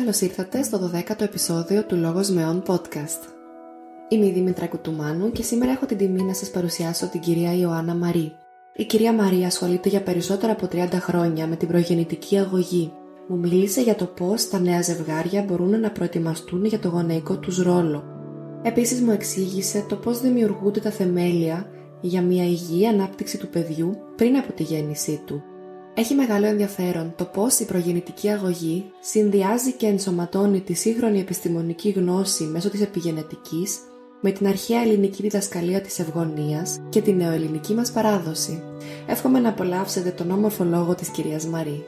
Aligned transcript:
Καλώς 0.00 0.20
ήρθατε 0.20 0.62
στο 0.62 0.90
12ο 0.94 1.20
επεισόδιο 1.20 1.84
του 1.84 1.96
Λόγος 1.96 2.30
Μεών 2.30 2.62
podcast. 2.66 3.22
Είμαι 4.08 4.26
η 4.26 4.32
Δήμητρα 4.32 4.66
Κουτουμάνου 4.66 5.32
και 5.32 5.42
σήμερα 5.42 5.72
έχω 5.72 5.86
την 5.86 5.96
τιμή 5.96 6.22
να 6.22 6.34
σας 6.34 6.50
παρουσιάσω 6.50 7.06
την 7.06 7.20
κυρία 7.20 7.56
Ιωάννα 7.56 7.94
Μαρή. 7.94 8.32
Η 8.76 8.84
κυρία 8.84 9.12
Μαρή 9.12 9.44
ασχολείται 9.44 9.88
για 9.88 10.02
περισσότερα 10.02 10.52
από 10.52 10.68
30 10.72 10.88
χρόνια 10.92 11.46
με 11.46 11.56
την 11.56 11.68
προγεννητική 11.68 12.38
αγωγή. 12.38 12.92
Μου 13.28 13.38
μίλησε 13.38 13.80
για 13.80 13.94
το 13.94 14.04
πώς 14.04 14.48
τα 14.48 14.58
νέα 14.58 14.82
ζευγάρια 14.82 15.42
μπορούν 15.42 15.80
να 15.80 15.90
προετοιμαστούν 15.90 16.64
για 16.64 16.78
το 16.78 16.88
γονεϊκό 16.88 17.38
τους 17.38 17.62
ρόλο. 17.62 18.04
Επίσης 18.62 19.00
μου 19.00 19.10
εξήγησε 19.10 19.84
το 19.88 19.96
πώς 19.96 20.20
δημιουργούνται 20.20 20.80
τα 20.80 20.90
θεμέλια 20.90 21.66
για 22.00 22.22
μια 22.22 22.44
υγιή 22.44 22.86
ανάπτυξη 22.86 23.38
του 23.38 23.48
παιδιού 23.48 23.96
πριν 24.16 24.36
από 24.36 24.52
τη 24.52 24.62
γέννησή 24.62 25.22
του 25.26 25.42
έχει 26.00 26.14
μεγάλο 26.14 26.46
ενδιαφέρον 26.46 27.14
το 27.16 27.24
πώς 27.24 27.58
η 27.58 27.66
προγεννητική 27.66 28.28
αγωγή 28.28 28.84
συνδυάζει 29.00 29.72
και 29.72 29.86
ενσωματώνει 29.86 30.60
τη 30.60 30.72
σύγχρονη 30.72 31.20
επιστημονική 31.20 31.90
γνώση 31.90 32.44
μέσω 32.44 32.70
της 32.70 32.80
επιγενετικής 32.80 33.78
με 34.20 34.30
την 34.30 34.46
αρχαία 34.46 34.80
ελληνική 34.80 35.22
διδασκαλία 35.22 35.80
της 35.80 35.98
ευγονίας 35.98 36.80
και 36.88 37.02
την 37.02 37.16
νεοελληνική 37.16 37.74
μας 37.74 37.92
παράδοση. 37.92 38.62
Εύχομαι 39.06 39.40
να 39.40 39.48
απολαύσετε 39.48 40.10
τον 40.10 40.30
όμορφο 40.30 40.64
λόγο 40.64 40.94
της 40.94 41.10
κυρίας 41.10 41.46
Μαρή. 41.46 41.84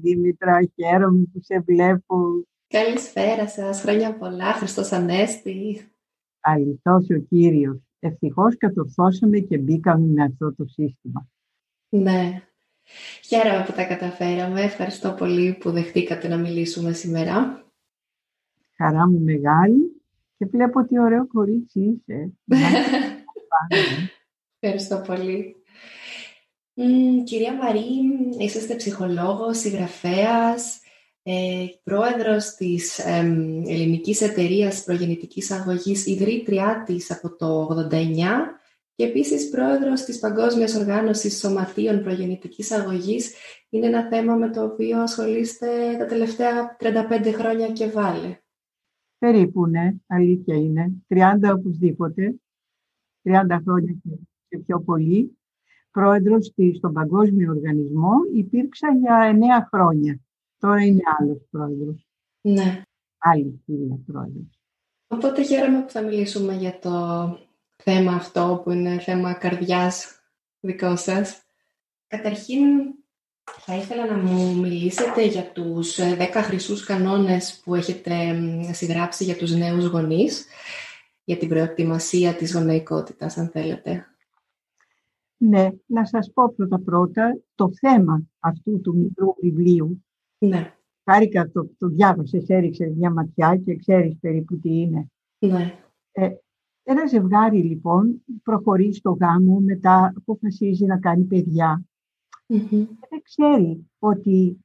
Δήμητρα, 0.00 0.58
χαίρομαι 0.74 1.24
που 1.32 1.40
σε 1.42 1.60
βλέπω. 1.66 2.16
Καλησπέρα 2.68 3.48
σας, 3.48 3.80
χρόνια 3.80 4.16
πολλά, 4.18 4.52
Χριστός 4.52 4.92
Ανέστη. 4.92 5.90
Αληθώς 6.40 7.06
ο 7.10 7.18
Κύριος. 7.28 7.87
Ευτυχώς 8.00 8.56
κατορθώσαμε 8.56 9.38
και 9.38 9.58
μπήκαμε 9.58 10.06
με 10.06 10.22
αυτό 10.22 10.54
το 10.54 10.64
σύστημα. 10.66 11.28
Ναι. 11.88 12.42
Χαίρομαι 13.24 13.64
που 13.64 13.72
τα 13.72 13.84
καταφέραμε. 13.84 14.62
Ευχαριστώ 14.62 15.12
πολύ 15.12 15.56
που 15.60 15.70
δεχτήκατε 15.70 16.28
να 16.28 16.36
μιλήσουμε 16.36 16.92
σήμερα. 16.92 17.64
Χαρά 18.76 19.08
μου 19.08 19.20
μεγάλη 19.20 20.02
και 20.38 20.46
βλέπω 20.46 20.84
τι 20.84 20.98
ωραίο 21.00 21.26
κορίτσι 21.26 21.80
είσαι. 21.80 22.32
Ευχαριστώ 24.60 25.02
πολύ. 25.06 25.56
κυρία 27.24 27.54
Μαρή, 27.54 27.86
είσαστε 28.38 28.74
ψυχολόγος, 28.74 29.58
συγγραφέας, 29.58 30.80
ε, 31.22 31.66
πρόεδρος 31.82 32.54
της 32.54 32.98
ε, 32.98 33.18
Ελληνικής 33.66 34.20
Εταιρείας 34.20 34.84
Προγεννητικής 34.84 35.50
Αγωγής, 35.50 36.06
ιδρύτριά 36.06 36.82
της 36.86 37.10
από 37.10 37.36
το 37.36 37.68
89 37.70 38.58
και 38.94 39.04
επίσης 39.04 39.48
πρόεδρος 39.48 40.02
της 40.02 40.18
Παγκόσμιας 40.18 40.74
Οργάνωσης 40.74 41.38
Σωματείων 41.38 42.02
Προγεννητικής 42.02 42.70
Αγωγής. 42.70 43.34
Είναι 43.68 43.86
ένα 43.86 44.08
θέμα 44.08 44.34
με 44.34 44.50
το 44.50 44.64
οποίο 44.64 45.00
ασχολείστε 45.00 45.96
τα 45.98 46.06
τελευταία 46.06 46.76
35 46.80 47.32
χρόνια 47.32 47.68
και 47.72 47.90
βάλε. 47.90 48.38
Περίπου, 49.18 49.66
ναι, 49.66 49.94
αλήθεια 50.06 50.56
είναι. 50.56 50.92
30 51.08 51.52
οπωσδήποτε, 51.54 52.34
30 53.22 53.60
χρόνια 53.64 53.96
και 54.48 54.58
πιο 54.58 54.80
πολύ. 54.80 55.38
Πρόεδρος 55.90 56.52
στον 56.76 56.92
Παγκόσμιο 56.92 57.50
Οργανισμό 57.50 58.12
υπήρξα 58.34 58.88
για 58.92 59.38
9 59.62 59.68
χρόνια. 59.72 60.20
Τώρα 60.58 60.84
είναι 60.84 61.02
άλλος 61.18 61.38
πρόεδρος. 61.50 62.08
Ναι. 62.40 62.82
Άλλη 63.18 63.62
φίλη 63.64 64.04
πρόεδρος. 64.06 64.60
Οπότε 65.06 65.42
χαίρομαι 65.42 65.82
που 65.82 65.90
θα 65.90 66.02
μιλήσουμε 66.02 66.54
για 66.54 66.78
το 66.78 66.92
θέμα 67.76 68.12
αυτό 68.12 68.60
που 68.64 68.70
είναι 68.70 68.98
θέμα 68.98 69.34
καρδιάς 69.34 70.20
δικό 70.60 70.96
σας. 70.96 71.42
Καταρχήν 72.06 72.66
θα 73.60 73.76
ήθελα 73.76 74.06
να 74.06 74.16
μου 74.16 74.56
μιλήσετε 74.60 75.24
για 75.24 75.52
τους 75.52 75.98
10 75.98 76.18
ε, 76.18 76.42
χρυσούς 76.42 76.84
κανόνες 76.84 77.60
που 77.64 77.74
έχετε 77.74 78.40
συγγράψει 78.72 79.24
για 79.24 79.36
τους 79.36 79.54
νέους 79.54 79.84
γονείς, 79.84 80.46
για 81.24 81.36
την 81.36 81.48
προετοιμασία 81.48 82.34
της 82.34 82.52
γονεϊκότητας, 82.54 83.36
αν 83.36 83.48
θέλετε. 83.48 84.06
Ναι, 85.36 85.68
να 85.86 86.04
σας 86.04 86.30
πω 86.34 86.54
πρώτα 86.54 86.80
πρώτα 86.80 87.40
το 87.54 87.70
θέμα 87.80 88.22
αυτού 88.38 88.80
του 88.80 88.96
μικρού 88.96 89.34
βιβλίου 89.40 90.04
ναι. 90.38 90.72
Χάρηκα 91.04 91.50
το, 91.50 91.70
το 91.78 91.88
διάβασες, 91.88 92.48
έριξε 92.48 92.92
μια 92.96 93.10
ματιά 93.10 93.56
και 93.56 93.76
ξέρεις 93.76 94.18
περίπου 94.20 94.58
τι 94.58 94.80
είναι. 94.80 95.10
Ναι. 95.38 95.74
Ε, 96.12 96.30
ένα 96.82 97.06
ζευγάρι 97.06 97.62
λοιπόν 97.62 98.24
προχωρεί 98.42 98.94
στο 98.94 99.16
γάμο, 99.20 99.60
μετά 99.60 100.12
αποφασίζει 100.16 100.84
να 100.84 100.98
κάνει 100.98 101.24
παιδιά. 101.24 101.84
Mm-hmm. 102.48 102.86
δεν 103.08 103.22
ξέρει 103.22 103.90
ότι 103.98 104.64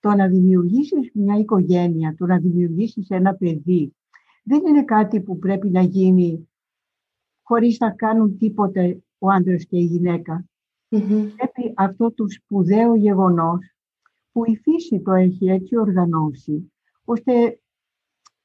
το 0.00 0.14
να 0.14 0.28
δημιουργήσεις 0.28 1.10
μια 1.14 1.38
οικογένεια, 1.38 2.14
το 2.18 2.26
να 2.26 2.38
δημιουργήσεις 2.38 3.08
ένα 3.10 3.34
παιδί, 3.34 3.94
δεν 4.44 4.66
είναι 4.66 4.84
κάτι 4.84 5.20
που 5.20 5.38
πρέπει 5.38 5.68
να 5.68 5.82
γίνει 5.82 6.48
χωρίς 7.42 7.78
να 7.78 7.90
κάνουν 7.90 8.38
τίποτε 8.38 9.02
ο 9.18 9.30
άντρας 9.30 9.64
και 9.64 9.76
η 9.76 9.84
γυναίκα. 9.84 10.44
Πρέπει 10.88 11.72
αυτό 11.74 12.12
το 12.12 12.28
σπουδαίο 12.28 12.94
γεγονός 12.94 13.74
που 14.32 14.44
η 14.44 14.56
φύση 14.56 15.00
το 15.00 15.12
έχει 15.12 15.46
έτσι 15.46 15.76
οργανώσει, 15.76 16.72
ώστε 17.04 17.60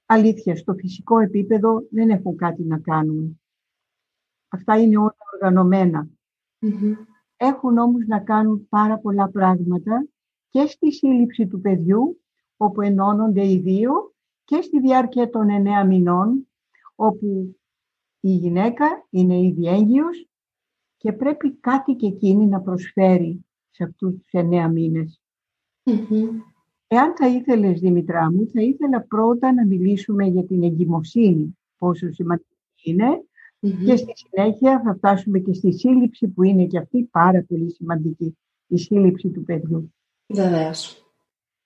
αλήθεια 0.05 0.55
στο 0.55 0.73
φυσικό 0.73 1.19
επίπεδο 1.19 1.87
δεν 1.91 2.09
έχουν 2.09 2.35
κάτι 2.35 2.63
να 2.63 2.79
κάνουν. 2.79 3.41
Αυτά 4.47 4.77
είναι 4.77 4.97
όλα 4.97 5.13
Έχουν 7.37 7.77
όμως 7.77 8.05
να 8.07 8.19
κάνουν 8.19 8.67
πάρα 8.69 8.97
πολλά 8.99 9.29
πράγματα 9.29 10.07
και 10.49 10.65
στη 10.65 10.91
σύλληψη 10.91 11.47
του 11.47 11.61
παιδιού, 11.61 12.21
όπου 12.57 12.81
ενώνονται 12.81 13.47
οι 13.47 13.59
δύο, 13.59 14.15
και 14.43 14.61
στη 14.61 14.79
διάρκεια 14.79 15.29
των 15.29 15.49
εννέα 15.49 15.85
μηνών, 15.85 16.47
όπου 16.95 17.57
η 18.19 18.29
γυναίκα 18.29 19.07
είναι 19.09 19.39
ήδη 19.39 19.67
έγκυος 19.67 20.27
και 20.97 21.13
πρέπει 21.13 21.55
κάτι 21.55 21.93
και 21.93 22.07
εκείνη 22.07 22.45
να 22.45 22.61
προσφέρει 22.61 23.45
σε 23.69 23.83
αυτούς 23.83 24.15
τους 24.15 24.31
εννέα 24.31 24.67
μήνες. 24.67 25.16
Εάν 26.87 27.15
θα 27.15 27.27
ήθελες, 27.27 27.79
Δημητρά 27.79 28.31
μου, 28.31 28.47
θα 28.53 28.61
ήθελα 28.61 29.01
πρώτα 29.01 29.53
να 29.53 29.65
μιλήσουμε 29.65 30.25
για 30.25 30.45
την 30.45 30.63
εγκυμοσύνη, 30.63 31.57
πόσο 31.77 32.11
σημαντική 32.11 32.95
και 33.59 33.95
στη 33.95 34.11
συνέχεια 34.15 34.81
θα 34.81 34.95
φτάσουμε 34.95 35.39
και 35.39 35.53
στη 35.53 35.73
σύλληψη 35.73 36.27
που 36.27 36.43
είναι 36.43 36.65
και 36.65 36.77
αυτή 36.77 37.03
πάρα 37.03 37.45
πολύ 37.47 37.71
σημαντική, 37.71 38.37
η 38.67 38.77
σύλληψη 38.77 39.29
του 39.29 39.43
παιδιού. 39.43 39.93
Βεβαίως. 40.27 41.05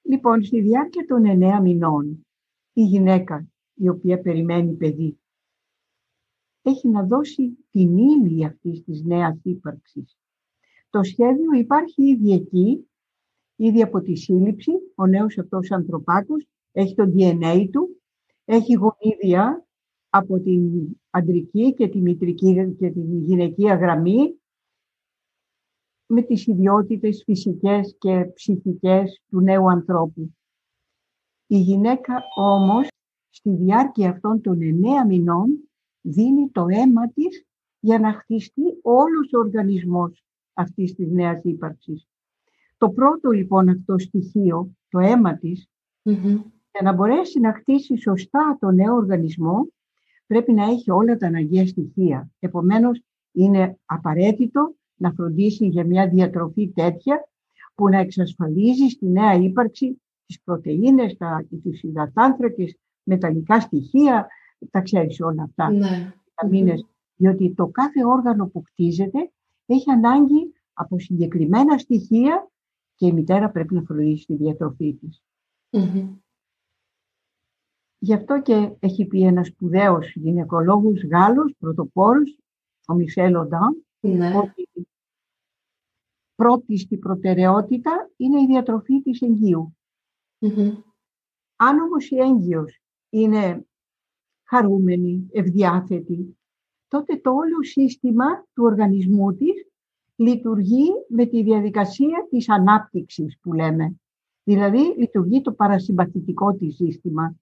Λοιπόν, 0.01 0.43
στη 0.43 0.61
διάρκεια 0.61 1.05
των 1.05 1.25
εννέα 1.25 1.61
μηνών, 1.61 2.25
η 2.73 2.81
γυναίκα 2.81 3.47
η 3.73 3.89
οποία 3.89 4.21
περιμένει 4.21 4.73
παιδί, 4.73 5.19
έχει 6.61 6.87
να 6.87 7.03
δώσει 7.03 7.57
την 7.71 7.97
ύλη 7.97 8.45
αυτής 8.45 8.83
της 8.83 9.03
νέας 9.03 9.39
ύπαρξης. 9.43 10.17
Το 10.89 11.03
σχέδιο 11.03 11.53
υπάρχει 11.53 12.03
ήδη 12.03 12.33
εκεί 12.33 12.90
ήδη 13.61 13.81
από 13.81 14.01
τη 14.01 14.15
σύλληψη, 14.15 14.71
ο 14.95 15.05
νέος 15.05 15.37
αυτός 15.37 15.71
ανθρωπάκος 15.71 16.47
έχει 16.71 16.95
το 16.95 17.03
DNA 17.15 17.67
του, 17.71 18.01
έχει 18.45 18.73
γονίδια 18.73 19.67
από 20.09 20.39
την 20.39 20.87
αντρική 21.09 21.73
και 21.73 21.87
τη 21.87 22.01
μητρική 22.01 22.75
και 22.79 22.89
τη 22.89 22.99
γυναικεία 22.99 23.75
γραμμή 23.75 24.39
με 26.05 26.21
τις 26.21 26.47
ιδιότητες 26.47 27.23
φυσικές 27.25 27.95
και 27.99 28.25
ψυχικές 28.33 29.21
του 29.29 29.41
νέου 29.41 29.69
ανθρώπου. 29.69 30.33
Η 31.47 31.57
γυναίκα 31.57 32.23
όμως 32.35 32.87
στη 33.29 33.49
διάρκεια 33.49 34.09
αυτών 34.09 34.41
των 34.41 34.61
εννέα 34.61 35.05
μηνών 35.05 35.69
δίνει 36.01 36.49
το 36.49 36.65
αίμα 36.69 37.11
της 37.11 37.45
για 37.79 37.99
να 37.99 38.13
χτιστεί 38.13 38.61
όλος 38.81 39.33
ο 39.33 39.37
οργανισμός 39.37 40.25
αυτής 40.53 40.95
της 40.95 41.11
νέας 41.11 41.43
ύπαρξης. 41.43 42.10
Το 42.81 42.89
πρώτο 42.89 43.29
λοιπόν 43.29 43.69
αυτό 43.69 43.97
στοιχείο, 43.97 44.71
το 44.89 44.99
αίμα 44.99 45.37
της, 45.37 45.69
για 46.71 46.81
να 46.83 46.93
μπορέσει 46.93 47.39
να 47.39 47.53
χτίσει 47.53 47.97
σωστά 47.97 48.57
το 48.59 48.71
νέο 48.71 48.95
οργανισμό, 48.95 49.67
πρέπει 50.27 50.53
να 50.53 50.63
έχει 50.63 50.91
όλα 50.91 51.17
τα 51.17 51.27
αναγκαία 51.27 51.67
στοιχεία. 51.67 52.29
Επομένως, 52.39 53.01
είναι 53.31 53.77
απαραίτητο 53.85 54.75
να 54.95 55.11
φροντίσει 55.11 55.67
για 55.67 55.85
μια 55.85 56.07
διατροφή 56.07 56.69
τέτοια 56.69 57.29
που 57.75 57.89
να 57.89 57.97
εξασφαλίζει 57.97 58.87
στη 58.87 59.07
νέα 59.07 59.33
ύπαρξη 59.33 60.01
τις 60.25 60.41
πρωτεΐνες, 60.43 61.17
τα, 61.17 61.45
τους 61.63 61.81
υδατάνθρακες, 61.81 62.77
μεταλλικά 63.03 63.59
στοιχεία, 63.59 64.27
τα 64.71 64.81
ξέρεις 64.81 65.21
όλα 65.21 65.43
αυτά, 65.43 65.71
ναι. 65.71 66.13
διότι 67.15 67.53
το 67.53 67.67
κάθε 67.67 68.05
όργανο 68.05 68.45
που 68.47 68.61
κτίζεται 68.61 69.31
έχει 69.65 69.91
ανάγκη 69.91 70.53
από 70.73 70.99
συγκεκριμένα 70.99 71.77
στοιχεία 71.77 72.50
και 73.01 73.07
η 73.07 73.13
μητέρα 73.13 73.49
πρέπει 73.49 73.73
να 73.73 73.81
φροντίσει 73.81 74.25
τη 74.25 74.35
διατροφή 74.35 74.93
της. 74.93 75.23
Γι' 77.97 78.13
αυτό 78.13 78.41
και 78.41 78.75
έχει 78.79 79.05
πει 79.05 79.21
ένας 79.21 79.47
σπουδαίος 79.47 80.15
γυναικολόγος 80.15 81.03
Γάλλος, 81.03 81.55
πρωτοπόρος, 81.57 82.39
ο 82.87 82.93
Μισελ 82.93 83.35
Οντάν, 83.35 83.85
ναι. 83.99 84.37
ότι 84.37 84.69
πρώτη 86.35 86.77
στη 86.77 86.97
προτεραιότητα 86.97 88.11
είναι 88.17 88.41
η 88.41 88.45
διατροφή 88.45 89.01
της 89.01 89.21
εγγυου 89.21 89.77
Αν 91.55 91.79
όμως 91.79 92.09
η 92.09 92.17
έγκυος 92.17 92.81
είναι 93.09 93.67
χαρούμενη, 94.43 95.29
ευδιάθετη, 95.31 96.37
τότε 96.87 97.17
το 97.17 97.31
όλο 97.31 97.63
σύστημα 97.63 98.41
του 98.53 98.63
οργανισμού 98.63 99.35
της 99.35 99.70
λειτουργεί 100.21 100.87
με 101.07 101.25
τη 101.25 101.43
διαδικασία 101.43 102.27
της 102.29 102.49
ανάπτυξης 102.49 103.37
που 103.41 103.53
λέμε. 103.53 103.95
Δηλαδή 104.43 104.95
λειτουργεί 104.97 105.41
το 105.41 105.51
παρασυμπαθητικό 105.51 106.53
της 106.53 106.75
σύστημα 106.75 107.35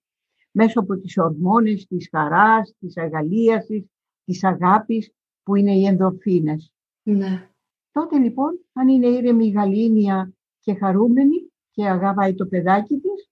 μέσω 0.50 0.80
από 0.80 0.96
τις 0.96 1.18
ορμόνες 1.18 1.86
της 1.86 2.08
χαράς, 2.10 2.74
της 2.78 2.96
αγαλίασης, 2.96 3.84
της 4.24 4.44
αγάπης 4.44 5.12
που 5.42 5.54
είναι 5.54 5.72
οι 5.72 5.86
ενδορφίνες. 5.86 6.72
Ναι. 7.02 7.50
Τότε 7.92 8.18
λοιπόν 8.18 8.60
αν 8.72 8.88
είναι 8.88 9.06
ήρεμη 9.06 9.46
η 9.46 9.50
γαλήνια 9.50 10.32
και 10.60 10.74
χαρούμενη 10.74 11.50
και 11.70 11.88
αγαπάει 11.88 12.34
το 12.34 12.46
παιδάκι 12.46 12.98
της, 12.98 13.30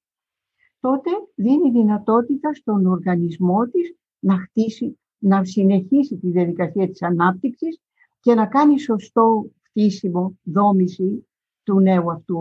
τότε 0.81 1.11
δίνει 1.35 1.71
δυνατότητα 1.71 2.55
στον 2.55 2.87
οργανισμό 2.87 3.67
της 3.67 3.97
να 4.19 4.39
χτίσει, 4.39 4.99
να 5.19 5.45
συνεχίσει 5.45 6.17
τη 6.17 6.31
διαδικασία 6.31 6.89
της 6.89 7.03
ανάπτυξης 7.03 7.81
και 8.29 8.35
να 8.35 8.47
κάνει 8.47 8.81
σωστό 8.81 9.51
χτίσιμο, 9.63 10.39
δόμηση 10.43 11.29
του 11.63 11.81
νέου 11.81 12.11
αυτού 12.11 12.37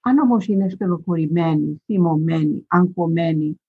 Αν 0.00 0.18
όμως 0.18 0.46
είναι 0.46 0.68
στενοχωρημένη, 0.68 1.82
θυμωμένη, 1.84 2.64
αγχωμένη, 2.68 3.60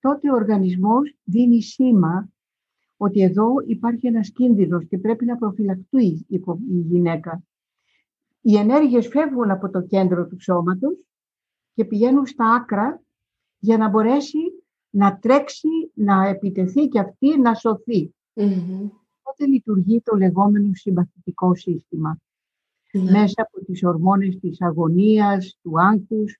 τότε 0.00 0.30
ο 0.30 0.34
οργανισμός 0.34 1.16
δίνει 1.24 1.62
σήμα 1.62 2.28
ότι 2.96 3.22
εδώ 3.22 3.46
υπάρχει 3.66 4.06
ένας 4.06 4.30
κίνδυνος 4.30 4.86
και 4.86 4.98
πρέπει 4.98 5.24
να 5.24 5.36
προφυλακτεί 5.36 6.26
η 6.28 6.40
γυναίκα. 6.66 7.42
Οι 8.40 8.56
ενέργειες 8.56 9.08
φεύγουν 9.08 9.50
από 9.50 9.70
το 9.70 9.80
κέντρο 9.80 10.26
του 10.26 10.40
σώματος 10.40 10.98
και 11.74 11.84
πηγαίνουν 11.84 12.26
στα 12.26 12.54
άκρα 12.54 13.02
για 13.58 13.76
να 13.76 13.88
μπορέσει 13.88 14.64
να 14.90 15.18
τρέξει, 15.18 15.90
να 15.94 16.26
επιτεθεί 16.26 16.88
και 16.88 16.98
αυτή 16.98 17.40
να 17.40 17.54
σωθεί. 17.54 18.14
Mm-hmm. 18.34 18.90
Τότε 19.36 19.50
λειτουργεί 19.50 20.00
το 20.00 20.16
λεγόμενο 20.16 20.74
συμπαθητικό 20.74 21.54
σύστημα; 21.54 22.18
Ναι. 22.92 23.10
Μέσα 23.10 23.42
από 23.42 23.64
τις 23.64 23.84
ορμόνες 23.84 24.38
της 24.38 24.60
αγωνίας, 24.60 25.58
του 25.62 25.80
άγχους, 25.80 26.38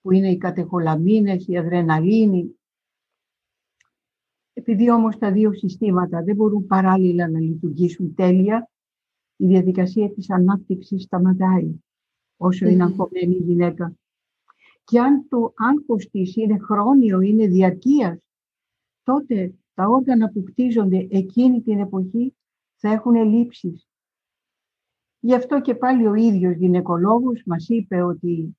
που 0.00 0.12
είναι 0.12 0.30
οι 0.30 0.38
κατεχολαμίνες, 0.38 1.46
η 1.46 1.56
αδρεναλίνη. 1.56 2.58
Επειδή 4.52 4.90
όμως 4.90 5.18
τα 5.18 5.32
δύο 5.32 5.52
συστήματα 5.52 6.22
δεν 6.22 6.36
μπορούν 6.36 6.66
παράλληλα 6.66 7.28
να 7.28 7.40
λειτουργήσουν 7.40 8.14
τέλεια, 8.14 8.70
η 9.36 9.46
διαδικασία 9.46 10.10
της 10.10 10.30
ανάπτυξης 10.30 11.02
σταματάει 11.02 11.74
όσο 12.36 12.66
είναι 12.66 12.82
αγχωμένη 12.82 13.34
η 13.34 13.42
γυναίκα. 13.42 13.94
Και 14.84 15.00
αν 15.00 15.28
το 15.28 15.52
άγχος 15.56 16.08
της 16.10 16.36
είναι 16.36 16.58
χρόνιο, 16.58 17.20
είναι 17.20 17.46
διαρκείας, 17.46 18.18
τότε 19.02 19.54
τα 19.74 19.88
όργανα 19.88 20.30
που 20.30 20.42
κτίζονται 20.42 21.06
εκείνη 21.10 21.62
την 21.62 21.78
εποχή 21.78 22.34
θα 22.76 22.92
έχουν 22.92 23.14
ελλείψεις. 23.14 23.88
Γι' 25.20 25.34
αυτό 25.34 25.60
και 25.60 25.74
πάλι 25.74 26.06
ο 26.06 26.14
ίδιος 26.14 26.56
γυναικολόγος 26.56 27.42
μας 27.46 27.68
είπε 27.68 28.02
ότι 28.02 28.56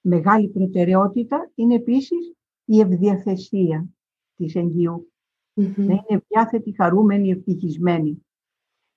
μεγάλη 0.00 0.48
προτεραιότητα 0.48 1.50
είναι 1.54 1.74
επίσης 1.74 2.34
η 2.64 2.80
ευδιαθεσία 2.80 3.88
της 4.36 4.54
εγγυου 4.54 5.12
Να 5.54 5.64
είναι 5.84 6.04
ευδιάθετη, 6.06 6.74
χαρούμενη, 6.74 7.30
ευτυχισμένη. 7.30 8.26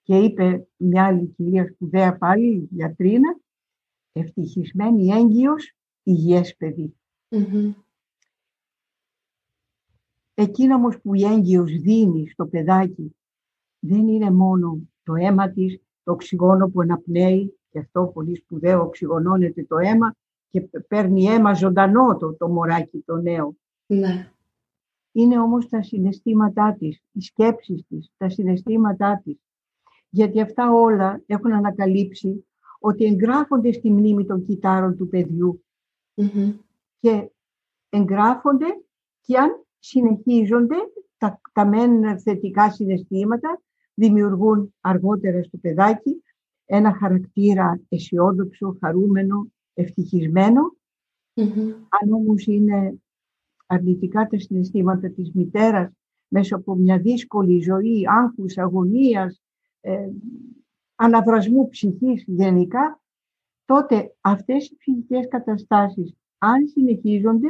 Και 0.04 0.18
είπε 0.18 0.68
μια 0.76 1.06
άλλη 1.06 1.28
κυρία 1.28 1.68
σπουδαία 1.68 2.18
πάλι, 2.18 2.68
γιατρίνα, 2.72 3.40
ευτυχισμένη 4.12 5.08
έγκυος 5.08 5.76
υγιές 6.04 6.56
Εκείνο 10.42 10.76
όμως 10.76 11.02
που 11.02 11.14
η 11.14 11.24
έγκυος 11.24 11.72
δίνει 11.72 12.28
στο 12.28 12.46
παιδάκι 12.46 13.16
δεν 13.80 14.08
είναι 14.08 14.32
μόνο 14.32 14.80
το 15.04 15.16
αίμα 15.16 15.50
της, 15.50 15.82
το 16.04 16.12
οξυγόνο 16.12 16.68
που 16.68 16.82
αναπνέει, 16.82 17.60
και 17.70 17.80
αυτό 17.80 18.12
πολύ 18.14 18.36
σπουδαίο, 18.36 18.82
οξυγονώνεται 18.82 19.64
το 19.64 19.78
αίμα 19.78 20.16
και 20.50 20.62
παίρνει 20.88 21.26
αίμα 21.26 21.54
ζωντανό 21.54 22.18
το, 22.18 22.34
το 22.34 22.48
μωράκι 22.48 23.00
το 23.06 23.16
νέο. 23.16 23.56
Ναι. 23.86 24.32
Είναι 25.12 25.40
όμως 25.40 25.70
τα 25.70 25.82
συναισθήματά 25.82 26.76
της, 26.80 27.02
οι 27.12 27.22
σκέψεις 27.22 27.84
της, 27.88 28.12
τα 28.18 28.30
συναισθήματά 28.30 29.22
της. 29.24 29.38
Γιατί 30.10 30.42
αυτά 30.42 30.72
όλα 30.72 31.24
έχουν 31.26 31.54
ανακαλύψει 31.54 32.46
ότι 32.80 33.06
εγγράφονται 33.06 33.72
στη 33.72 33.92
μνήμη 33.92 34.26
των 34.26 34.46
κυτάρων 34.46 34.98
του 34.98 35.08
παιδιού 35.08 35.64
και 37.00 37.32
εγγράφονται 37.90 38.66
και 39.22 39.38
αν 39.38 39.64
συνεχίζονται 39.80 40.76
τα, 41.18 41.42
τα 41.54 41.66
μεν 41.66 42.20
θετικά 42.20 42.72
συναισθήματα 42.72 43.62
δημιουργούν 43.94 44.74
αργότερα 44.82 45.44
στο 45.44 45.58
παιδάκι 45.58 46.24
ένα 46.66 46.94
χαρακτήρα 46.94 47.82
αισιόδοξο, 47.90 48.78
χαρούμενο, 48.80 49.48
ευτυχισμένο. 49.74 50.76
Αν 52.02 52.14
όμως 52.14 52.46
είναι 52.46 53.02
αρνητικά 53.66 54.28
τα 54.28 54.40
συναισθήματα 54.40 55.10
της 55.10 55.32
μητέρας 55.34 55.92
μέσα 56.28 56.56
από 56.56 56.76
μια 56.76 57.00
δύσκολη 57.00 57.60
ζωή, 57.60 58.04
άγχους, 58.08 58.58
αγωνίας, 58.58 59.42
ε, 59.82 60.10
αναβρασμού 60.96 61.70
ψυχής 61.70 62.24
γενικά, 62.28 63.02
τότε 63.66 64.16
αυτές 64.22 64.70
οι 64.70 64.76
ψυχικές 64.78 65.28
καταστάσεις, 65.28 66.14
αν 66.38 66.68
συνεχίζονται, 66.68 67.48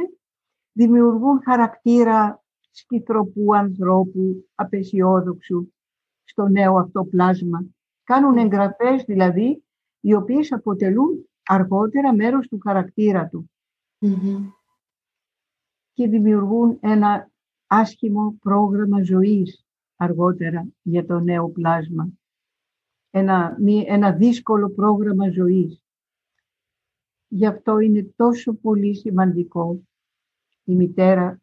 δημιουργούν 0.72 1.42
χαρακτήρα 1.42 2.42
σκητροπού 2.70 3.54
ανθρώπου, 3.54 4.48
απεσιόδοξου 4.54 5.72
στο 6.24 6.48
νέο 6.48 6.76
αυτό 6.78 7.04
πλάσμα. 7.04 7.64
Κάνουν 8.04 8.36
εγγραφές 8.36 9.04
δηλαδή, 9.04 9.64
οι 10.00 10.14
οποίες 10.14 10.52
αποτελούν 10.52 11.28
αργότερα 11.42 12.14
μέρος 12.14 12.48
του 12.48 12.58
χαρακτήρα 12.58 13.28
του. 13.28 13.50
Και 15.92 16.08
δημιουργούν 16.08 16.78
ένα 16.80 17.30
άσχημο 17.66 18.36
πρόγραμμα 18.40 19.02
ζωής 19.02 19.64
αργότερα 19.96 20.68
για 20.82 21.06
το 21.06 21.20
νέο 21.20 21.48
πλάσμα. 21.48 22.08
Ένα, 23.10 23.56
ένα 23.86 24.12
δύσκολο 24.12 24.70
πρόγραμμα 24.70 25.30
ζωής. 25.30 25.82
Γι' 27.28 27.46
αυτό 27.46 27.78
είναι 27.78 28.12
τόσο 28.16 28.52
πολύ 28.52 28.96
σημαντικό 28.96 29.80
η 30.70 30.74
μητέρα 30.74 31.40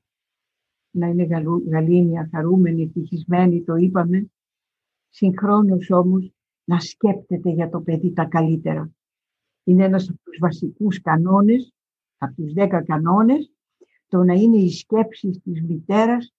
να 0.91 1.07
είναι 1.07 1.27
γαλήνια, 1.69 2.29
χαρούμενη, 2.31 2.83
ευτυχισμένη, 2.83 3.63
το 3.63 3.75
είπαμε, 3.75 4.31
συγχρόνως 5.09 5.89
όμως 5.91 6.31
να 6.63 6.79
σκέπτεται 6.79 7.49
για 7.49 7.69
το 7.69 7.81
παιδί 7.81 8.13
τα 8.13 8.25
καλύτερα. 8.25 8.91
Είναι 9.63 9.83
ένας 9.83 10.09
από 10.09 10.19
τους 10.23 10.37
βασικούς 10.39 11.01
κανόνες, 11.01 11.73
από 12.17 12.33
τους 12.41 12.53
δέκα 12.53 12.83
κανόνες, 12.83 13.51
το 14.07 14.23
να 14.23 14.33
είναι 14.33 14.57
οι 14.57 14.69
σκέψεις 14.69 15.39
της 15.41 15.61
μητέρας 15.61 16.33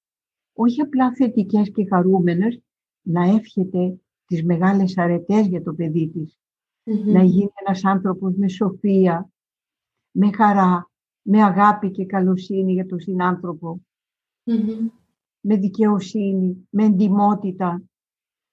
όχι 0.52 0.80
απλά 0.80 1.14
θετικές 1.14 1.70
και 1.70 1.86
χαρούμενες, 1.86 2.62
να 3.02 3.22
εύχεται 3.22 4.00
τις 4.26 4.44
μεγάλες 4.44 4.98
αρετές 4.98 5.46
για 5.46 5.62
το 5.62 5.74
παιδί 5.74 6.08
της. 6.08 6.38
Να 6.84 7.22
γίνει 7.22 7.50
ένας 7.64 7.84
άνθρωπος 7.84 8.34
με 8.36 8.48
σοφία, 8.48 9.30
με 10.10 10.32
χαρά, 10.32 10.87
με 11.30 11.42
αγάπη 11.42 11.90
και 11.90 12.06
καλοσύνη 12.06 12.72
για 12.72 12.86
τον 12.86 13.00
συνανθρωπο 13.00 13.80
με 15.40 15.56
δικαιοσύνη, 15.56 16.68
με 16.70 16.84
εντιμότητα, 16.84 17.82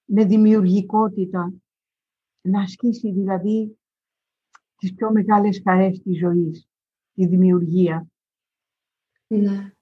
με 0.04 0.24
δημιουργικότητα. 0.24 1.52
Να 2.40 2.60
ασκήσει 2.60 3.12
δηλαδή 3.12 3.78
τις 4.76 4.94
πιο 4.94 5.10
μεγάλες 5.10 5.60
χαρές 5.64 6.02
της 6.02 6.18
ζωής, 6.18 6.68
τη 7.12 7.26
δημιουργία. 7.26 8.06
Ναι. 9.26 9.72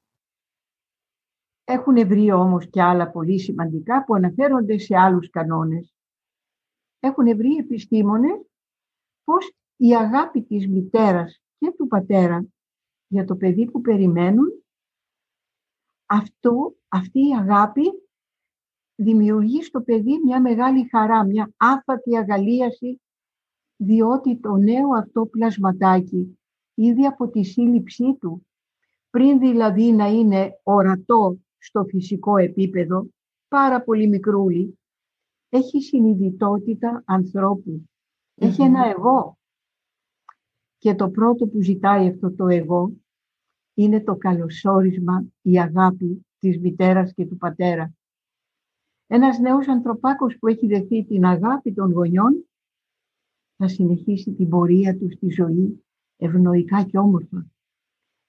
Έχουν 1.65 2.07
βρει 2.07 2.33
όμως 2.33 2.71
και 2.71 2.83
άλλα 2.83 3.11
πολύ 3.11 3.39
σημαντικά 3.39 4.05
που 4.05 4.15
αναφέρονται 4.15 4.79
σε 4.79 4.97
άλλους 4.97 5.31
κανόνες. 5.31 5.95
Έχουν 7.01 7.37
βρει 7.37 7.57
επιστήμονες 7.57 8.41
πως 9.25 9.53
η 9.77 9.97
αγάπη 9.97 10.43
της 10.43 10.69
μητέρας 10.69 11.43
και 11.59 11.73
του 11.77 11.87
πατέρα 11.87 12.47
για 13.07 13.25
το 13.25 13.37
παιδί 13.37 13.71
που 13.71 13.81
περιμένουν, 13.81 14.65
αυτό, 16.07 16.75
αυτή 16.89 17.19
η 17.19 17.35
αγάπη 17.39 17.83
δημιουργεί 18.95 19.63
στο 19.63 19.81
παιδί 19.81 20.21
μια 20.25 20.41
μεγάλη 20.41 20.89
χαρά, 20.89 21.25
μια 21.25 21.53
άφατη 21.57 22.17
αγαλίαση, 22.17 23.01
διότι 23.77 24.37
το 24.37 24.57
νέο 24.57 24.89
αυτό 24.97 25.27
πλασματάκι, 25.27 26.39
ήδη 26.75 27.07
από 27.07 27.29
τη 27.29 27.43
σύλληψή 27.43 28.17
του, 28.21 28.47
πριν 29.11 29.39
δηλαδή 29.39 29.93
να 29.93 30.07
είναι 30.07 30.61
ορατό 30.63 31.39
στο 31.59 31.85
φυσικό 31.85 32.37
επίπεδο, 32.37 33.07
πάρα 33.49 33.83
πολύ 33.83 34.09
μικρούλι, 34.09 34.79
έχει 35.49 35.83
συνειδητότητα 35.83 37.03
ανθρώπου. 37.07 37.89
Έχει 38.35 38.63
ένα 38.63 38.87
εγώ. 38.87 39.39
Και 40.85 40.95
το 40.95 41.11
πρώτο 41.11 41.47
που 41.47 41.63
ζητάει 41.63 42.09
αυτό 42.09 42.33
το 42.33 42.47
εγώ 42.47 42.93
είναι 43.75 44.01
το 44.01 44.17
καλωσόρισμα, 44.17 45.27
η 45.43 45.61
αγάπη 45.61 46.27
της 46.39 46.59
μητέρας 46.59 47.15
και 47.15 47.27
του 47.27 47.37
πατέρα. 47.37 47.95
Ένας 49.07 49.39
νέος 49.39 49.69
ανθρωπάκος 49.69 50.37
που 50.39 50.47
έχει 50.47 50.67
δεθεί 50.67 51.05
την 51.05 51.25
αγάπη 51.25 51.73
των 51.73 51.93
γονιών 51.93 52.49
θα 53.57 53.69
συνεχίσει 53.69 54.33
την 54.33 54.49
πορεία 54.49 54.99
του 54.99 55.11
στη 55.11 55.31
ζωή 55.31 55.85
ευνοϊκά 56.17 56.83
και 56.83 56.99
όμορφα. 56.99 57.47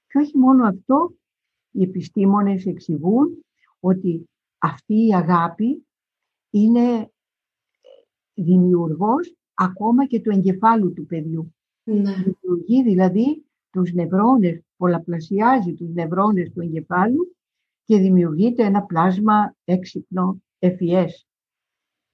Και 0.08 0.18
όχι 0.18 0.38
μόνο 0.38 0.68
αυτό, 0.68 1.16
οι 1.72 1.84
επιστήμονες 1.84 2.66
εξηγούν 2.66 3.46
ότι 3.80 4.30
αυτή 4.58 5.06
η 5.08 5.14
αγάπη 5.14 5.88
είναι 6.50 7.12
δημιουργός 8.34 9.36
ακόμα 9.54 10.06
και 10.08 10.22
του 10.22 10.30
εγκεφάλου 10.30 10.94
του 10.94 11.06
παιδιού. 11.06 11.55
Ναι. 11.86 12.14
Δημιουργεί 12.14 12.84
δηλαδή 12.84 13.46
τους 13.72 13.94
νευρώνες, 13.94 14.62
πολλαπλασιάζει 14.78 15.74
τους 15.74 15.94
νευρώνες 15.94 16.52
του 16.52 16.62
εγκεφάλου 16.62 17.36
και 17.84 17.98
δημιουργείται 17.98 18.64
ένα 18.64 18.84
πλάσμα 18.84 19.56
έξυπνο, 19.64 20.42
ευφυές. 20.60 21.28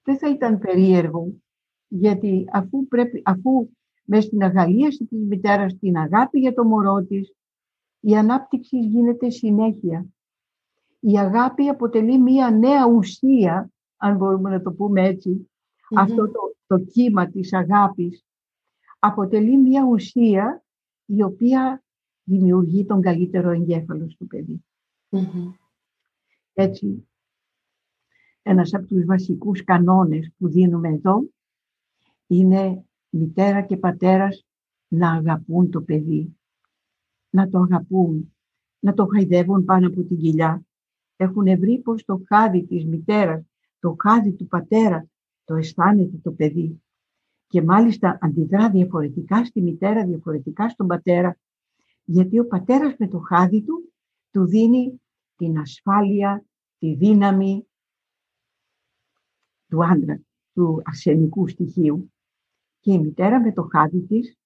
Δεν 0.02 0.18
θα 0.18 0.28
ήταν 0.30 0.58
περίεργο, 0.58 1.32
γιατί 1.88 2.44
αφού, 2.52 2.86
πρέπει, 2.86 3.22
αφού 3.24 3.68
μες 4.04 4.24
στην 4.24 4.42
αγαλίαση 4.42 5.04
της 5.04 5.24
μητέρας 5.24 5.78
την 5.78 5.96
αγάπη 5.96 6.38
για 6.38 6.54
το 6.54 6.64
μωρό 6.64 7.02
της, 7.02 7.34
η 8.00 8.16
ανάπτυξη 8.16 8.78
γίνεται 8.78 9.30
συνέχεια. 9.30 10.06
Η 11.00 11.18
αγάπη 11.18 11.68
αποτελεί 11.68 12.18
μία 12.18 12.50
νέα 12.50 12.86
ουσία, 12.86 13.70
αν 13.96 14.16
μπορούμε 14.16 14.50
να 14.50 14.62
το 14.62 14.72
πούμε 14.72 15.18
αυτό 15.96 16.30
το, 16.30 16.56
το 16.66 16.78
κύμα 16.78 17.26
της 17.26 17.52
αγάπης, 17.52 18.24
αποτελεί 19.04 19.58
μία 19.58 19.84
ουσία 19.84 20.64
η 21.04 21.22
οποία 21.22 21.84
δημιουργεί 22.24 22.84
τον 22.84 23.00
καλύτερο 23.00 23.50
εγκέφαλο 23.50 24.10
στο 24.10 24.24
παιδί. 24.24 24.64
Έτσι, 26.52 27.08
ένας 28.42 28.74
από 28.74 28.86
τους 28.86 29.04
βασικούς 29.04 29.64
κανόνες 29.64 30.32
που 30.38 30.48
δίνουμε 30.48 30.88
εδώ 30.88 31.24
είναι 32.26 32.84
μητέρα 33.08 33.62
και 33.62 33.76
πατέρας 33.76 34.46
να 34.88 35.12
αγαπούν 35.12 35.70
το 35.70 35.82
παιδί, 35.82 36.36
να 37.30 37.48
το 37.48 37.58
αγαπούν, 37.58 38.36
να 38.78 38.94
το 38.94 39.06
χαϊδεύουν 39.06 39.64
πάνω 39.64 39.86
από 39.86 40.02
την 40.02 40.18
κοιλιά. 40.18 40.66
Έχουν 41.16 41.58
βρει 41.58 41.78
πως 41.78 42.04
το 42.04 42.22
χάδι 42.26 42.66
της 42.66 42.84
μητέρας, 42.84 43.44
το 43.80 43.96
χάδι 43.98 44.32
του 44.32 44.46
πατέρας, 44.46 45.06
το 45.44 45.54
αισθάνεται 45.54 46.16
το 46.16 46.32
παιδί. 46.32 46.81
Και 47.52 47.62
μάλιστα 47.62 48.18
αντιδρά 48.20 48.70
διαφορετικά 48.70 49.44
στη 49.44 49.62
μητέρα, 49.62 50.06
διαφορετικά 50.06 50.68
στον 50.68 50.86
πατέρα, 50.86 51.38
γιατί 52.04 52.38
ο 52.38 52.46
πατέρας 52.46 52.94
με 52.98 53.08
το 53.08 53.18
χάδι 53.18 53.62
του 53.62 53.92
του 54.30 54.46
δίνει 54.46 55.00
την 55.36 55.58
ασφάλεια, 55.58 56.44
τη 56.78 56.94
δύναμη 56.94 57.66
του 59.68 59.84
άντρα, 59.84 60.20
του 60.52 60.82
αρσενικού 60.84 61.48
στοιχείου. 61.48 62.12
Και 62.80 62.92
η 62.92 62.98
μητέρα 62.98 63.40
με 63.40 63.52
το 63.52 63.68
χάδι 63.72 64.00
της 64.00 64.36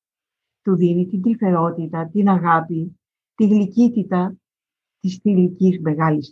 του 0.63 0.77
δίνει 0.77 1.07
την 1.07 1.23
τρυφερότητα, 1.23 2.09
την 2.09 2.29
αγάπη, 2.29 2.99
τη 3.35 3.47
γλυκύτητα 3.47 4.37
της 5.01 5.17
θηλυκής 5.17 5.81
μεγάλης 5.81 6.31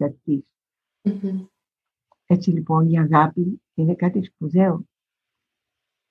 Έτσι 2.26 2.50
λοιπόν 2.50 2.88
η 2.90 2.98
αγάπη 2.98 3.62
είναι 3.74 3.94
κάτι 3.94 4.24
σπουδαίο. 4.24 4.84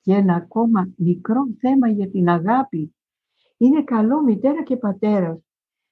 Και 0.03 0.13
ένα 0.13 0.35
ακόμα 0.35 0.89
μικρό 0.95 1.47
θέμα 1.59 1.87
για 1.87 2.09
την 2.09 2.29
αγάπη. 2.29 2.95
Είναι 3.57 3.83
καλό 3.83 4.23
μητέρα 4.23 4.63
και 4.63 4.77
πατέρας 4.77 5.39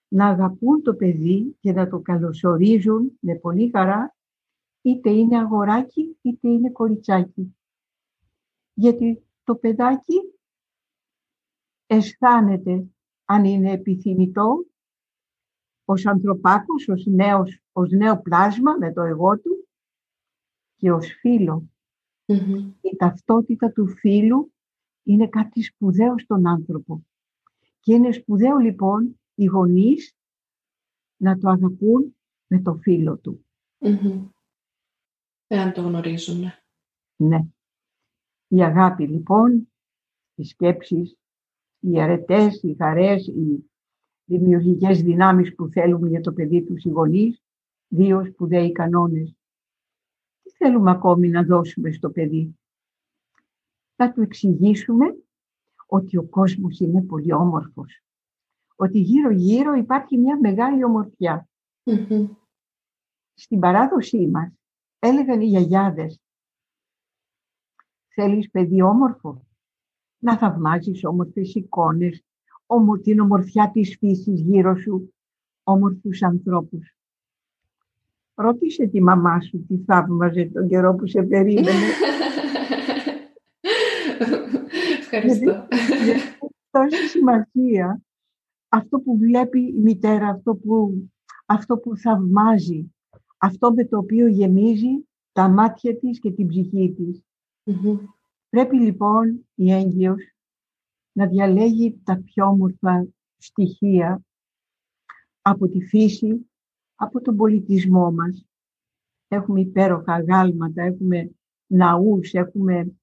να 0.07 0.27
αγαπούν 0.27 0.81
το 0.81 0.95
παιδί 0.95 1.55
και 1.59 1.71
να 1.71 1.89
το 1.89 1.99
καλωσορίζουν 1.99 3.17
με 3.19 3.35
πολύ 3.35 3.69
χαρά 3.69 4.15
είτε 4.81 5.09
είναι 5.09 5.37
αγοράκι 5.37 6.17
είτε 6.21 6.47
είναι 6.47 6.71
κοριτσάκι. 6.71 7.55
Γιατί 8.73 9.23
το 9.43 9.55
παιδάκι 9.55 10.17
αισθάνεται 11.87 12.85
αν 13.25 13.45
είναι 13.45 13.71
επιθυμητό 13.71 14.65
ως 15.85 16.05
ανθρωπάκος, 16.05 16.87
ως, 16.87 17.05
νέος, 17.05 17.61
ως 17.71 17.89
νέο 17.89 18.21
πλάσμα 18.21 18.75
με 18.79 18.93
το 18.93 19.01
εγώ 19.01 19.39
του 19.39 19.67
και 20.75 20.91
ως 20.91 21.11
φιλο 22.37 22.75
Η 22.81 22.95
ταυτότητα 22.95 23.71
του 23.71 23.87
φίλου 23.87 24.53
είναι 25.03 25.27
κάτι 25.27 25.61
σπουδαίο 25.61 26.19
στον 26.19 26.47
άνθρωπο. 26.47 27.05
Και 27.79 27.93
είναι 27.93 28.11
σπουδαίο 28.11 28.57
λοιπόν 28.57 29.19
οι 29.35 29.45
γονείς 29.45 30.15
να 31.17 31.37
το 31.37 31.49
αγαπούν 31.49 32.15
με 32.47 32.61
το 32.61 32.75
φίλο 32.75 33.17
του. 33.17 33.45
Εάν 35.47 35.73
το 35.73 35.81
γνωρίζουν. 35.81 36.43
Ναι. 37.15 37.47
Η 38.47 38.63
αγάπη 38.63 39.07
λοιπόν, 39.07 39.71
οι 40.35 40.43
σκέψεις, 40.43 41.17
οι 41.79 42.01
αρετές, 42.01 42.63
οι 42.63 42.75
χαρές, 42.77 43.27
οι 43.27 43.71
δημιουργικές 44.25 45.01
δυνάμεις 45.01 45.55
που 45.55 45.67
θέλουμε 45.67 46.09
για 46.09 46.21
το 46.21 46.33
παιδί 46.33 46.63
τους 46.63 46.83
οι 46.83 46.89
γονείς, 46.89 47.41
δύο 47.87 48.25
σπουδαίοι 48.25 48.71
κανόνες. 48.71 49.35
Τι 50.61 50.67
θέλουμε 50.67 50.91
ακόμη 50.91 51.29
να 51.29 51.43
δώσουμε 51.43 51.91
στο 51.91 52.09
παιδί. 52.09 52.59
Θα 53.95 54.11
του 54.11 54.21
εξηγήσουμε 54.21 55.05
ότι 55.85 56.17
ο 56.17 56.23
κόσμος 56.23 56.79
είναι 56.79 57.01
πολύ 57.01 57.33
όμορφος. 57.33 58.03
Ότι 58.75 58.99
γύρω-γύρω 58.99 59.73
υπάρχει 59.73 60.17
μια 60.17 60.39
μεγάλη 60.39 60.83
Στην 63.33 63.59
παράδοσή 63.59 64.27
μας 64.27 64.51
έλεγαν 64.99 65.41
οι 65.41 65.45
γιαγιάδες 65.45 66.21
Θέλεις 68.07 68.49
παιδί 68.49 68.81
όμορφο, 68.81 69.45
να 70.17 70.37
θαυμάζεις 70.37 71.03
όμορφες 71.03 71.55
εικόνες, 71.55 72.23
όμο, 72.65 72.97
την 72.97 73.19
ομορφιά 73.19 73.71
της 73.71 73.97
φύσης 73.99 74.41
γύρω 74.41 74.75
σου, 74.75 75.13
όμορφους 75.63 76.21
ανθρώπους. 76.21 76.95
Ρώτησε 78.41 78.85
τη 78.85 79.01
μαμά 79.01 79.41
σου 79.41 79.65
τι 79.67 79.77
θαύμαζε 79.77 80.45
τον 80.53 80.67
καιρό 80.67 80.95
που 80.95 81.07
σε 81.07 81.23
περίμενε. 81.23 81.69
Ευχαριστώ. 84.99 85.67
τόση 86.71 87.07
σημασία 87.07 88.01
αυτό 88.73 88.99
που 88.99 89.17
βλέπει 89.17 89.59
η 89.59 89.79
μητέρα, 89.79 90.27
αυτό 90.27 90.55
που, 90.55 91.07
αυτό 91.45 91.77
που 91.77 91.97
θαυμάζει, 91.97 92.93
αυτό 93.37 93.73
με 93.73 93.85
το 93.85 93.97
οποίο 93.97 94.27
γεμίζει 94.27 95.07
τα 95.31 95.49
μάτια 95.49 95.97
της 95.97 96.19
και 96.19 96.31
την 96.31 96.47
ψυχή 96.47 96.93
της. 96.97 97.23
Πρέπει 98.49 98.79
λοιπόν 98.79 99.47
η 99.55 99.71
έγκυος 99.71 100.35
να 101.11 101.27
διαλέγει 101.27 102.01
τα 102.03 102.21
πιο 102.25 102.45
όμορφα 102.45 103.07
στοιχεία 103.37 104.21
από 105.41 105.67
τη 105.67 105.81
φύση, 105.81 106.50
από 107.01 107.21
τον 107.21 107.35
πολιτισμό 107.35 108.11
μας. 108.11 108.45
Έχουμε 109.27 109.59
υπέροχα 109.59 110.19
γάλματα, 110.21 110.83
έχουμε 110.83 111.31
ναούς, 111.67 112.33
έχουμε 112.33 112.95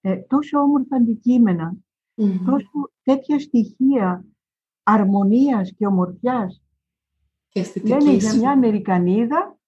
ε, 0.00 0.16
τόσο 0.16 0.58
όμορφα 0.58 0.96
τόσο 2.44 2.90
τέτοια 3.02 3.38
στοιχεία 3.38 4.24
αρμονίας 4.82 5.72
και 5.76 5.86
ομορφιάς. 5.86 6.62
Και 7.48 7.66
Λένε 7.82 8.12
για 8.12 8.36
μια 8.36 8.50
Αμερικανίδα 8.50 9.58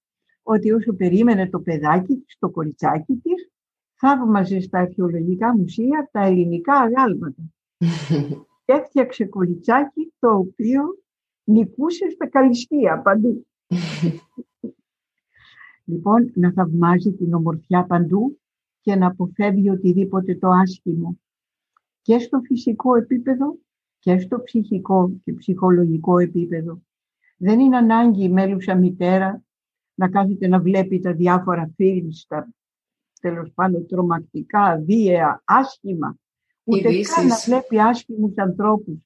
ότι 0.42 0.70
όσο 0.70 0.92
περίμενε 0.92 1.48
το 1.48 1.60
παιδάκι 1.60 2.16
της, 2.16 2.36
το 2.38 2.50
κοριτσάκι 2.50 3.14
της, 3.14 3.50
θαύμαζε 3.94 4.60
στα 4.60 4.78
αρχαιολογικά 4.78 5.56
μουσεία 5.56 6.08
τα 6.12 6.20
ελληνικά 6.20 6.74
αγάλματα. 6.74 7.42
Έφτιαξε 8.64 9.24
κοριτσάκι 9.24 10.12
το 10.18 10.36
οποίο 10.36 10.82
νικούσε 11.44 12.10
στα 12.10 12.28
καλυστία 12.28 13.02
παντού. 13.02 13.46
Λοιπόν, 15.84 16.32
να 16.34 16.52
θαυμάζει 16.52 17.12
την 17.12 17.34
ομορφιά 17.34 17.84
παντού 17.86 18.40
και 18.80 18.94
να 18.94 19.06
αποφεύγει 19.06 19.70
οτιδήποτε 19.70 20.34
το 20.34 20.48
άσχημο. 20.48 21.18
Και 22.02 22.18
στο 22.18 22.40
φυσικό 22.40 22.96
επίπεδο 22.96 23.58
και 23.98 24.18
στο 24.18 24.42
ψυχικό 24.42 25.20
και 25.24 25.32
ψυχολογικό 25.32 26.18
επίπεδο. 26.18 26.82
Δεν 27.36 27.60
είναι 27.60 27.76
ανάγκη 27.76 28.24
η 28.24 28.28
μέλουσα 28.28 28.74
μητέρα 28.74 29.42
να 29.94 30.08
κάθεται 30.08 30.48
να 30.48 30.60
βλέπει 30.60 31.00
τα 31.00 31.12
διάφορα 31.14 31.72
φίλμ, 31.76 32.08
τα 32.28 32.54
τέλος 33.20 33.52
πάντων 33.54 33.86
τρομακτικά, 33.86 34.82
βίαια, 34.84 35.42
άσχημα. 35.44 36.16
Ούτε 36.64 36.88
καν 37.00 37.26
να 37.26 37.36
βλέπει 37.36 37.80
άσχημους 37.80 38.32
ανθρώπους. 38.36 38.98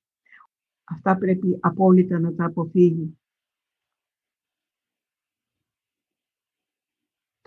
Αυτά 0.84 1.16
πρέπει 1.16 1.58
απόλυτα 1.60 2.18
να 2.18 2.34
τα 2.34 2.44
αποφύγει. 2.44 3.18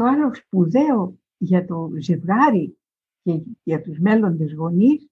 Το 0.02 0.08
άλλο 0.08 0.36
σπουδαίο 0.36 1.20
για 1.38 1.66
το 1.66 1.90
ζευγάρι 2.00 2.78
και 3.22 3.42
για 3.64 3.82
τους 3.82 4.00
μέλλοντες 4.00 4.54
γονείς 4.54 5.10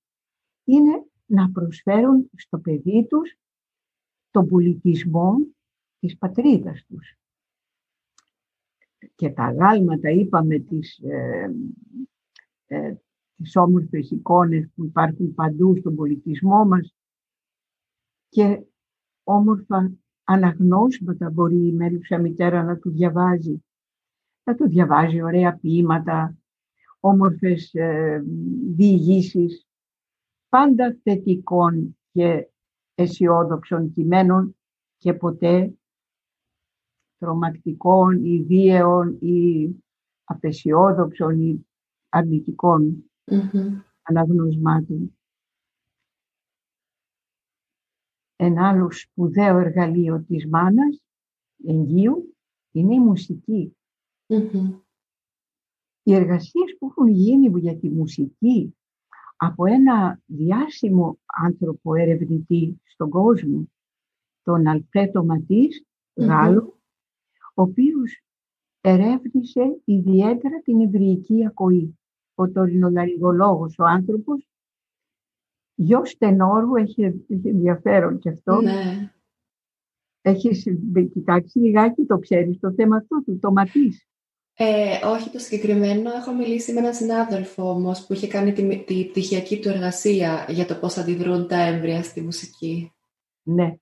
είναι 0.64 1.06
να 1.26 1.52
προσφέρουν 1.52 2.30
στο 2.36 2.60
παιδί 2.60 3.08
τους 3.10 3.38
τον 4.32 4.48
πολιτισμό 4.48 5.36
της 6.00 6.18
πατρίδας 6.18 6.86
τους. 6.88 7.18
Και 9.16 9.30
τα 9.30 9.52
γάλματα, 9.52 10.10
είπαμε, 10.10 10.60
τις, 10.60 10.98
ε, 10.98 11.56
ε, 12.66 12.96
τις 13.36 13.56
όμορφες 13.56 14.12
εικόνες 14.12 14.70
που 14.76 14.86
υπάρχουν 14.86 15.34
παντού 15.34 15.78
στον 15.78 15.96
πολιτισμό 15.96 16.66
μας 16.66 16.96
και 18.30 18.64
όμορφα 19.24 19.92
αναγνώσματα 20.24 21.30
μπορεί 21.30 21.68
η 21.68 21.72
μέλουσα 21.74 22.18
μητέρα 22.18 22.64
να 22.64 22.78
του 22.78 22.90
διαβάζει. 22.92 23.64
Να 24.50 24.56
του 24.56 24.68
διαβάζει 24.68 25.22
ωραία 25.22 25.56
ποίηματα, 25.56 26.38
όμορφες 27.00 27.74
ε, 27.74 28.24
διηγήσεις, 28.76 29.68
πάντα 30.50 31.00
θετικών 31.04 31.98
και 32.12 32.48
αισιόδοξων 32.96 33.92
κειμένων 33.92 34.56
και 34.98 35.14
ποτέ 35.14 35.78
τρομακτικών 37.18 38.26
ή 38.26 38.44
βίαιων 38.44 39.18
ή 39.22 39.70
απεσιόδοξων 40.24 41.42
ή 41.42 41.68
αρνητικών 42.10 43.12
αναγνωσμάτων. 44.02 45.18
Ένα 48.36 48.70
άλλο 48.70 48.92
σπουδαίο 48.92 49.58
εργαλείο 49.58 50.24
της 50.24 50.48
μάνας 50.48 51.04
εγγύου 51.66 52.36
είναι 52.72 52.94
η 52.94 53.00
μουσικη 54.30 54.84
Οι 56.04 56.14
εργασίες 56.14 56.76
που 56.80 56.88
έχουν 56.88 57.08
γίνει 57.08 57.60
για 57.60 57.78
τη 57.78 57.90
μουσική 57.90 58.76
από 59.36 59.66
ένα 59.66 60.22
διάσημο 60.26 61.20
άνθρωπο 61.26 61.96
ερευνητή 61.96 62.82
στον 62.84 63.10
κόσμο, 63.10 63.72
τον 64.44 64.68
Αλφρέτο 64.68 65.24
Ματής, 65.24 65.86
Γάλλο, 66.14 66.80
ο 67.54 67.62
οποίος 67.62 68.24
ερεύνησε 68.82 69.82
ιδιαίτερα 69.86 70.62
την 70.64 70.80
υβρική 70.80 71.46
ακοή. 71.46 72.00
Ο 72.36 72.52
τωρινολαριγολόγος, 72.52 73.80
ο 73.80 73.84
άνθρωπος, 73.84 74.50
γιος 75.76 76.18
τενόρου, 76.18 76.76
έχει, 76.76 77.04
έχει 77.04 77.48
ενδιαφέρον 77.48 78.20
και 78.20 78.30
αυτό. 78.30 78.62
Ναι. 78.62 79.14
Έχεις 80.22 80.64
κοιτάξει 81.14 81.60
λιγάκι, 81.60 82.06
το 82.06 82.20
ξέρεις, 82.20 82.60
το 82.60 82.72
θέμα 82.74 82.96
αυτό 82.96 83.24
του, 83.26 83.40
το 83.40 83.52
Ματής. 83.52 84.08
Ε, 84.62 85.06
όχι 85.06 85.30
το 85.30 85.40
συγκεκριμένο. 85.40 86.12
Έχω 86.12 86.34
μιλήσει 86.34 86.74
με 86.74 86.80
έναν 86.80 86.94
συνάδελφο 86.94 87.70
όμως 87.70 88.06
που 88.06 88.14
είχε 88.14 88.28
κάνει 88.28 88.54
τη, 88.54 88.84
τη 88.84 89.06
πτυχιακή 89.06 89.60
του 89.60 89.70
εργασία 89.70 90.46
για 90.50 90.66
το 90.66 90.76
πώς 90.76 90.98
αντιδρούν 90.98 91.48
τα 91.48 91.62
έμβρια 91.62 92.04
στη 92.04 92.22
μουσική. 92.22 92.94
Ναι. 93.44 93.78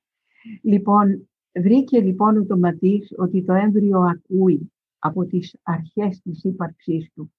Λοιπόν, 0.61 1.29
βρήκε 1.51 1.99
λοιπόν 1.99 2.37
ο 2.37 2.45
Τοματής 2.45 3.13
ότι 3.17 3.43
το 3.43 3.53
έμβριο 3.53 3.99
ακούει 3.99 4.71
από 4.99 5.25
τις 5.25 5.55
αρχές 5.63 6.21
της 6.21 6.43
ύπαρξής 6.43 7.11
του. 7.13 7.33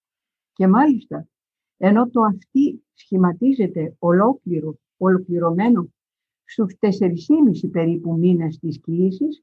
Και 0.52 0.66
μάλιστα, 0.66 1.28
ενώ 1.76 2.08
το 2.10 2.20
αυτή 2.22 2.84
σχηματίζεται 2.94 3.96
ολόκληρο, 3.98 4.78
ολοκληρωμένο 4.96 5.88
στους 6.44 6.76
4,5 6.78 7.70
περίπου 7.70 8.16
μήνες 8.18 8.58
της 8.58 8.80
κλησης 8.80 9.42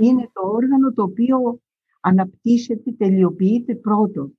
είναι 0.00 0.30
το 0.32 0.40
όργανο 0.48 0.92
το 0.92 1.02
οποίο 1.02 1.60
αναπτύσσεται, 2.02 2.92
τελειοποιείται 2.92 3.74
πρώτο. 3.74 4.30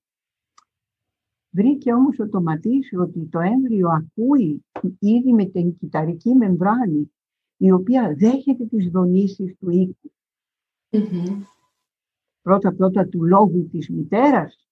Βρήκε 1.50 1.93
όμως 1.93 2.20
ο 2.20 2.29
Τοματής 2.29 2.89
ότι 3.00 3.25
το 3.25 3.39
έμβριο 3.39 3.89
ακούει 3.89 4.65
ήδη 4.99 5.34
με 5.34 5.45
την 5.45 5.78
κυταρική 5.78 6.34
μεμβράνη 6.34 7.12
η 7.58 7.71
οποία 7.71 8.15
δέχεται 8.17 8.65
τις 8.65 8.89
δονήσεις 8.89 9.56
του 9.60 9.69
οίκου. 9.69 10.12
Πρώτα-πρώτα 12.41 13.08
του 13.08 13.23
λόγου 13.23 13.69
της 13.69 13.89
μητέρας, 13.89 14.67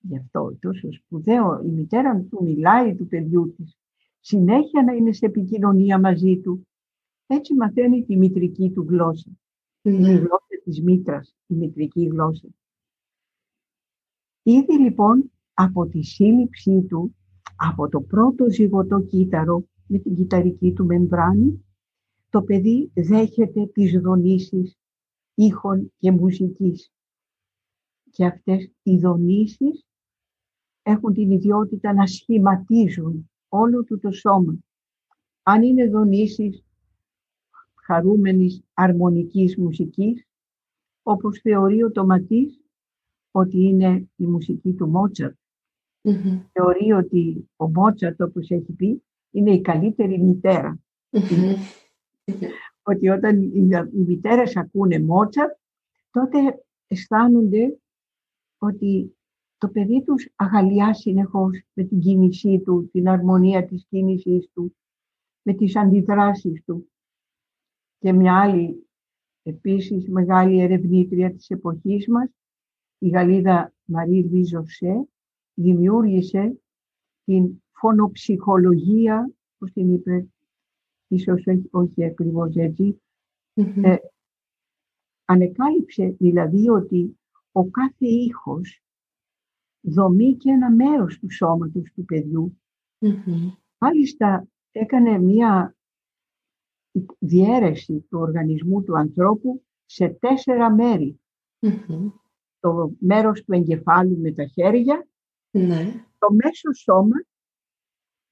γι' 0.00 0.16
αυτό 0.16 0.56
τόσο 0.60 0.92
σπουδαίο, 0.92 1.62
η 1.64 1.68
μητέρα 1.68 2.20
του 2.30 2.42
μιλάει 2.44 2.94
του 2.94 3.06
παιδιού 3.06 3.54
της, 3.56 3.78
συνέχεια 4.20 4.82
να 4.82 4.92
είναι 4.92 5.12
σε 5.12 5.26
επικοινωνία 5.26 6.00
μαζί 6.00 6.40
του. 6.40 6.68
Έτσι 7.26 7.54
μαθαίνει 7.54 8.04
τη 8.04 8.16
μητρική 8.16 8.70
του 8.70 8.86
γλώσσα 8.88 9.30
της 10.64 10.82
μήτρας, 10.82 11.36
η 11.46 11.54
μητρική 11.54 12.06
γλώσσα. 12.06 12.48
Ήδη 14.42 14.78
λοιπόν 14.78 15.32
από 15.54 15.86
τη 15.86 16.02
σύλληψή 16.02 16.82
του, 16.82 17.16
από 17.56 17.88
το 17.88 18.00
πρώτο 18.00 18.50
ζυγωτό 18.50 19.00
κύτταρο 19.00 19.64
με 19.86 19.98
την 19.98 20.14
κυταρική 20.14 20.72
του 20.72 20.84
μεμβράνη, 20.84 21.64
το 22.30 22.42
παιδί 22.42 22.90
δέχεται 22.94 23.66
τις 23.66 24.00
δονήσεις 24.00 24.78
ήχων 25.34 25.92
και 25.98 26.10
μουσικής. 26.10 26.92
Και 28.10 28.24
αυτές 28.24 28.72
οι 28.82 28.98
δονήσεις 28.98 29.86
έχουν 30.82 31.12
την 31.12 31.30
ιδιότητα 31.30 31.92
να 31.92 32.06
σχηματίζουν 32.06 33.30
όλο 33.48 33.84
του 33.84 33.98
το 33.98 34.10
σώμα. 34.10 34.58
Αν 35.42 35.62
είναι 35.62 35.88
δονήσεις 35.88 36.64
χαρούμενης 37.74 38.62
αρμονικής 38.74 39.56
μουσικής, 39.56 40.26
όπως 41.06 41.40
θεωρεί 41.40 41.82
ο 41.82 41.90
Τοματής 41.90 42.60
ότι 43.30 43.62
είναι 43.62 44.08
η 44.16 44.24
μουσική 44.24 44.72
του 44.72 44.88
μοτσαρτ 44.88 45.34
Θεωρεί 46.52 46.92
ότι 46.92 47.50
ο 47.56 47.70
Μότσαρτ, 47.70 48.22
όπως 48.22 48.50
έχει 48.50 48.72
πει, 48.72 49.02
είναι 49.30 49.52
η 49.52 49.60
καλύτερη 49.60 50.18
ότι 52.82 53.08
όταν 53.08 53.42
οι 53.42 54.02
μητέρες 54.06 54.56
ακούνε 54.56 55.00
Μότσαρτ, 55.00 55.52
τότε 56.10 56.64
αισθάνονται 56.86 57.78
ότι 58.58 59.16
το 59.58 59.68
παιδί 59.68 60.02
τους 60.02 60.28
αγαλιά 60.36 60.94
συνεχώς 60.94 61.62
με 61.72 61.84
την 61.84 62.00
κίνησή 62.00 62.62
του, 62.64 62.88
την 62.92 63.08
αρμονία 63.08 63.64
της 63.64 63.86
κίνησής 63.88 64.48
του, 64.52 64.76
με 65.42 65.54
τις 65.54 65.76
αντιδράσεις 65.76 66.62
του. 66.64 66.92
Και 67.98 68.12
μια 68.12 68.40
άλλη 68.40 68.83
Επίσης, 69.46 70.08
μεγάλη 70.08 70.60
ερευνήτρια 70.60 71.32
της 71.32 71.50
εποχής 71.50 72.08
μας, 72.08 72.30
η 72.98 73.08
Γαλλίδα 73.08 73.72
Μαρή 73.84 74.22
Βιζοσέ, 74.22 75.08
δημιούργησε 75.54 76.58
την 77.24 77.62
φωνοψυχολογία, 77.72 79.32
πώς 79.58 79.72
την 79.72 79.94
είπε, 79.94 80.26
ίσως 81.08 81.46
όχι, 81.46 81.68
όχι 81.70 82.04
ακριβώς 82.04 82.54
ε, 83.54 83.96
ανεκάλυψε 85.24 86.16
δηλαδή 86.18 86.68
ότι 86.68 87.18
ο 87.52 87.64
κάθε 87.64 88.06
ήχος 88.06 88.82
δομεί 89.80 90.36
και 90.36 90.50
ένα 90.50 90.70
μέρος 90.70 91.18
του 91.18 91.30
σώματος 91.30 91.92
του 91.94 92.04
παιδιού. 92.04 92.58
Μάλιστα 93.78 94.46
έκανε 94.70 95.18
μία 95.18 95.76
διέρεση 97.18 98.06
του 98.10 98.18
οργανισμού 98.18 98.82
του 98.82 98.98
ανθρώπου 98.98 99.62
σε 99.84 100.08
τέσσερα 100.08 100.74
Το 102.60 102.92
μέρος 102.98 103.44
του 103.44 103.52
εγκεφάλου 103.52 104.18
με 104.18 104.32
τα 104.32 104.44
χέρια, 104.44 105.08
ναι. 105.50 106.06
το 106.18 106.26
μέσο 106.32 106.72
σώμα 106.72 107.16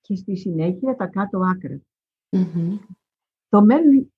και 0.01 0.17
στη 0.17 0.37
συνέχεια 0.37 0.97
τα 0.97 1.07
κάτω 1.07 1.41
Το 3.49 3.63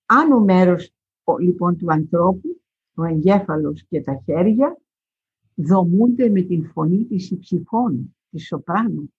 άνω 0.05 0.39
μέρος 0.39 0.93
λοιπόν 1.39 1.77
του 1.77 1.91
ανθρώπου, 1.91 2.61
ο 2.93 3.03
εγκέφαλος 3.03 3.85
και 3.89 4.01
τα 4.01 4.21
χέρια, 4.25 4.79
δομούνται 5.55 6.29
με 6.29 6.41
την 6.41 6.65
φωνή 6.65 7.05
της 7.05 7.31
υψηφών, 7.31 8.15
της 8.29 8.47
σοπράνου. 8.47 9.13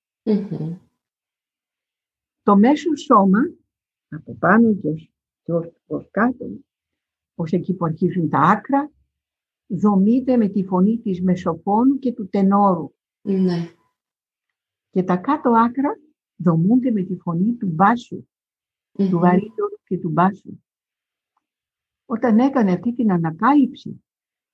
Το 2.43 2.57
μέσο 2.57 2.97
σώμα, 2.97 3.39
από 4.09 4.35
πάνω 4.35 4.75
και 4.75 5.11
και 5.47 5.53
ως, 5.87 6.09
κάτω, 6.11 6.47
ως 7.35 7.53
εκεί 7.53 7.75
που 7.75 7.85
αρχίζουν 7.85 8.29
τα 8.29 8.39
άκρα, 8.39 8.91
δομείται 9.67 10.37
με 10.37 10.49
τη 10.49 10.65
φωνή 10.65 10.99
της 10.99 11.23
μεσοφώνου 11.23 11.99
και 11.99 12.13
του 12.13 12.29
τενόρου. 12.29 12.93
Ναι. 13.23 13.71
Και 14.91 15.03
τα 15.03 15.17
κάτω 15.17 15.51
άκρα 15.51 15.99
δομούνται 16.37 16.91
με 16.91 17.03
τη 17.03 17.17
φωνή 17.17 17.55
του 17.55 17.67
μπασου 17.67 18.29
του 18.97 19.19
βαρύτερου 19.19 19.79
και 19.85 19.99
του 19.99 20.09
μπάσου. 20.09 20.61
Όταν 22.07 22.39
έκανε 22.39 22.73
αυτή 22.73 22.95
την 22.95 23.13
ανακάλυψη, 23.13 24.05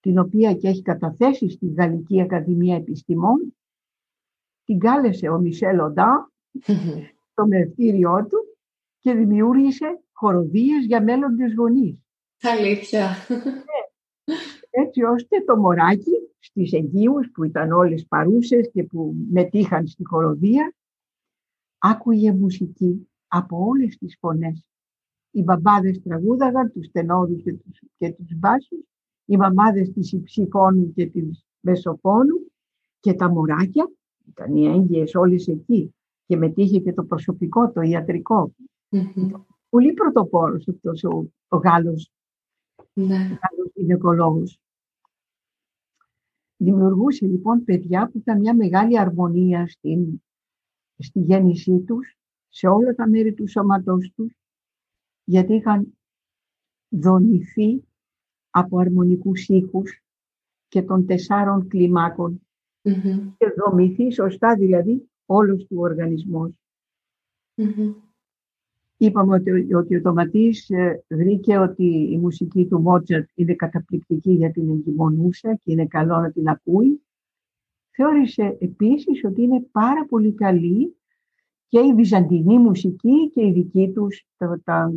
την 0.01 0.19
οποία 0.19 0.55
και 0.55 0.69
έχει 0.69 0.83
καταθέσει 0.83 1.49
στη 1.49 1.67
Γαλλική 1.67 2.21
Ακαδημία 2.21 2.77
Επιστημών, 2.77 3.57
την 4.65 4.79
κάλεσε 4.79 5.29
ο 5.29 5.39
Μισελ 5.39 5.81
Οντά 5.81 6.33
στο 7.31 7.47
μευτήριό 7.47 8.27
του 8.27 8.57
και 8.99 9.15
δημιούργησε 9.15 10.03
χοροδίες 10.23 10.85
για 10.87 11.03
μέλλοντες 11.03 11.55
γονείς. 11.55 11.99
Αλήθεια. 12.43 13.09
Ναι. 13.29 14.35
έτσι 14.71 15.03
ώστε 15.03 15.41
το 15.47 15.57
μωράκι 15.57 16.13
στις 16.39 16.73
εγγύους 16.73 17.31
που 17.31 17.45
ήταν 17.45 17.73
όλες 17.73 18.07
παρούσες 18.09 18.71
και 18.73 18.85
που 18.85 19.15
μετήχαν 19.31 19.87
στη 19.87 20.05
χοροδία 20.05 20.75
άκουγε 21.79 22.33
μουσική 22.33 23.09
από 23.27 23.57
όλες 23.67 23.97
τις 23.99 24.17
φωνές. 24.21 24.67
Οι 25.31 25.43
μπαμπάδες 25.43 26.03
τραγούδαγαν 26.03 26.73
τους 26.73 26.91
τενόρους 26.91 27.43
και 27.43 27.53
τους, 27.53 27.83
και 27.99 28.13
τους 28.13 28.39
μπάσους, 28.39 28.85
οι 29.25 29.37
μαμάδες 29.37 29.93
της 29.93 30.13
υψηφώνου 30.13 30.93
και 30.93 31.07
της 31.07 31.45
μεσοφώνου 31.61 32.53
και 33.01 33.15
τα 33.15 33.31
μωράκια, 33.31 33.91
ήταν 34.29 34.57
οι 34.57 34.67
έγκυες 34.67 35.15
όλες 35.15 35.49
εκεί 35.49 35.95
και 36.27 36.37
μετήχε 36.37 36.79
και 36.79 36.93
το 36.93 37.05
προσωπικό, 37.05 37.73
το 37.73 37.81
ιατρικό. 37.81 38.53
Πολύ 39.73 39.93
πρωτοπόρος 39.93 40.69
αυτός 40.69 41.05
ο, 41.05 41.33
ο 41.49 41.57
Γάλλος, 41.57 42.11
ναι. 42.93 43.17
Γάλλος 43.17 43.73
γυναικολόγος. 43.75 44.61
Δημιουργούσε 46.57 47.27
λοιπόν 47.27 47.65
παιδιά 47.65 48.09
που 48.09 48.19
ήταν 48.19 48.39
μια 48.39 48.55
μεγάλη 48.55 48.99
αρμονία 48.99 49.67
στην, 49.67 50.23
στη 50.99 51.21
γέννησή 51.21 51.81
τους, 51.81 52.17
σε 52.49 52.67
όλα 52.67 52.95
τα 52.95 53.09
μέρη 53.09 53.35
του 53.35 53.49
σώματός 53.49 54.13
τους, 54.17 54.33
γιατί 55.25 55.55
είχαν 55.55 55.99
δονηθεί 56.89 57.85
από 58.51 58.79
αρμονικούς 58.79 59.49
ήχους 59.49 60.03
και 60.69 60.83
των 60.83 61.07
τεσσάρων 61.07 61.69
και 63.37 63.55
δομηθεί 63.57 64.13
σωστά 64.13 64.57
δηλαδή 64.57 65.11
όλος 65.27 65.67
του 65.67 65.77
οργανισμός. 65.79 66.53
Είπαμε 69.05 69.35
ότι, 69.35 69.75
ότι 69.75 69.97
ο 69.97 70.01
Τοματής 70.01 70.71
ε, 70.71 71.05
βρήκε 71.09 71.59
ότι 71.59 71.85
η 72.13 72.19
μουσική 72.19 72.67
του 72.67 72.81
Μότζαρτ 72.81 73.29
είναι 73.35 73.55
καταπληκτική 73.55 74.33
για 74.33 74.51
την 74.51 74.71
εγκυμονούσα 74.71 75.55
και 75.55 75.73
είναι 75.73 75.87
καλό 75.87 76.21
να 76.21 76.31
την 76.31 76.49
ακούει. 76.49 77.03
Θεώρησε 77.91 78.57
επίσης 78.61 79.25
ότι 79.25 79.43
είναι 79.43 79.67
πάρα 79.73 80.07
πολύ 80.09 80.33
καλή 80.33 80.97
και 81.69 81.79
η 81.79 81.95
βυζαντινή 81.95 82.59
μουσική 82.59 83.31
και 83.35 83.47
η 83.47 83.53
δική 83.53 83.91
τους 83.95 84.27
τα, 84.37 84.61
τα 84.65 84.93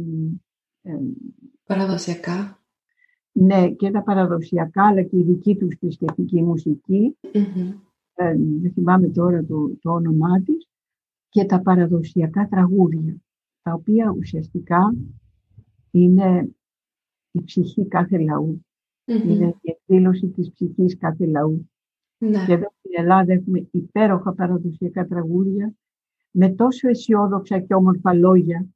ε, 0.81 0.97
παραδοσιακά. 1.65 2.63
Ναι, 3.31 3.69
και 3.69 3.91
τα 3.91 4.03
παραδοσιακά, 4.03 4.87
αλλά 4.87 5.01
και 5.01 5.17
η 5.17 5.23
δική 5.23 5.55
τους 5.55 5.75
θρησκευτική 5.79 6.43
μουσική. 6.43 7.17
Ε, 8.13 8.35
δεν 8.61 8.71
θυμάμαι 8.73 9.07
τώρα 9.07 9.45
το, 9.45 9.75
το 9.81 9.91
όνομά 9.91 10.41
της. 10.41 10.69
Και 11.29 11.45
τα 11.45 11.61
παραδοσιακά 11.61 12.47
τραγούδια 12.47 13.19
τα 13.65 13.73
οποία 13.73 14.15
ουσιαστικά 14.17 14.95
είναι 15.91 16.56
η 17.32 17.43
ψυχή 17.43 17.88
κάθε 17.88 18.17
Είναι 19.06 19.56
η 19.62 19.69
εκδήλωση 19.71 20.28
της 20.28 20.51
ψυχής 20.51 20.97
κάθε 20.97 21.25
λαού. 21.25 21.69
Ναι. 22.17 22.45
Και 22.45 22.54
εδώ 22.54 22.71
στην 22.78 22.91
Ελλάδα 22.93 23.34
έχουμε 23.34 23.67
υπέροχα 23.71 24.34
παραδοσιακά 24.34 25.08
τραγούδια 25.08 25.73
με 26.32 26.49
τόσο 26.49 26.88
αισιόδοξα 26.88 27.60
και 27.60 27.73
όμορφα 27.73 28.13
λόγια 28.13 28.67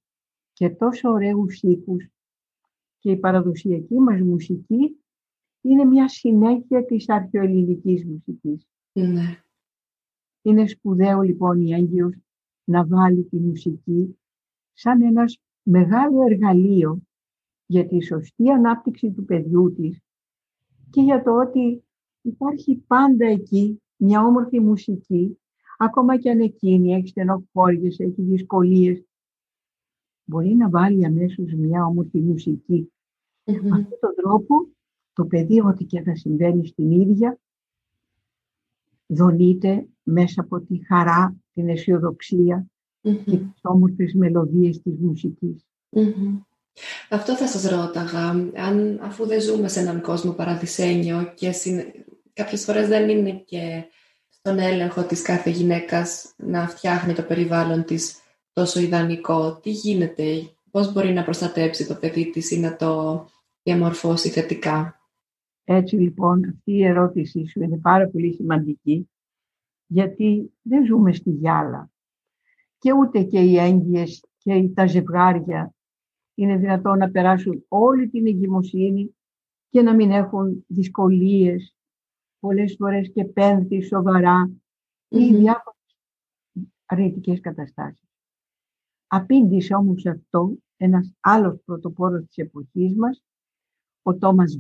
και 0.54 0.70
τόσο 0.70 1.10
ωραίους 1.10 1.62
ήχους 1.62 2.08
και 2.98 3.12
η 3.12 3.18
παραδοσιακή 3.18 4.00
μας 4.00 4.22
μουσική 4.22 5.04
είναι 5.62 5.86
μια 5.86 6.08
συνέχεια 6.08 6.86
της 6.86 7.10
αρχαιοελληνικής 7.10 8.06
μουσικής. 8.06 8.68
Ναι. 8.94 9.44
Είναι 10.42 10.68
σπουδαίο 10.68 11.22
λοιπόν 11.22 11.62
η 11.62 11.74
Άγγιος 11.74 12.16
να 12.64 12.86
βάλει 12.86 13.24
τη 13.24 13.38
μουσική 13.38 14.20
σαν 14.80 15.02
ένας 15.02 15.42
μεγάλο 15.64 16.22
εργαλείο 16.30 17.02
για 17.66 17.88
τη 17.88 18.04
σωστή 18.04 18.52
ανάπτυξη 18.52 19.12
του 19.12 19.26
παιδιού 19.26 19.74
της 19.74 20.00
και 20.90 21.02
για 21.02 21.24
το 21.24 21.40
ότι 21.40 21.84
υπάρχει 22.22 22.84
πάντα 22.88 23.26
εκεί 23.26 23.82
μια 23.96 24.26
όμορφη 24.26 24.60
μουσική, 24.60 25.40
ακόμα 25.78 26.18
και 26.18 26.30
αν 26.30 26.40
εκείνη 26.40 26.94
έχει 26.94 27.08
στενοχώριες, 27.08 28.00
έχει 28.00 28.22
δυσκολίες, 28.22 29.06
μπορεί 30.24 30.56
να 30.56 30.70
βάλει 30.70 31.06
αμέσως 31.06 31.54
μια 31.54 31.86
όμορφη 31.86 32.20
μουσική. 32.20 32.92
Με 33.44 33.54
αυτόν 33.54 34.00
τον 34.00 34.16
τρόπο 34.16 34.70
το 35.14 35.26
παιδί 35.26 35.62
ό,τι 35.62 35.84
και 35.86 36.02
θα 36.02 36.16
συμβαίνει 36.16 36.68
στην 36.68 36.92
ίδια 36.92 37.40
δονείται 39.06 39.88
μέσα 40.04 40.42
από 40.42 40.60
τη 40.60 40.86
χαρά, 40.86 41.36
την 41.54 41.70
αισιοδοξία 41.70 42.68
και 43.02 43.38
τις 43.38 43.60
όμορφες 43.62 44.14
μελωδίες 44.14 44.82
της 44.82 45.00
μουσικης 45.00 45.66
Αυτό 47.10 47.36
θα 47.36 47.48
σας 47.48 47.70
ρώταγα, 47.70 48.30
αν, 48.56 49.00
αφού 49.02 49.26
δεν 49.26 49.42
ζούμε 49.42 49.68
σε 49.68 49.80
έναν 49.80 50.02
κόσμο 50.02 50.32
παραδεισένιο 50.32 51.34
και 51.36 51.52
συν, 51.52 51.82
κάποιες 52.34 52.64
φορές 52.64 52.88
δεν 52.88 53.10
είναι 53.10 53.32
και 53.32 53.84
στον 54.30 54.60
έλεγχο 54.60 55.04
της 55.04 55.22
κάθε 55.22 55.50
γυναίκας 55.50 56.34
να 56.38 56.68
φτιάχνει 56.68 57.14
το 57.14 57.22
περιβάλλον 57.22 57.84
της 57.84 58.20
τόσο 58.54 58.80
ιδανικό, 58.80 59.60
τι 59.60 59.70
γίνεται, 59.70 60.50
πώς 60.72 60.94
μπορεί 60.94 61.14
να 61.14 61.24
προστατέψει 61.24 61.88
το 61.88 61.96
παιδί 61.96 62.30
της 62.30 62.52
ή 62.52 62.60
να 62.60 62.76
το 62.76 63.26
διαμορφώσει 63.64 64.30
θετικά; 64.30 65.00
Έτσι 65.64 65.96
λοιπόν 65.96 66.46
αυτή 66.50 66.72
η 66.72 66.86
ερώτησή 66.86 67.46
σου 67.46 67.64
είναι 67.64 67.78
πάρα 67.78 68.08
πολύ 68.08 68.34
σημαντική 68.34 69.10
γιατί 69.88 70.54
δεν 70.62 70.86
ζούμε 70.86 71.14
στη 71.14 71.30
γυάλα 71.30 71.92
και 72.80 72.94
ούτε 72.94 73.24
και 73.24 73.40
οι 73.40 73.58
έγκυες 73.58 74.26
και 74.38 74.70
τα 74.74 74.88
ζευγάρια 74.88 75.74
είναι 76.36 76.58
δυνατόν 76.58 76.98
να 76.98 77.10
περάσουν 77.10 77.66
όλη 77.68 78.10
την 78.10 78.28
εγκυμοσύνη 78.28 79.16
και 79.70 79.82
να 79.82 79.96
μην 79.96 80.12
έχουν 80.12 80.66
δυσκολίες, 80.68 81.76
πολλές 82.40 82.76
φορές 82.78 83.12
και 83.14 83.26
πένθη 83.26 83.82
σοβαρά 83.82 84.52
ή 85.08 85.36
διάφορες 85.36 85.98
αρνητικές 86.86 87.40
καταστάσεις. 87.40 88.10
Απήντησε 89.08 89.74
όμως 89.74 90.06
αυτό 90.06 90.58
ένας 90.78 91.14
άλλος 91.20 91.62
πρωτοπόρος 91.66 92.26
της 92.26 92.38
εποχής 92.38 92.96
μας, 92.96 93.24
ο 94.02 94.18
Τόμας 94.18 94.58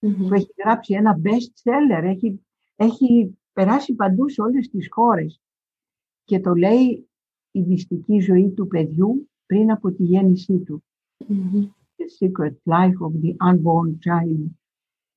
που 0.00 0.34
έχει 0.34 0.54
γράψει 0.64 0.94
ένα 0.94 1.20
best 1.22 1.70
seller, 1.70 2.02
έχει, 2.02 2.46
έχει 2.76 3.38
περάσει 3.52 3.94
παντού 3.94 4.28
σε 4.28 4.42
όλες 4.42 4.68
τις 4.68 4.88
χώρες 4.90 5.40
και 6.24 6.40
το 6.40 6.54
λέει 6.54 7.09
η 7.50 7.60
μυστική 7.60 8.18
ζωή 8.20 8.50
του 8.50 8.66
παιδιού 8.66 9.30
πριν 9.46 9.70
από 9.70 9.92
τη 9.92 10.04
γέννησή 10.04 10.58
του. 10.58 10.84
The 11.96 12.26
secret 12.26 12.54
life 12.64 12.98
of 12.98 13.12
the 13.22 13.36
unborn 13.50 13.90
child. 13.90 14.46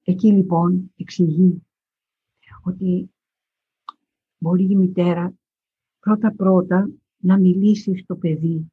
Εκεί 0.04 0.32
λοιπόν 0.32 0.94
εξηγεί 0.96 1.64
ότι 2.64 3.12
μπορεί 4.38 4.64
η 4.64 4.76
μητέρα 4.76 5.34
πρώτα-πρώτα 6.00 6.90
να 7.18 7.40
μιλήσει 7.40 7.96
στο 7.96 8.16
παιδί 8.16 8.72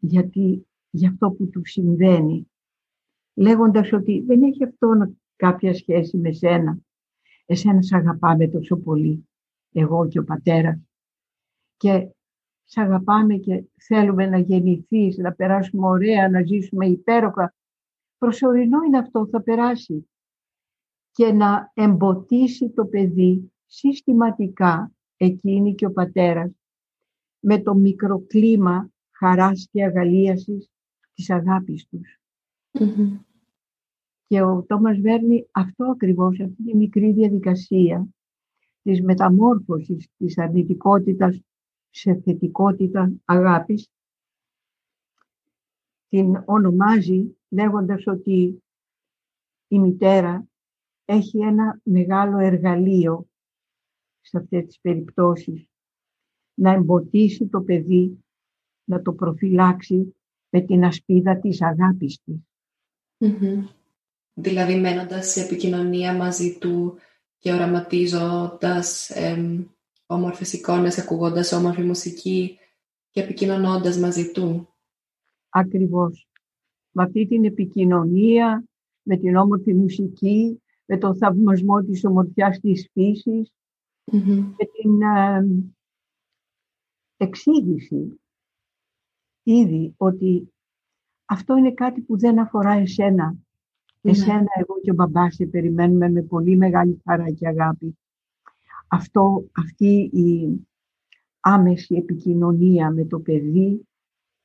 γιατί 0.00 0.66
για 0.90 1.08
αυτό 1.08 1.30
που 1.30 1.48
του 1.48 1.64
συμβαίνει 1.64 2.50
λέγοντας 3.34 3.92
ότι 3.92 4.20
δεν 4.20 4.42
έχει 4.42 4.64
αυτό 4.64 5.14
κάποια 5.36 5.74
σχέση 5.74 6.16
με 6.16 6.32
σένα. 6.32 6.78
Εσένα 7.46 7.82
σ' 7.82 7.92
αγαπάμε 7.92 8.48
τόσο 8.48 8.76
πολύ, 8.76 9.28
εγώ 9.72 10.08
και 10.08 10.18
ο 10.18 10.24
πατέρας. 10.24 10.78
Και 11.76 12.08
σ' 12.70 12.78
αγαπάμε 12.78 13.36
και 13.36 13.64
θέλουμε 13.76 14.26
να 14.26 14.38
γεννηθείς, 14.38 15.16
να 15.16 15.32
περάσουμε 15.32 15.86
ωραία, 15.86 16.28
να 16.28 16.42
ζήσουμε 16.42 16.86
υπέροχα. 16.86 17.54
Προσωρινό 18.18 18.82
είναι 18.82 18.98
αυτό, 18.98 19.26
θα 19.26 19.42
περάσει. 19.42 20.08
Και 21.12 21.32
να 21.32 21.70
εμποτίσει 21.74 22.70
το 22.70 22.86
παιδί 22.86 23.52
συστηματικά, 23.66 24.92
εκείνη 25.16 25.74
και 25.74 25.86
ο 25.86 25.92
πατέρας, 25.92 26.50
με 27.40 27.62
το 27.62 27.74
μικροκλίμα 27.74 28.90
χαράς 29.10 29.68
και 29.70 29.84
αγαλίασης 29.84 30.70
της 31.14 31.30
αγάπης 31.30 31.86
τους. 31.88 32.20
Και 34.26 34.42
ο 34.42 34.64
Τόμας 34.68 34.98
Βέρνη 34.98 35.46
αυτό 35.50 35.84
ακριβώς, 35.84 36.40
αυτή 36.40 36.62
τη 36.64 36.76
μικρή 36.76 37.12
διαδικασία 37.12 38.08
της 38.82 39.02
μεταμόρφωσης 39.02 40.08
της 40.16 40.38
αρνητικότητας 40.38 41.40
σε 41.90 42.20
θετικότητα 42.24 43.12
αγάπης, 43.24 43.90
την 46.08 46.42
ονομάζει 46.44 47.36
λέγοντας 47.48 48.06
ότι 48.06 48.62
η 49.68 49.78
μητέρα 49.78 50.48
έχει 51.04 51.38
ένα 51.38 51.80
μεγάλο 51.82 52.38
εργαλείο 52.38 53.28
σε 54.20 54.38
αυτές 54.38 54.64
τις 54.64 54.80
περιπτώσεις. 54.80 55.68
Να 56.54 56.72
εμποτίσει 56.72 57.46
το 57.46 57.60
παιδί, 57.60 58.24
να 58.84 59.02
το 59.02 59.12
προφυλάξει 59.12 60.14
με 60.48 60.60
την 60.60 60.84
ασπίδα 60.84 61.38
της 61.38 61.62
αγάπης 61.62 62.20
της. 62.24 62.40
Δηλαδή 64.34 64.80
μένοντας 64.80 65.26
σε 65.26 65.44
επικοινωνία 65.44 66.16
μαζί 66.16 66.58
του 66.58 66.98
και 67.38 67.52
οραματίζοντας 67.52 69.10
ε, 69.10 69.66
όμορφες 70.10 70.52
εικόνες, 70.52 70.98
ακούγοντας 70.98 71.52
όμορφη 71.52 71.82
μουσική 71.82 72.58
και 73.10 73.20
επικοινωνώντας 73.20 73.98
μαζί 73.98 74.30
του. 74.32 74.68
Ακριβώς. 75.48 76.28
Με 76.90 77.02
αυτή 77.02 77.26
την 77.26 77.44
επικοινωνία, 77.44 78.64
με 79.02 79.16
την 79.16 79.36
όμορφη 79.36 79.74
μουσική, 79.74 80.62
με 80.84 80.98
τον 80.98 81.16
θαυμασμό 81.16 81.80
της 81.82 82.04
ομορφιάς 82.04 82.60
της 82.60 82.88
φυσης 82.92 83.52
με 84.12 84.64
την 84.72 85.02
ε, 85.02 85.46
εξήγηση 87.16 88.20
ήδη 89.42 89.94
ότι 89.96 90.52
αυτό 91.24 91.56
είναι 91.56 91.72
κάτι 91.72 92.00
που 92.00 92.18
δεν 92.18 92.38
αφορά 92.38 92.72
εσένα. 92.72 93.36
Ναι. 94.00 94.10
Εσένα, 94.10 94.48
εγώ 94.60 94.80
και 94.82 94.90
ο 94.90 94.94
μπαμπάς 94.94 95.34
σε 95.34 95.46
περιμένουμε 95.46 96.10
με 96.10 96.22
πολύ 96.22 96.56
μεγάλη 96.56 97.00
χαρά 97.04 97.30
και 97.30 97.48
αγάπη. 97.48 97.98
Αυτό, 98.92 99.48
αυτή 99.52 100.10
η 100.12 100.60
άμεση 101.40 101.94
επικοινωνία 101.94 102.90
με 102.90 103.04
το 103.04 103.20
παιδί 103.20 103.88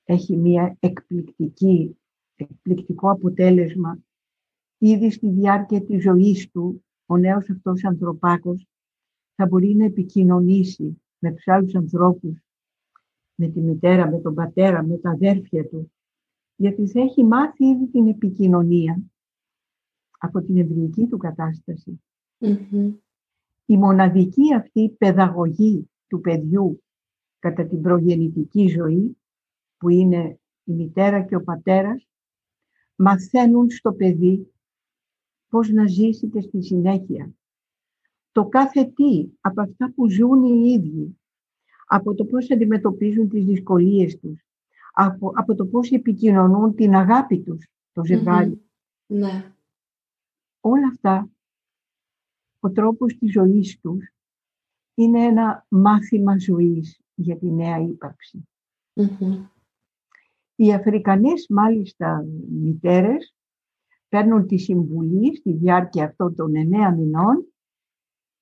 έχει 0.04 0.38
μια 0.38 0.78
εκπληκτική, 0.80 1.98
εκπληκτικό 2.36 3.12
αποτέλεσμα. 3.12 4.00
Ήδη 4.78 5.12
στη 5.12 5.30
διάρκεια 5.30 5.82
της 5.82 6.04
ζωής 6.04 6.50
του, 6.52 6.86
ο 7.06 7.18
νέος 7.18 7.50
αυτός 7.50 7.84
ανθρωπάκος 7.84 8.68
θα 9.36 9.48
μπορεί 9.48 9.76
να 9.76 9.86
επικοινωνήσει 9.86 11.02
με 11.20 11.32
τους 11.32 11.48
άλλους 11.48 11.76
ανθρώπους, 11.76 12.40
με 13.36 13.48
τη 13.48 13.60
μητέρα, 13.62 14.10
με 14.10 14.20
τον 14.20 14.34
πατέρα, 14.34 14.84
με 14.84 14.98
τα 14.98 15.10
αδέρφια 15.10 15.68
του, 15.68 15.92
γιατί 16.56 16.88
θα 16.88 17.02
έχει 17.02 17.24
μάθει 17.24 17.66
ήδη 17.66 17.88
την 17.88 18.08
επικοινωνία 18.08 19.02
από 20.20 20.42
την 20.42 20.58
ευρυϊκή 20.58 21.08
του 21.08 21.18
κατασταση 21.18 22.02
Η 23.66 23.78
μοναδική 23.78 24.54
αυτή 24.54 24.90
παιδαγωγή 24.90 25.90
του 26.08 26.22
παιδιού 26.22 26.84
κατά 27.40 27.66
την 27.66 27.82
προγεννητική 27.82 28.68
ζωή, 28.68 29.18
που 29.78 29.90
είναι 29.90 30.40
η 30.64 30.74
μητέρα 30.74 31.22
και 31.22 31.36
ο 31.36 31.44
πατέρας, 31.44 32.08
μαθαίνουν 32.96 33.70
στο 33.70 33.94
παιδί 33.94 34.54
πώς 35.50 35.70
να 35.70 35.88
ζήσετε 35.88 36.42
στη 36.42 36.64
συνέχεια. 36.64 37.36
Το 38.32 38.46
κάθε 38.46 38.84
τι 38.84 39.28
από 39.42 39.62
αυτά 39.62 39.94
που 39.96 40.10
ζουν 40.10 40.44
οι 40.44 40.72
ίδιοι, 40.72 41.20
από 41.86 42.14
το 42.14 42.26
πώς 42.26 42.52
αντιμετωπίζουν 42.52 43.30
τις 43.30 43.46
δυσκολίες 43.46 44.20
τους, 44.20 44.46
από, 44.92 45.32
από 45.36 45.56
το 45.56 45.66
πώς 45.66 45.92
επικοινωνούν 45.92 46.76
την 46.76 46.96
αγάπη 46.96 47.40
τους, 47.40 47.68
το 47.94 48.06
ζευγάρι. 48.06 48.62
Ναι. 49.06 49.54
Όλα 50.60 50.88
αυτά, 50.88 51.30
ο 52.66 52.72
τρόπος 52.72 53.18
της 53.18 53.32
ζωής 53.32 53.80
τους 53.80 54.14
είναι 54.94 55.24
ένα 55.24 55.66
μάθημα 55.70 56.38
ζωής 56.38 57.02
για 57.16 57.38
τη 57.38 57.52
νέα 57.52 57.78
Οι 60.56 60.74
Αφρικανές 60.74 61.46
μάλιστα 61.50 62.26
μητέρες 62.50 63.36
παίρνουν 64.10 64.48
τη 64.48 64.58
συμβουλή 64.58 65.36
στη 65.36 65.54
διάρκεια 65.54 66.06
αυτών 66.06 66.36
των 66.36 66.56
εννέα 66.56 66.92
μηνών 66.92 67.54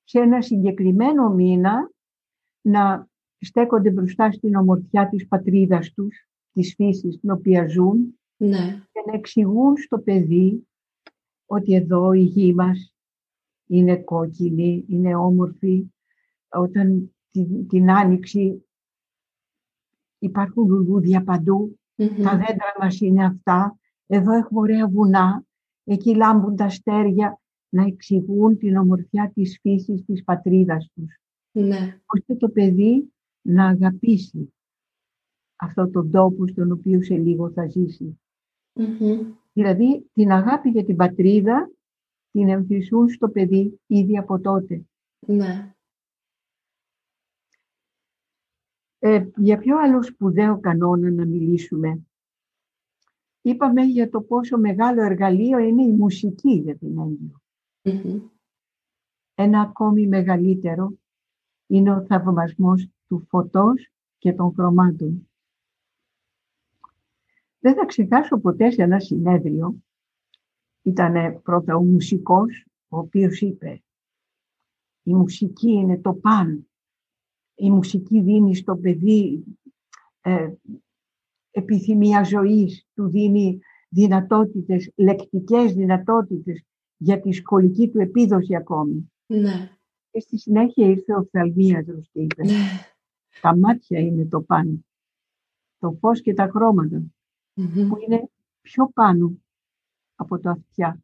σε 0.04 0.20
ένα 0.20 0.42
συγκεκριμένο 0.42 1.30
μήνα 1.30 1.92
να 2.62 3.08
στέκονται 3.40 3.92
μπροστά 3.92 4.32
στην 4.32 4.56
ομορφιά 4.56 5.10
της 5.10 5.28
πατρίδας 5.28 5.92
τους, 5.92 6.28
της 6.52 6.74
φύσης 6.76 7.20
την 7.20 7.32
οποία 7.32 7.68
ζουν 7.68 8.20
ναι. 8.38 8.86
και 8.92 9.04
να 9.06 9.14
εξηγούν 9.14 9.78
στο 9.78 10.00
παιδί 10.00 10.68
ότι 11.46 11.74
εδώ 11.76 12.14
η 12.14 12.22
γη 12.22 12.54
μας 12.54 12.93
είναι 13.68 13.98
κόκκινη, 13.98 14.86
είναι 14.88 15.16
όμορφη. 15.16 15.86
Όταν 16.50 17.16
την, 17.32 17.68
την 17.68 17.92
άνοιξη 17.92 18.66
υπάρχουν 20.20 20.68
λουλούδια 20.68 21.24
τα 22.24 22.38
δέντρα 22.38 22.74
μας 22.80 23.00
είναι 23.02 23.26
αυτά, 23.26 23.80
εδώ 24.08 24.34
έχουμε 24.34 24.60
ωραία 24.60 24.88
βουνά, 24.88 25.44
εκεί 25.84 26.16
λάμπουν 26.16 26.56
τα 26.56 26.66
αστέρια 26.66 27.42
να 27.70 27.84
εξηγούν 27.84 28.58
την 28.58 28.78
ομορφιά 28.78 29.32
της 29.34 29.60
φύσης 29.62 30.06
της 30.06 30.24
πατρίδας 30.24 30.90
τους. 30.94 31.20
Ναι. 31.52 32.02
Ώστε 32.06 32.36
το 32.36 32.50
παιδί 32.50 33.14
να 33.42 33.68
αγαπήσει 33.68 34.54
αυτό 35.56 35.90
τον 35.90 36.12
τόπο 36.12 36.48
στον 36.48 36.72
οποίο 36.72 37.04
σε 37.04 37.16
λίγο 37.16 37.52
θα 37.52 37.68
ζησει 37.68 38.18
Δηλαδή 39.54 40.10
την 40.14 40.32
αγάπη 40.32 40.70
για 40.70 40.86
την 40.86 40.96
πατρίδα 40.96 41.72
την 42.34 42.50
εμφυσούν 42.50 43.10
στο 43.10 43.30
παιδί 43.30 43.80
ήδη 43.88 44.18
από 44.18 44.40
τότε. 44.40 44.86
Ναι. 45.28 45.76
Ε, 49.00 49.26
για 49.36 49.58
ποιο 49.58 49.78
άλλο 49.78 50.04
σπουδαίο 50.04 50.60
κανόνα 50.60 51.12
να 51.12 51.26
μιλήσουμε; 51.26 52.06
Είπαμε 53.46 53.84
για 53.84 54.10
το 54.10 54.22
πόσο 54.22 54.58
μεγάλο 54.58 55.02
εργαλείο 55.02 55.58
είναι 55.58 55.84
η 55.84 55.92
μουσική 55.92 56.52
για 56.52 56.78
την 56.78 56.98
έγκυο. 57.00 57.42
Ένα 59.36 59.62
ακόμη 59.62 60.08
μεγαλύτερο 60.08 60.94
είναι 61.68 61.92
ο 61.92 62.06
θαυμασμός 62.06 62.88
του 63.08 63.26
φωτός 63.30 63.90
και 64.18 64.34
των 64.34 64.54
χρωμάτων. 64.54 65.30
Δεν 67.60 67.76
θα 67.76 67.86
ξεχάσω 67.86 68.38
ποτέ 68.38 68.72
σε 68.72 68.82
ένα 68.82 69.00
συνέδριο, 69.00 69.84
ήταν 70.84 71.42
πρώτα 71.42 71.76
ο 71.76 71.84
μουσικός, 71.84 72.66
ο 72.88 72.98
οποίος 72.98 73.42
είπε 73.42 73.84
«Η 75.04 75.14
μουσική 75.14 75.72
είναι 75.72 75.98
το 75.98 76.14
παν, 76.14 76.68
η 77.56 77.72
μουσική 77.72 78.22
δίνει 78.22 78.56
στο 78.56 78.78
παιδί 78.78 79.44
ε, 80.22 80.52
επιθυμία 81.52 82.24
ζωής, 82.24 82.88
του 82.94 83.10
δίνει 83.10 83.60
δυνατότητες, 83.90 84.92
λεκτικές 84.96 85.74
δυνατότητες 85.74 86.64
για 86.98 87.20
τη 87.20 87.32
σχολική 87.32 87.90
του 87.90 88.00
επίδοση 88.00 88.56
ακόμη. 88.56 89.12
Ναι. 89.26 89.78
Και 90.12 90.20
στη 90.20 90.38
συνέχεια 90.38 90.88
ήρθε 90.88 91.14
ο 91.14 91.24
φθαλμίατρος 91.24 92.10
και 92.12 92.22
είπε 92.22 92.44
ναι. 92.44 92.54
«Τα 93.42 93.58
μάτια 93.58 94.00
είναι 94.00 94.26
το 94.26 94.42
πάνω, 94.42 94.86
το 95.78 95.92
φως 95.92 96.22
και 96.22 96.34
τα 96.34 96.48
χρωματα 96.48 97.04
που 97.56 97.98
είναι 98.08 98.30
πιο 98.62 98.90
πάνω 98.94 99.43
από 100.16 100.40
το 100.40 100.50
αυτιά. 100.50 101.04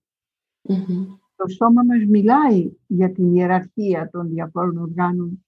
Το 1.35 1.47
σώμα 1.47 1.83
μας 1.83 2.05
μιλάει 2.05 2.71
για 2.87 3.11
την 3.11 3.35
ιεραρχία 3.35 4.09
των 4.09 4.29
διαφόρων 4.29 4.77
οργάνων. 4.77 5.45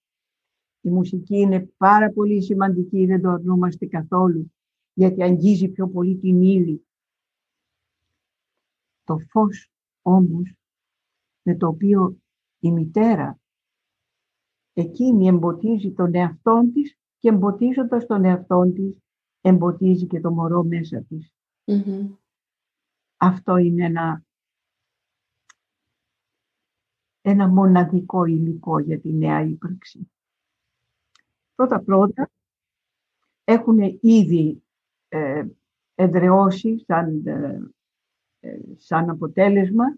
Η 0.82 0.90
μουσική 0.90 1.38
είναι 1.38 1.72
πάρα 1.78 2.12
πολύ 2.12 2.42
σημαντική, 2.42 3.06
δεν 3.06 3.22
το 3.22 3.30
αρνούμαστε 3.30 3.86
καθόλου, 3.86 4.54
γιατί 4.94 5.24
αγγίζει 5.24 5.68
πιο 5.68 5.88
πολύ 5.88 6.18
την 6.18 6.42
ύλη. 6.42 6.86
Το 9.04 9.18
φως 9.30 9.72
όμως, 10.02 10.54
με 11.42 11.56
το 11.56 11.68
οποίο 11.68 12.18
η 12.60 12.72
μητέρα 12.72 13.40
εκείνη 14.74 15.28
εμποτίζει 15.28 15.92
τον 15.92 16.16
εαυτό 16.16 16.70
της 16.74 16.98
και 17.18 17.30
εμποτίζοντας 17.30 18.06
τον 18.06 18.26
εαυτό 18.26 18.72
της 18.74 18.98
εμποτίζει 19.42 20.08
και 20.08 20.22
το 20.22 20.32
μωρό 20.32 20.64
μέσα 20.64 21.06
της. 21.10 21.34
Αυτό 23.24 23.58
είναι 23.58 23.86
ένα, 23.86 24.24
ένα 27.22 27.48
μοναδικό 27.48 28.26
υλικό 28.26 28.80
για 28.80 29.00
τη 29.00 29.14
νέα 29.14 29.42
ύπαρξη. 29.42 30.12
Πρώτα-πρώτα 31.56 32.30
έχουν 33.44 34.00
ήδη 34.02 34.64
ε, 35.08 35.46
εδραιώσει 35.96 36.84
σαν, 36.88 37.26
ε, 37.26 37.72
ε, 38.40 38.60
σαν 38.78 39.10
αποτέλεσμα 39.10 39.98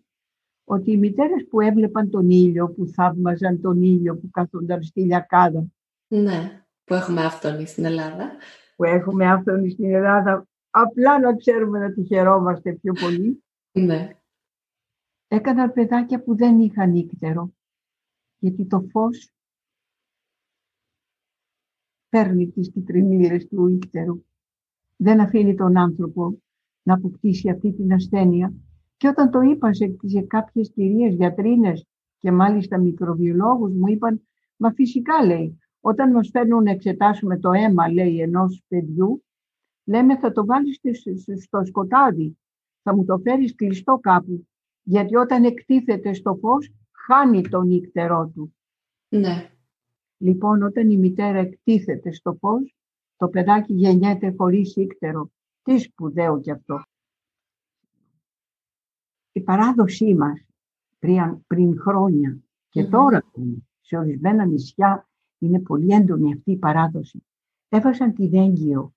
ότι 0.64 0.92
οι 0.92 0.98
μητέρες 0.98 1.48
που 1.50 1.62
έβλεπαν 1.62 2.10
τον 2.10 2.30
ήλιο, 2.30 2.70
που 2.70 2.86
θαύμαζαν 2.88 3.62
τον 3.62 3.82
ήλιο, 3.82 4.18
που 4.18 4.30
καθόνταν 4.32 4.84
στη 4.84 5.02
λιακάδα. 5.02 5.66
Ναι, 6.08 6.66
που 6.84 6.94
έχουμε 6.94 7.26
αυτόν 7.26 7.68
στην 7.68 7.86
Ελλάδα 7.86 8.32
που 8.76 8.84
έχουμε 8.84 9.32
αυτόν 9.32 9.70
στην 9.70 9.94
Ελλάδα, 9.94 10.48
απλά 10.76 11.20
να 11.20 11.36
ξέρουμε 11.36 11.80
να 11.80 11.94
τη 11.94 12.04
χαιρόμαστε 12.04 12.74
πιο 12.74 12.94
πολύ. 12.94 13.44
Ναι. 13.72 14.10
Έκαναν 15.28 15.74
παιδάκια 15.74 16.24
που 16.24 16.36
δεν 16.36 16.60
είχαν 16.60 16.96
ίκτερο, 16.96 17.54
γιατί 18.38 18.66
το 18.66 18.82
φως 18.92 19.32
παίρνει 22.10 22.48
τις 22.48 22.72
κυτρινίλες 22.72 23.48
του 23.48 23.68
ίκτερου. 23.68 24.24
Δεν 24.96 25.20
αφήνει 25.20 25.56
τον 25.56 25.78
άνθρωπο 25.78 26.42
να 26.84 26.94
αποκτήσει 26.94 27.50
αυτή 27.50 27.74
την 27.74 27.94
ασθένεια. 27.94 28.54
Και 28.98 29.08
όταν 29.08 29.32
το 29.32 29.42
είπα 29.42 29.74
σε, 29.74 29.96
σε 30.04 30.22
κάποιες 30.22 30.72
κυρίες 30.74 31.14
γιατρίνες 31.14 31.88
και 32.18 32.32
μάλιστα 32.32 32.80
μικροβιολόγους 32.80 33.74
μου 33.74 33.88
είπαν, 33.88 34.28
μα 34.56 34.72
φυσικά 34.72 35.26
λέει, 35.26 35.60
όταν 35.80 36.12
μας 36.12 36.30
φέρνουν 36.30 36.64
να 36.64 36.72
εξετάσουμε 36.72 37.40
το 37.40 37.52
αίμα, 37.52 37.92
λέει, 37.92 38.20
ενός 38.20 38.64
παιδιού, 38.68 39.24
λέμε 39.84 40.18
θα 40.18 40.32
το 40.32 40.46
βάλεις 40.46 40.80
στο 41.42 41.66
σκοτάδι, 41.66 42.38
θα 42.82 42.96
μου 42.96 43.06
το 43.06 43.18
φέρεις 43.18 43.56
κλειστό 43.56 44.00
κάπου, 44.02 44.48
γιατί 44.84 45.16
όταν 45.16 45.44
εκτίθεται 45.44 46.14
στο 46.14 46.36
φως, 46.36 46.72
χάνει 46.92 47.42
τον 47.42 47.72
ίκτερό 47.72 48.32
του. 48.36 48.56
Ναι. 49.10 49.52
Λοιπόν, 50.18 50.62
όταν 50.62 50.90
η 50.90 50.98
μητέρα 50.98 51.38
εκτίθεται 51.38 52.12
στο 52.12 52.34
φως, 52.40 52.76
το 53.18 53.28
παιδάκι 53.28 53.74
γεννιέται 53.74 54.34
χωρίς 54.38 54.76
ίκτερο. 54.76 55.32
Τι 55.64 55.78
σπουδαίο 55.78 56.40
κι 56.40 56.52
αυτό. 56.52 56.82
παράδοσή 59.44 60.16
μας 60.16 60.46
πριν, 61.00 61.46
πριν 61.48 61.80
χρόνια 61.80 62.38
και 62.70 62.86
τώρα 62.86 63.32
σε 63.82 63.98
ορισμένα 63.98 64.46
νησιά 64.46 65.10
είναι 65.38 65.60
πολύ 65.60 65.94
έντονη 65.94 66.34
αυτή 66.34 66.52
η 66.52 66.58
παράδοση. 66.58 67.24
Έβασαν 67.70 68.14
την 68.14 68.34
έγκυο 68.34 68.94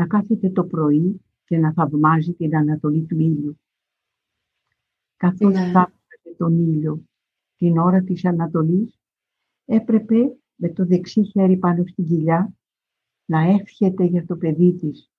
να 0.00 0.06
κάθεται 0.06 0.50
το 0.50 0.64
πρωί 0.64 1.20
και 1.44 1.58
να 1.58 1.72
θαυμάζει 1.72 2.32
την 2.32 2.56
ανατολή 2.56 3.04
του 3.04 3.18
ήλιου. 3.18 3.60
Καθώς 5.16 5.52
ναι. 5.52 5.60
θαύμαζε 5.60 6.36
τον 6.36 6.58
ήλιο 6.58 7.04
την 7.56 7.78
ώρα 7.78 8.02
της 8.02 8.24
Ανατολής, 8.24 9.00
έπρεπε 9.64 10.36
με 10.54 10.68
το 10.68 10.86
δεξί 10.86 11.24
χέρι 11.24 11.56
πάνω 11.56 11.86
στην 11.86 12.04
κοιλιά 12.04 12.54
να 13.24 13.40
εύχεται 13.40 14.04
για 14.04 14.26
το 14.26 14.36
παιδί 14.36 14.72
της. 14.72 15.10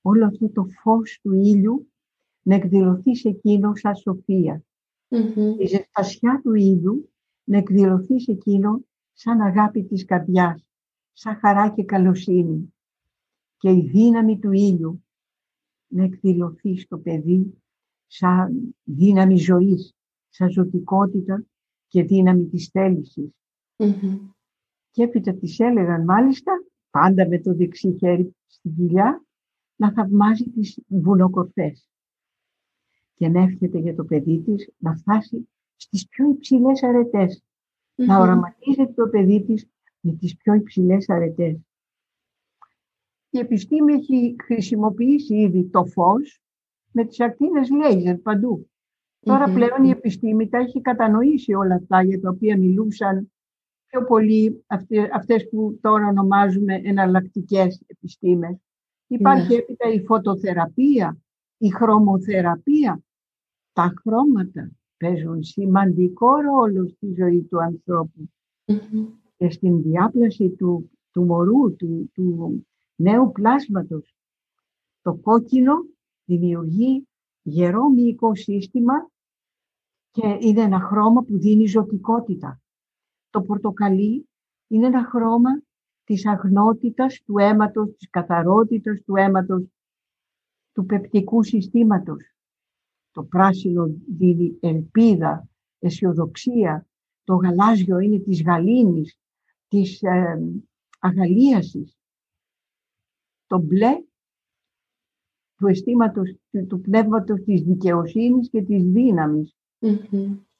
Όλο 0.00 0.26
αυτό 0.26 0.48
το 0.48 0.64
φως 0.64 1.18
του 1.22 1.32
ήλιου 1.32 1.92
να 2.42 2.54
εκδηλωθεί 2.54 3.16
σε 3.16 3.28
εκείνο 3.28 3.74
σαν 3.74 3.96
σοφία. 3.96 4.64
Η 5.58 5.66
ζεστασιά 5.66 6.40
του 6.42 6.54
ήλιου 6.54 7.10
να 7.44 7.56
εκδηλωθεί 7.56 8.20
σε 8.20 8.32
εκείνο 8.32 8.84
σαν 9.12 9.40
αγάπη 9.40 9.84
της 9.84 10.04
καρδιάς, 10.04 10.66
σαν 11.12 11.36
χαρά 11.36 11.70
και 11.70 11.84
καλοσύνη. 11.84 12.70
Και 13.56 13.70
η 13.70 13.88
δύναμη 13.92 14.38
του 14.38 14.52
ήλιου 14.52 15.04
να 15.86 16.04
εκδηλωθεί 16.04 16.78
στο 16.78 16.98
παιδί 16.98 17.62
σαν 18.06 18.76
δύναμη 18.82 19.36
ζωής, 19.36 19.94
σαν 20.28 20.50
ζωτικότητα 20.50 21.44
και 21.86 22.02
δύναμη 22.02 22.46
της 22.46 22.68
θέλησης. 22.68 23.30
Και 24.90 25.02
έπειτα 25.02 25.34
της 25.34 25.58
έλεγαν 25.58 26.04
μάλιστα, 26.04 26.52
πάντα 26.90 27.28
με 27.28 27.40
το 27.40 27.54
δεξί 27.54 27.96
χέρι 27.98 28.36
στην 28.46 28.74
κοιλιά, 28.76 29.24
να 29.76 29.92
θαυμάζει 29.92 30.50
τις 30.50 30.78
βουνοκορφές 30.86 31.88
και 33.14 33.28
να 33.28 33.42
εύχεται 33.42 33.78
για 33.78 33.94
το 33.94 34.04
παιδί 34.04 34.40
της 34.40 34.70
να 34.78 34.96
φτάσει 34.96 35.48
στις 35.76 36.08
πιο 36.08 36.30
υψηλές 36.30 36.82
Να 37.94 38.18
οραματίζεται 38.18 38.92
το 38.92 39.08
παιδί 39.08 39.44
της 39.44 39.68
με 40.00 40.12
τις 40.12 40.36
πιο 40.36 40.54
υψηλές 40.54 41.08
αρετές. 41.08 41.58
Η 43.36 43.38
επιστήμη 43.38 43.92
έχει 43.92 44.36
χρησιμοποιήσει 44.44 45.34
ήδη 45.36 45.64
το 45.64 45.84
φως 45.84 46.40
με 46.92 47.04
τις 47.04 47.20
ακτίνες 47.20 47.70
λέιζερ 47.70 48.16
παντού. 48.16 48.70
Τώρα 49.20 49.44
πλέον 49.44 49.84
η 49.84 49.90
επιστήμη 49.90 50.48
τα 50.48 50.58
έχει 50.58 50.80
κατανοήσει 50.80 51.54
όλα 51.54 51.74
αυτά 51.74 52.02
για 52.02 52.20
τα 52.20 52.30
οποία 52.30 52.58
μιλούσαν 52.58 53.32
πιο 53.86 54.04
πολύ 54.04 54.64
αυτές 55.12 55.48
που 55.48 55.78
τώρα 55.80 56.06
ονομάζουμε 56.06 56.80
εναλλακτικές 56.84 57.82
επιστήμες. 57.86 58.56
Υπάρχει 59.06 59.52
ναι. 59.52 59.58
έπειτα 59.58 59.92
η 59.92 60.04
φωτοθεραπεία, 60.04 61.18
η 61.58 61.68
χρωμοθεραπεία. 61.68 63.02
Τα 63.72 63.94
χρώματα 64.00 64.70
παίζουν 64.96 65.42
σημαντικό 65.42 66.28
ρόλο 66.40 66.88
στη 66.88 67.14
ζωή 67.16 67.42
του 67.42 67.62
ανθρωπου 67.62 68.30
και 69.36 69.50
στην 69.50 69.82
διάπλαση 69.82 70.48
του, 70.48 70.90
του 71.10 71.24
μωρού, 71.24 71.76
του, 71.76 72.10
του 72.14 72.66
νέου 72.96 73.32
πλάσματος. 73.32 74.14
Το 75.02 75.14
κόκκινο 75.14 75.74
δημιουργεί 76.24 77.08
γερό 77.42 77.88
μυϊκό 77.88 78.34
σύστημα 78.34 79.10
και 80.10 80.38
είναι 80.40 80.60
ένα 80.60 80.80
χρώμα 80.80 81.22
που 81.22 81.38
δίνει 81.38 81.66
ζωτικότητα. 81.66 82.60
Το 83.30 83.42
πορτοκαλί 83.42 84.28
είναι 84.66 84.86
ένα 84.86 85.04
χρώμα 85.04 85.62
της 86.04 86.26
αγνότητας 86.26 87.22
του 87.24 87.38
αίματος, 87.38 87.96
της 87.96 88.10
καθαρότητας 88.10 89.02
του 89.02 89.16
αίματος, 89.16 89.64
του 90.72 90.86
πεπτικού 90.86 91.42
συστήματος. 91.42 92.34
Το 93.10 93.24
πράσινο 93.24 93.86
δίνει 94.08 94.58
ελπίδα, 94.60 95.48
αισιοδοξία. 95.78 96.86
Το 97.24 97.34
γαλάζιο 97.34 97.98
είναι 97.98 98.18
της 98.18 98.42
γαλήνης, 98.42 99.18
της 99.68 100.02
ε, 100.02 100.40
αγαλίασης. 100.98 101.96
Το 103.46 103.58
μπλε 103.58 104.04
του 105.56 105.66
αισθήματος, 105.66 106.36
του 106.68 106.80
πνεύματος 106.80 107.42
της 107.42 107.62
δικαιοσύνης 107.62 108.50
και 108.50 108.62
της 108.62 108.84
δύναμης. 108.84 109.56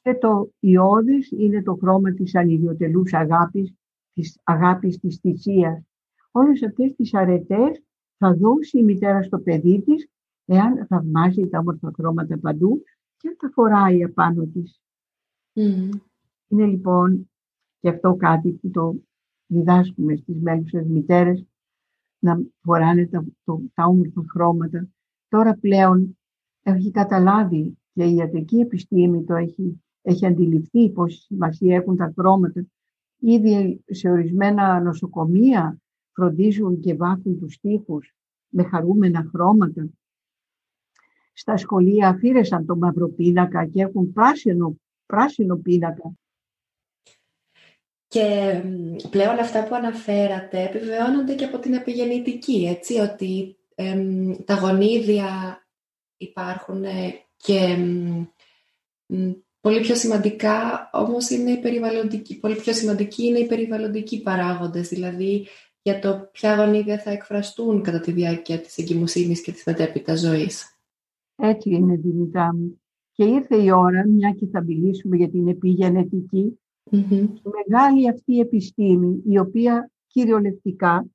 Και 0.02 0.14
το 0.14 0.50
ιώδης 0.60 1.30
είναι 1.30 1.62
το 1.62 1.74
χρώμα 1.74 2.12
της 2.12 2.34
ανιδιοτελούς 2.34 3.12
αγάπης, 3.12 3.74
της 4.12 4.40
αγάπης 4.42 4.98
της 4.98 5.16
θυσίας. 5.16 5.82
Όλες 6.30 6.62
αυτές 6.62 6.94
τις 6.94 7.14
αρετές 7.14 7.82
θα 8.18 8.34
δώσει 8.34 8.78
η 8.78 8.82
μητέρα 8.82 9.22
στο 9.22 9.38
παιδί 9.38 9.82
της, 9.82 10.08
εάν 10.44 10.86
θαυμάζει 10.86 11.48
τα 11.48 11.58
όμορφα 11.58 11.90
χρώματα 11.94 12.38
παντού 12.38 12.82
και 13.16 13.36
τα 13.38 13.50
φοράει 13.52 14.04
απάνω 14.04 14.46
της. 14.46 14.80
Είναι 16.48 16.66
λοιπόν 16.66 17.30
και 17.80 17.88
αυτό 17.88 18.14
κάτι 18.14 18.52
που 18.52 18.70
το 18.70 18.94
διδάσκουμε 19.46 20.16
στις 20.16 20.40
μέλουσες 20.40 20.86
μητέρες, 20.86 21.46
να 22.18 22.38
φοράνε 22.62 23.06
τα, 23.06 23.24
το, 23.44 23.62
τα 23.74 23.84
όμορφα 23.84 24.24
χρώματα. 24.28 24.88
Τώρα 25.28 25.54
πλέον 25.54 26.18
έχει 26.62 26.90
καταλάβει 26.90 27.78
και 27.92 28.04
η 28.04 28.14
ιατρική 28.14 28.56
επιστήμη 28.56 29.24
το 29.24 29.34
έχει, 29.34 29.82
έχει 30.02 30.26
αντιληφθεί 30.26 30.90
πόση 30.90 31.20
σημασία 31.20 31.76
έχουν 31.76 31.96
τα 31.96 32.12
χρώματα. 32.16 32.66
Ήδη 33.18 33.84
σε 33.86 34.10
ορισμένα 34.10 34.80
νοσοκομεία 34.80 35.80
φροντίζουν 36.12 36.80
και 36.80 36.94
βάφουν 36.94 37.38
τους 37.38 37.58
τοίχους 37.58 38.14
με 38.48 38.62
χαρούμενα 38.62 39.28
χρώματα. 39.30 39.88
Στα 41.32 41.56
σχολεία 41.56 42.08
αφήρεσαν 42.08 42.66
το 42.66 42.76
μαύρο 42.76 43.08
πίνακα 43.08 43.66
και 43.66 43.82
έχουν 43.82 44.12
πράσινο, 44.12 44.76
πράσινο 45.06 45.56
πίνακα. 45.56 46.12
Και 48.16 48.62
πλέον 49.10 49.38
αυτά 49.38 49.64
που 49.64 49.74
αναφέρατε 49.74 50.62
επιβεβαιώνονται 50.62 51.34
και 51.34 51.44
από 51.44 51.58
την 51.58 51.72
επιγεννητική, 51.72 52.66
έτσι, 52.66 52.98
ότι 52.98 53.56
τα 54.44 54.54
γονίδια 54.54 55.58
υπάρχουν 56.16 56.84
και 57.36 57.76
πολύ 59.60 59.80
πιο 59.80 59.94
σημαντικά 59.94 60.90
όμως 60.92 61.30
είναι 61.30 61.50
η 61.50 61.60
περιβαλλοντική, 61.60 62.38
πολύ 62.38 62.54
πιο 62.54 62.72
σημαντική 62.72 63.26
είναι 63.26 63.38
οι 63.38 63.46
περιβαλλοντικοί 63.46 64.22
παράγοντες, 64.22 64.88
δηλαδή 64.88 65.46
για 65.82 65.98
το 65.98 66.28
ποια 66.32 66.54
γονίδια 66.54 66.98
θα 66.98 67.10
εκφραστούν 67.10 67.82
κατά 67.82 68.00
τη 68.00 68.12
διάρκεια 68.12 68.60
της 68.60 68.78
εγκυμοσύνης 68.78 69.40
και 69.42 69.52
της 69.52 69.64
μετέπειτα 69.66 70.16
ζωής. 70.16 70.78
Έτσι 71.36 71.70
είναι, 71.70 71.96
Δημητά 71.96 72.54
μου. 72.54 72.80
Και 73.12 73.24
ήρθε 73.24 73.56
η 73.56 73.70
ώρα, 73.70 74.06
μια 74.06 74.30
και 74.30 74.46
θα 74.46 74.62
μιλήσουμε 74.62 75.16
για 75.16 75.28
την 75.28 75.48
επιγενετική, 75.48 76.58
η 76.90 77.40
μεγάλη 77.42 78.08
αυτή 78.08 78.38
επιστήμη, 78.38 79.22
η 79.26 79.38
οποία 79.38 79.90
κυριολεκτικά 80.06 81.06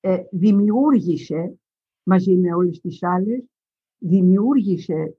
ε, 0.00 0.22
δημιούργησε, 0.30 1.58
μαζί 2.02 2.36
με 2.36 2.54
όλες 2.54 2.80
τις 2.80 3.02
άλλες, 3.02 3.44
δημιούργησε 3.98 5.16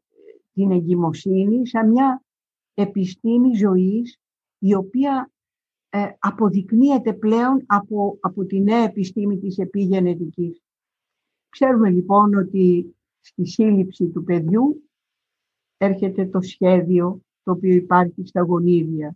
την 0.54 0.72
εγκυμοσύνη 0.72 1.68
σαν 1.68 1.90
μια 1.90 2.24
επιστήμη 2.74 3.56
ζωής 3.56 4.20
η 4.60 4.74
οποία 4.74 5.32
ε, 5.90 6.08
αποδεικνύεται 6.20 7.14
πλέον 7.14 7.64
από, 7.66 8.18
από 8.22 8.46
τη 8.46 8.60
νέα 8.60 8.84
επιστήμη 8.84 9.38
της 9.38 9.58
επιγενετικής. 9.58 10.62
Ξέρουμε 11.50 11.90
λοιπόν 11.90 12.34
ότι 12.34 12.96
στη 13.20 13.46
σύλληψη 13.46 14.08
του 14.08 14.24
παιδιού 14.24 14.90
έρχεται 15.78 16.26
το 16.26 16.42
σχέδιο 16.42 17.22
το 17.44 17.52
οποίο 17.52 17.74
υπάρχει 17.74 18.26
στα 18.26 18.42
γονίδια. 18.42 19.16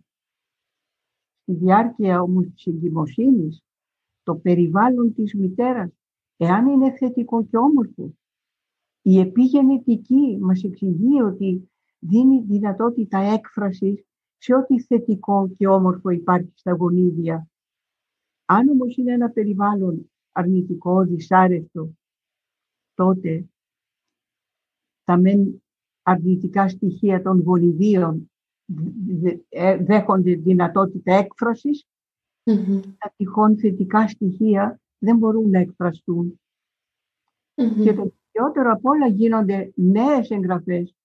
Στη 1.42 1.54
διάρκεια 1.54 2.20
όμως 2.20 2.46
της 2.54 2.66
εγκυμοσύνης, 2.66 3.62
το 4.22 4.34
περιβάλλον 4.36 5.14
της 5.14 5.34
μητέρας, 5.34 5.90
εάν 6.36 6.66
είναι 6.66 6.96
θετικό 6.96 7.44
και 7.44 7.56
όμορφο, 7.56 8.14
η 9.02 9.18
επιγενετική 9.18 10.38
μας 10.40 10.62
εξηγεί 10.62 11.22
ότι 11.22 11.70
δίνει 11.98 12.42
δυνατότητα 12.42 13.18
έκφρασης 13.18 14.04
σε 14.38 14.54
ό,τι 14.54 14.80
θετικό 14.80 15.48
και 15.56 15.66
όμορφο 15.66 16.10
υπάρχει 16.10 16.52
στα 16.54 16.72
γονίδια. 16.72 17.48
Αν 18.44 18.68
όμως 18.68 18.96
είναι 18.96 19.12
ένα 19.12 19.30
περιβάλλον 19.30 20.10
αρνητικό, 20.32 21.04
δυσάρεστο, 21.04 21.92
τότε 22.94 23.48
τα 25.04 25.18
μεν 25.18 25.62
αρνητικά 26.02 26.68
στοιχεία 26.68 27.22
των 27.22 27.40
γονιδίων 27.40 28.16
ε, 28.16 28.31
δέχονται 29.80 30.34
δυνατότητα 30.34 31.14
έκφρασης, 31.14 31.84
τα 32.98 33.12
τυχόν 33.16 33.58
θετικά 33.58 34.08
στοιχεία 34.08 34.80
δεν 34.98 35.16
μπορούν 35.16 35.50
να 35.50 35.58
εκφραστούν. 35.58 36.40
Και 37.54 37.94
το 37.94 38.12
χειρότερο 38.30 38.72
απ' 38.72 38.84
όλα 38.86 39.06
γίνονται 39.06 39.72
νέες 39.74 40.30
εγγραφές. 40.30 40.96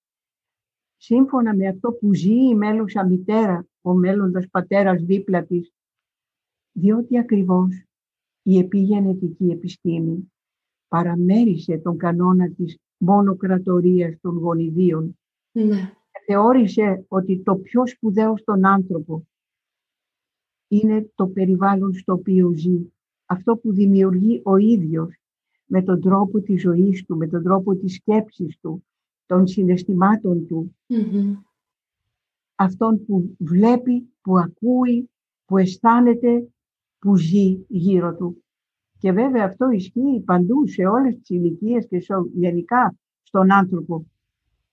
Σύμφωνα 0.98 1.56
με 1.56 1.68
αυτό 1.68 1.92
που 1.92 2.14
ζει 2.14 2.48
η 2.50 2.56
μέλουσα 2.56 3.06
μητέρα, 3.06 3.68
ο 3.82 3.94
μέλλοντας 3.94 4.48
πατέρας 4.52 5.04
δίπλα 5.04 5.44
της, 5.44 5.72
διότι 6.72 7.18
ακριβώς 7.18 7.84
η 8.42 8.58
επιγενετική 8.58 9.46
επιστήμη 9.46 10.32
παραμέρισε 10.88 11.78
τον 11.78 11.98
κανόνα 11.98 12.50
της 12.50 12.78
μονοκρατορίας 12.98 14.18
των 14.22 14.38
γονιδίων, 14.38 15.20
Ναι. 15.52 15.94
Θεώρησε 16.30 17.06
ότι 17.08 17.42
το 17.44 17.56
πιο 17.56 17.88
σπουδαίο 17.88 18.38
στον 18.38 18.66
άνθρωπο 18.66 19.28
είναι 20.68 21.12
το 21.16 21.28
περιβάλλον 21.28 21.94
στο 21.94 22.14
οποίο 22.14 22.54
ζει. 22.56 22.92
Αυτό 23.26 23.58
που 23.58 23.74
δημιουργεί 23.74 24.42
ο 24.44 24.58
ίδιος 24.58 25.16
με 25.66 25.84
τον 25.84 26.02
τρόπο 26.02 26.40
της 26.40 26.62
ζωής 26.62 27.06
του, 27.06 27.18
με 27.18 27.28
τον 27.28 27.44
τρόπο 27.44 27.76
της 27.76 27.94
σκέψης 27.94 28.58
του, 28.62 28.86
των 29.26 29.48
συναισθημάτων 29.48 30.48
του. 30.48 30.76
Αυτόν 32.56 33.06
που 33.06 33.36
βλέπει, 33.40 34.14
που 34.22 34.38
ακούει, 34.38 35.10
που 35.46 35.58
αισθάνεται, 35.58 36.48
που 37.00 37.16
ζει 37.16 37.66
γύρω 37.68 38.16
του. 38.16 38.44
Και 38.98 39.12
βέβαια 39.12 39.46
αυτό 39.46 39.70
ισχύει 39.70 40.22
παντού, 40.26 40.68
σε 40.68 40.86
όλες 40.86 41.16
τις 41.18 41.30
ηλικίες 41.30 41.88
και 41.88 42.00
σε, 42.00 42.14
γενικά 42.34 42.96
στον 43.24 43.52
άνθρωπο. 43.52 44.06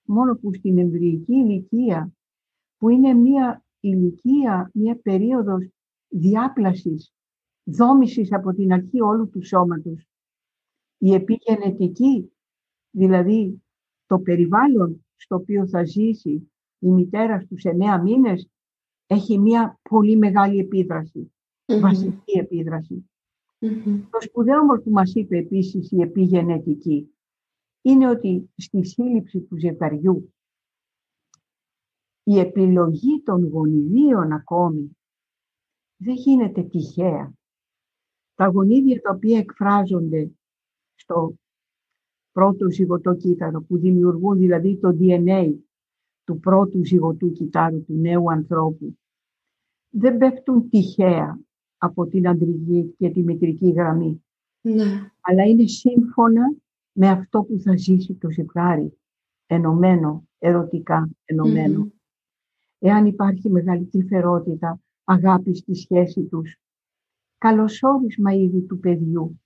Μόνο 0.07 0.35
που 0.35 0.55
στην 0.55 0.79
εμβρυϊκή 0.79 1.35
ηλικία, 1.35 2.13
που 2.77 2.89
είναι 2.89 3.13
μια 3.15 3.65
ηλικία, 3.81 4.71
μια 4.75 4.97
περίοδος 4.97 5.69
διάπλασης, 6.09 7.13
δόμησης 7.65 8.33
από 8.33 8.53
την 8.53 8.73
αρχή 8.73 9.01
όλου 9.01 9.29
του 9.31 9.47
σώματος. 9.47 10.09
Η 10.99 11.15
επιγενετική, 11.15 12.33
δηλαδή 12.91 13.63
το 14.07 14.19
περιβάλλον 14.19 15.07
στο 15.17 15.37
οποίο 15.37 15.67
θα 15.69 15.85
ζήσει 15.85 16.51
η 16.79 16.89
μητέρα 16.89 17.41
στους 17.41 17.65
εννέα 17.65 18.03
μήνες, 18.03 18.49
έχει 19.07 19.39
μια 19.39 19.81
πολύ 19.83 20.17
μεγάλη 20.17 20.59
επίδραση, 20.59 21.33
βασική 21.81 22.39
επίδραση. 22.39 23.11
Το 24.11 24.21
σπουδαίο 24.21 24.61
όμως 24.61 24.83
που 24.83 24.91
μας 24.91 25.15
είπε 25.15 25.37
επίσης 25.37 25.91
η 25.91 26.01
επιγενετική 26.01 27.14
είναι 27.85 28.09
ότι 28.09 28.51
στη 28.57 28.85
σύλληψη 28.85 29.41
του 29.41 29.59
ζευγαριού 29.59 30.35
η 32.23 32.39
επιλογή 32.39 33.23
των 33.25 33.49
γονιδίων 33.49 34.33
ακόμη 34.33 34.97
δεν 35.97 36.15
γίνεται 36.15 36.63
τυχαία. 36.63 37.33
Τα 38.35 38.47
γονίδια 38.47 39.01
τα 39.01 39.11
οποία 39.15 39.39
εκφράζονται 39.39 40.31
στο 40.95 41.35
πρώτο 42.33 42.71
ζυγωτό 42.71 43.15
κύτταρο 43.15 43.63
που 43.63 43.79
δημιουργούν 43.79 44.39
δηλαδή 44.39 44.79
το 44.79 44.97
DNA 45.01 45.55
του 46.25 46.39
πρώτου 46.39 46.85
ζυγωτού 46.85 47.33
κυτάρου 47.33 47.85
του 47.85 47.95
νέου 47.95 48.31
ανθρώπου 48.31 48.99
δεν 49.89 50.17
πέφτουν 50.17 50.69
τυχαία 50.69 51.41
από 51.77 52.07
την 52.07 52.29
αντρική 52.29 52.95
και 52.99 53.11
τη 53.11 53.23
μητρική 53.23 53.71
γραμμή. 53.71 54.25
Ναι. 54.61 55.11
Αλλά 55.21 55.45
είναι 55.45 55.67
σύμφωνα 55.67 56.57
με 56.97 57.09
αυτό 57.09 57.43
που 57.43 57.61
θα 57.61 57.77
ζήσει 57.77 58.15
το 58.15 58.31
ζευγάρι, 58.31 58.99
ενωμένο, 59.47 60.29
ερωτικά 60.39 61.11
Εάν 62.79 63.07
υπάρχει 63.07 63.51
μεγάλη 63.51 63.85
τρυφερότητα, 63.85 64.81
αγάπη 65.05 65.55
στη 65.55 65.75
σχέση 65.75 66.23
τους, 66.23 66.57
καλωσόρισμα 67.39 68.33
ήδη 68.33 68.63
του 68.63 68.79
παιδιού. 68.79 69.41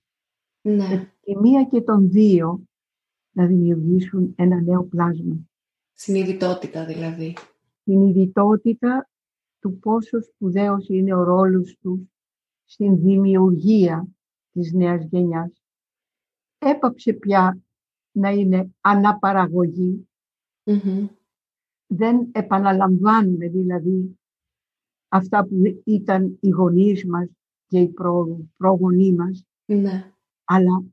Ναι. 0.61 1.11
Η 1.23 1.35
μία 1.35 1.63
και 1.63 1.81
τον 1.81 2.09
δύο 2.09 2.63
να 3.31 3.45
δημιουργήσουν 3.45 4.33
ένα 4.37 4.61
νέο 4.61 4.83
πλάσμα. 4.83 5.35
Συνειδητότητα 5.93 6.85
δηλαδή. 6.85 7.35
Συνειδητότητα 7.83 9.09
του 9.59 9.79
πόσο 9.79 10.21
σπουδαίος 10.21 10.87
είναι 10.87 11.15
ο 11.15 11.23
ρόλος 11.23 11.77
τους 11.81 12.01
στην 12.65 12.99
δημιουργία 12.99 14.07
της 14.51 14.73
νέας 14.73 15.05
γενιάς. 15.05 15.58
Έπαψε 16.59 17.13
πια 17.13 17.59
να 18.11 18.29
είναι 18.29 18.75
Δεν 21.87 22.29
επαναλαμβάνουμε 22.31 23.47
δηλαδή 23.47 24.19
αυτά 25.07 25.45
που 25.45 25.81
ήταν 25.83 26.37
οι 26.39 26.49
γονείς 26.49 27.05
μας 27.05 27.29
και 27.67 27.79
οι 27.79 27.87
προ, 27.87 28.47
προγονείς 28.57 29.15
μας. 29.15 29.45
Ναι. 29.65 30.13
Αλλά 30.43 30.83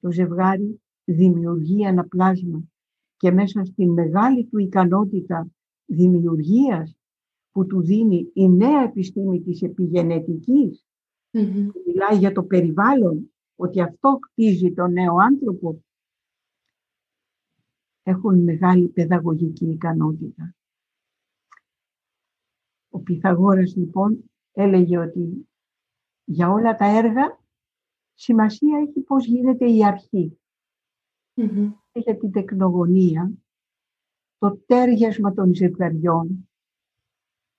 το 0.00 0.12
ζευγάρι 0.12 0.80
δημιουργεί 1.04 1.82
ένα 1.82 2.04
πλάσμα 2.04 2.62
και 3.16 3.30
μέσα 3.30 3.64
στην 3.64 3.92
μεγάλη 3.92 4.44
του 4.44 4.58
ικανότητα 4.58 5.48
δημιουργίας 5.84 6.96
που 7.50 7.66
του 7.66 7.82
δίνει 7.82 8.30
η 8.32 8.48
νέα 8.48 8.82
επιστήμη 8.82 9.40
της 9.40 9.62
επιγενετικης 9.62 10.84
που 11.30 11.82
μιλάει 11.86 12.18
για 12.18 12.32
το 12.32 12.42
περιβάλλον, 12.42 13.32
ότι 13.60 13.80
αυτό 13.80 14.18
κτίζει 14.18 14.72
τον 14.72 14.92
νέο 14.92 15.16
άνθρωπο, 15.16 15.84
έχουν 18.02 18.42
μεγάλη 18.42 18.88
παιδαγωγική 18.88 19.66
ικανότητα. 19.66 20.54
Ο 22.88 23.00
Πυθαγόρας 23.00 23.76
λοιπόν 23.76 24.30
έλεγε 24.52 24.98
ότι 24.98 25.48
για 26.24 26.50
όλα 26.50 26.74
τα 26.74 26.84
έργα 26.84 27.40
σημασία 28.14 28.78
έχει 28.78 29.00
πώς 29.00 29.26
γίνεται 29.26 29.70
η 29.70 29.84
αρχή. 29.84 30.38
Και 31.92 32.00
για 32.00 32.16
την 32.16 32.30
τεκνογωνία, 32.30 33.32
το 34.38 34.56
τέριασμα 34.66 35.34
των 35.34 35.54
ζευγαριών, 35.54 36.50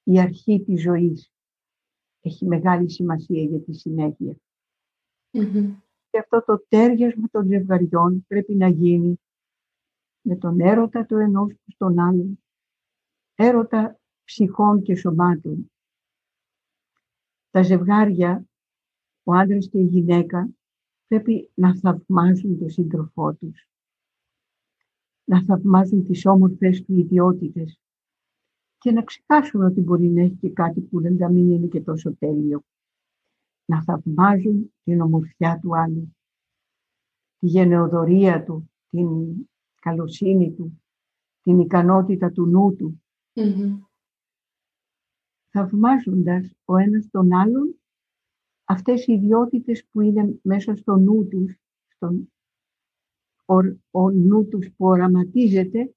η 0.04 0.20
αρχή 0.20 0.64
της 0.64 0.82
ζωής 0.82 1.34
έχει 2.22 2.46
μεγάλη 2.46 2.92
σημασία 2.92 3.44
για 3.44 3.60
τη 3.60 3.74
συνέχεια. 3.74 4.36
Και 6.12 6.20
αυτό 6.20 6.44
το 6.44 6.66
τέριασμα 6.68 7.28
των 7.32 7.48
ζευγαριών 7.48 8.26
πρέπει 8.28 8.56
να 8.56 8.68
γίνει 8.68 9.20
με 10.22 10.36
τον 10.36 10.60
έρωτα 10.60 11.06
του 11.06 11.16
ενός 11.16 11.56
στον 11.68 12.00
άλλον, 12.00 12.44
έρωτα 13.36 14.00
ψυχών 14.24 14.82
και 14.82 14.96
σωμάτων. 14.96 15.72
Τα 17.50 17.62
ζευγάρια, 17.62 18.46
ο 19.24 19.34
άντρας 19.34 19.70
και 19.70 19.80
η 19.80 19.86
γυναίκα, 19.86 20.50
πρέπει 21.08 21.52
να 21.54 21.76
θαυμάζουν 21.76 22.60
τον 22.60 22.70
σύντροφό 22.70 23.34
τους, 23.34 23.68
να 25.24 25.44
θαυμάζουν 25.44 26.06
τις 26.06 26.26
όμορφες 26.26 26.84
του 26.84 26.98
ιδιότητες 26.98 27.80
και 28.78 28.92
να 28.92 29.04
ξεχάσουν 29.04 29.62
ότι 29.62 29.82
μπορεί 29.82 30.08
να 30.08 30.22
έχει 30.22 30.36
και 30.36 30.50
κάτι 30.50 30.82
που 30.82 31.02
δεν 31.02 31.18
θα 31.18 31.32
μην 31.32 31.52
είναι 31.52 31.68
και 31.68 31.82
τόσο 31.82 32.16
τέλειο. 32.16 32.64
Να 33.72 33.84
θαυμάζουν 33.84 34.74
την 34.84 35.02
ομορφιά 35.02 35.60
του 35.62 35.78
άλλου, 35.78 36.16
τη 37.38 37.48
γενεοδορία 37.48 38.44
του, 38.44 38.72
την 38.90 39.08
καλοσύνη 39.82 40.54
του, 40.54 40.82
την 41.42 41.60
ικανότητα 41.60 42.32
του 42.32 42.46
νου 42.46 42.76
του. 42.76 43.04
Θαυμάζοντας 45.50 46.54
ο 46.66 46.78
ένας 46.78 47.08
τον 47.12 47.34
άλλον 47.34 47.76
αυτές 48.64 49.08
οι 49.08 49.14
ιδιότητες 49.14 49.86
που 49.92 50.02
είναι 50.02 50.40
μέσα 50.42 50.76
στο 50.76 50.96
νου 50.96 51.28
τους, 51.28 51.56
στον, 51.88 52.34
ο, 53.46 53.56
ο 53.92 54.12
νου 54.12 54.48
τους 54.48 54.72
που 54.72 54.86
οραματίζεται, 54.86 55.96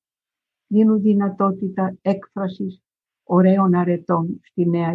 δίνουν 0.66 1.00
δυνατότητα 1.00 1.96
έκφρασης 2.02 2.82
ωραίων 3.22 3.74
αρετών 3.74 4.40
στη 4.42 4.68
νέα 4.68 4.92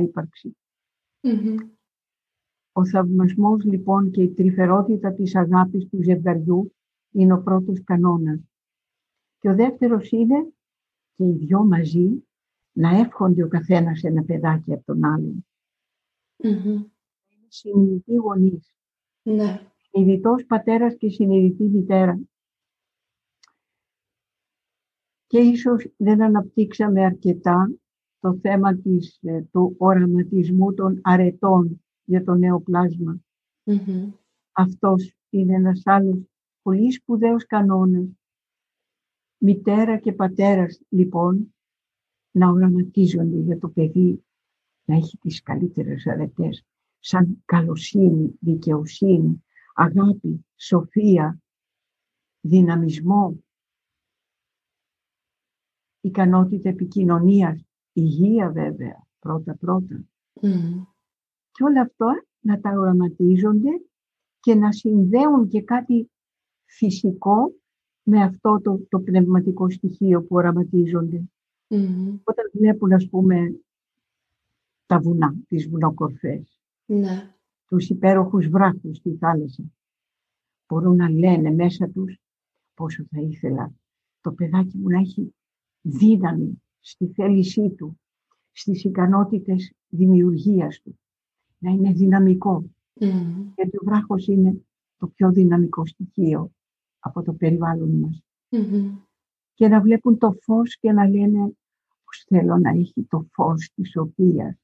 Ο 2.80 2.86
θαυμασμός 2.86 3.64
λοιπόν 3.64 4.12
και 4.12 4.22
η 4.22 4.30
τρυφερότητα 4.30 5.14
της 5.14 5.36
αγάπης 5.36 5.88
του 5.88 6.04
ζευγαριού 6.04 6.76
είναι 7.12 7.34
ο 7.34 7.42
πρώτος 7.44 7.84
κανόνας. 7.84 8.40
Και 9.40 9.50
ο 9.50 9.56
δεύτερος 9.56 10.12
είναι 10.12 10.54
και 11.16 11.24
οι 11.24 11.32
δυο 11.32 11.66
μαζί 11.66 12.24
να 12.72 12.90
εύχονται 12.90 13.44
ο 13.44 13.48
καθένας 13.48 14.04
ένα 14.04 14.24
παιδάκι 14.24 14.74
από 14.74 14.84
τον 14.86 15.06
άλλον. 15.06 15.46
Mm-hmm. 16.44 16.86
Συνειδητοί 17.48 18.16
γονείς. 18.16 18.74
Ναι. 19.22 19.62
Συνειδητός 19.78 20.46
πατέρας 20.46 20.96
και 20.96 21.10
συνειδητή 21.10 21.64
μητέρα. 21.64 22.20
Και 25.28 25.40
ίσως 25.40 25.94
δεν 25.98 26.22
αναπτύξαμε 26.22 27.06
αρκετά 27.06 27.72
το 28.20 28.38
θέμα 28.42 28.76
της, 28.76 29.20
ε, 29.22 29.42
του 29.42 29.76
οραματισμού 29.78 30.74
των 30.74 31.00
αρετών 31.04 31.84
για 32.10 32.24
το 32.24 32.34
νέο 32.34 32.60
πλάσμα. 32.60 33.20
Mm-hmm. 33.66 34.12
Αυτός 34.52 35.14
είναι 35.30 35.56
ένας 35.56 35.82
άλλος 35.86 36.20
πολύ 36.62 36.92
σπουδαίος 36.92 37.46
κανόνας. 37.46 38.08
Μητέρα 39.38 39.98
και 39.98 40.14
πατέρας 40.14 40.82
λοιπόν 40.90 41.56
να 42.32 42.50
οραματίζονται 42.50 43.38
για 43.38 43.58
το 43.58 43.70
παιδί 43.70 44.24
να 44.84 44.96
έχει 44.96 45.18
τις 45.18 45.42
καλύτερες 45.42 46.08
αρετές 46.08 46.66
σαν 47.00 47.42
καλοσύνη, 47.46 48.38
δικαιοσύνη, 48.40 49.44
αγάπη, 49.74 50.46
σοφία, 50.56 51.42
δυναμισμό, 52.42 53.44
ικανότητα 56.02 56.70
επικοινωνίας, 56.70 57.66
υγεία 57.94 58.50
βέβαια, 58.52 59.08
πρώτα-πρώτα. 59.20 60.04
Και 61.52 61.64
όλα 61.64 61.82
αυτά 61.82 62.26
να 62.40 62.60
τα 62.60 62.70
οραματίζονται 62.70 63.70
και 64.40 64.56
να 64.56 64.72
συνδέουν 64.72 65.48
και 65.48 65.62
κάτι 65.62 66.12
φυσικό 66.66 67.54
με 68.04 68.24
αυτό 68.24 68.60
το, 68.64 68.86
το 68.90 69.00
πνευματικό 69.00 69.70
στοιχείο 69.70 70.22
που 70.24 70.36
οραματίζονται. 70.36 71.24
Όταν 72.24 72.50
βλέπουν, 72.54 72.94
ας 72.94 73.08
πούμε, 73.10 73.60
τα 74.86 75.00
βουνά, 75.00 75.36
τις 75.48 75.70
βουνοκορφές, 75.70 76.62
ναι. 76.86 77.36
τους 77.68 77.90
υπέροχους 77.90 78.48
βράχους 78.48 78.98
στη 78.98 79.16
θάλασσα, 79.16 79.64
μπορούν 80.68 80.96
να 80.96 81.10
λένε 81.10 81.52
μέσα 81.52 81.90
τους 81.90 82.20
πόσο 82.74 83.06
θα 83.10 83.22
ήθελα 83.22 83.74
το 84.22 84.32
παιδάκι 84.32 84.78
μου 84.78 84.90
να 84.90 85.00
έχει 85.00 85.36
δύναμη 85.82 86.64
στη 86.80 87.08
θέλησή 87.08 87.70
του, 87.70 88.00
στις 88.52 88.84
ικανότητες 88.84 89.74
δημιουργίας 89.88 90.82
του, 90.82 90.99
να 91.60 91.72
είναι 91.72 91.94
δυναμικό. 91.94 92.64
Γιατί 93.56 93.78
ο 93.78 93.84
βράχος 93.84 94.28
είναι 94.28 94.66
το 94.98 95.08
πιο 95.08 95.32
δυναμικό 95.32 95.86
στοιχείο 95.86 96.52
από 97.00 97.22
το 97.22 97.34
περιβάλλον 97.34 97.90
μας. 97.90 98.24
Και 99.54 99.68
να 99.68 99.82
βλέπουν 99.82 100.18
το 100.18 100.32
φως 100.42 100.78
και 100.78 100.92
να 100.92 101.10
λένε 101.10 101.54
πως 102.04 102.26
θέλω 102.28 102.58
να 102.58 102.70
έχει 102.70 103.04
το 103.04 103.28
φως 103.32 103.72
της 103.76 103.90
σοφίας. 103.90 104.58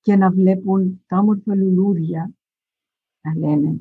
Και 0.00 0.16
να 0.16 0.30
βλέπουν 0.30 1.04
τα 1.06 1.18
όμορφα 1.18 1.54
λουλούδια 1.54 2.30
να 3.20 3.36
λένε 3.36 3.78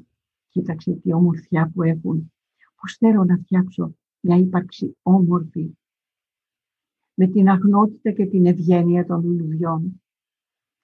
κοίταξε 0.50 0.92
τι 0.92 1.14
ομορφιά 1.14 1.72
που 1.74 1.84
έχουν. 1.84 2.34
Πως 2.82 2.98
θέλω 2.98 3.24
να 3.24 3.38
φτιάξω 3.38 3.96
μια 4.20 4.38
ύπαρξη 4.38 4.98
όμορφη 5.02 5.78
με 7.14 7.28
την 7.28 7.50
αγνότητα 7.50 8.12
και 8.12 8.26
την 8.26 8.46
ευγένεια 8.46 9.06
των 9.06 9.24
λουλουδιών. 9.24 10.03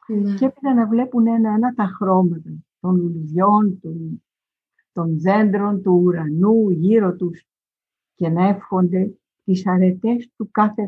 Ναι. 0.10 0.34
Και 0.34 0.46
έπειτα 0.46 0.74
να 0.74 0.88
βλέπουν 0.88 1.28
ένα-ένα 1.28 1.74
τα 1.74 1.86
χρώματα 1.86 2.50
των 2.80 2.96
λουλουδιών, 2.96 3.80
των, 3.82 4.24
των 4.92 5.20
δέντρων, 5.20 5.82
του 5.82 6.02
ουρανού 6.04 6.70
γύρω 6.70 7.16
τους 7.16 7.44
και 8.16 8.30
να 8.30 8.48
εύχονται 8.48 9.20
τις 9.44 9.68
αρετές 9.68 10.30
του 10.36 10.52
κάθε 10.52 10.88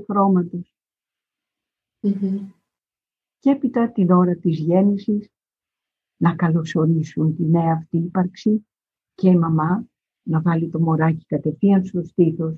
Και 3.39 3.49
έπειτα 3.49 3.91
την 3.91 4.11
ώρα 4.11 4.35
της 4.35 4.59
γέννησης 4.59 5.29
να 6.17 6.35
καλωσορίσουν 6.35 7.35
τη 7.35 7.43
νέα 7.43 7.73
αυτή 7.73 7.97
ύπαρξη 7.97 8.67
και 9.15 9.29
η 9.29 9.37
μαμά 9.37 9.85
να 10.23 10.41
βάλει 10.41 10.69
το 10.69 10.79
μωράκι 10.79 11.25
κατευθείαν 11.25 11.85
στο 11.85 12.03
στήθος. 12.03 12.55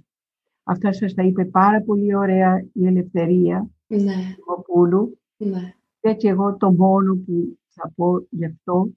Αυτά 0.64 0.94
σας 0.94 1.14
τα 1.14 1.24
είπε 1.24 1.46
πάρα 1.46 1.82
πολύ 1.82 2.16
ωραία 2.16 2.66
η 2.74 2.88
Ελευθερία 2.88 3.70
ναι. 3.88 4.36
του 4.36 5.18
Ναι. 5.38 5.74
Έτσι 6.06 6.28
εγώ 6.28 6.58
το 6.58 6.72
μόνο 6.72 7.16
που 7.16 7.58
θα 7.68 7.92
πω 7.96 8.28
γι' 8.30 8.46
αυτό 8.46 8.90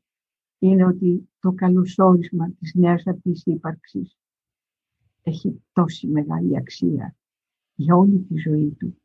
είναι 0.59 0.85
ότι 0.85 1.29
το 1.41 1.53
καλωσόρισμα 1.53 2.51
της 2.59 2.75
νέας 2.75 3.07
αυτής 3.07 3.43
ύπαρξης 3.45 4.17
έχει 5.23 5.63
τόση 5.73 6.07
μεγάλη 6.07 6.57
αξία 6.57 7.17
για 7.75 7.97
όλη 7.97 8.19
τη 8.19 8.39
ζωή 8.39 8.77
του. 8.79 9.01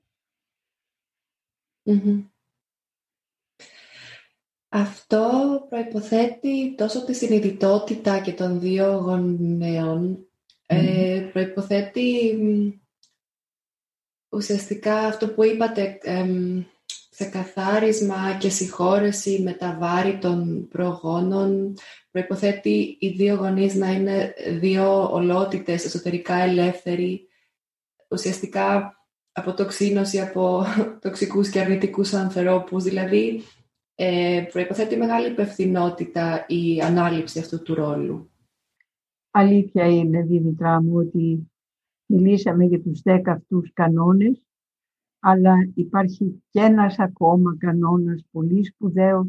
Αυτό 4.70 5.30
προϋποθέτει 5.70 6.76
τόσο 6.76 7.06
τη 7.06 7.14
συνειδητότητα 7.14 8.22
και 8.22 8.34
των 8.34 8.60
δύο 8.60 8.98
γονέων. 8.98 10.26
Ε, 10.66 11.30
προϋποθέτει 11.32 12.38
ουσιαστικά 14.30 14.98
αυτό 14.98 15.34
που 15.34 15.44
είπατε, 15.44 15.98
ξεκαθάρισμα 17.10 18.38
και 18.40 18.50
συγχώρεση 18.50 19.42
με 19.44 19.54
τα 19.54 19.78
βάρη 19.80 20.18
των 20.18 20.68
προγόνων. 20.68 21.74
Προϋποθέτει 22.12 22.98
οι 23.00 23.08
δύο 23.10 23.36
γονείς 23.36 23.76
να 23.76 23.92
είναι 23.92 24.34
δύο 24.60 25.12
ολότητες, 25.12 25.86
εσωτερικά 25.86 26.36
ελεύθεροι. 26.36 27.28
Ουσιαστικά 28.10 28.96
αποτοξίνωση 29.32 30.20
από 30.20 30.64
τοξικούς 31.02 31.50
και 31.50 31.60
αρνητικούς 31.60 32.14
ανθρώπους. 32.14 32.84
Δηλαδή, 32.84 33.42
ε, 33.96 34.46
προϋποθέτει 34.52 34.98
μεγάλη 34.98 35.28
υπευθυνότητα 35.28 36.46
η 36.48 36.82
ανάληψη 36.82 37.40
αυτού 37.40 37.62
του 37.62 37.74
ρόλου. 37.74 38.32
Αλήθεια 39.32 39.86
είναι, 39.86 40.22
Δήμητρά 40.22 40.82
μου, 40.82 40.96
ότι 40.96 41.52
μιλήσαμε 42.06 42.66
για 42.66 42.82
τους 42.82 43.02
δέκα 43.02 43.32
αυτούς 43.32 43.74
κανόνες, 43.74 44.42
αλλά 45.24 45.56
υπάρχει 45.74 46.44
και 46.50 46.60
ένας 46.60 47.00
ακόμα 47.00 47.58
κανόνας 47.58 48.26
πολύ 48.32 48.66
σπουδαίος 48.66 49.28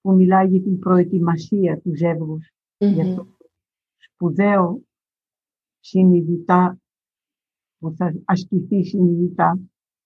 που 0.00 0.12
μιλάει 0.12 0.48
για 0.48 0.62
την 0.62 0.78
προετοιμασία 0.78 1.80
του 1.80 1.96
ζευγους 1.96 2.52
Για 2.78 3.14
το 3.14 3.26
σπουδαίο 3.96 4.82
συνειδητά 5.80 6.78
που 7.78 7.94
θα 7.96 8.14
ασκηθεί 8.24 8.84
συνειδητά 8.84 9.58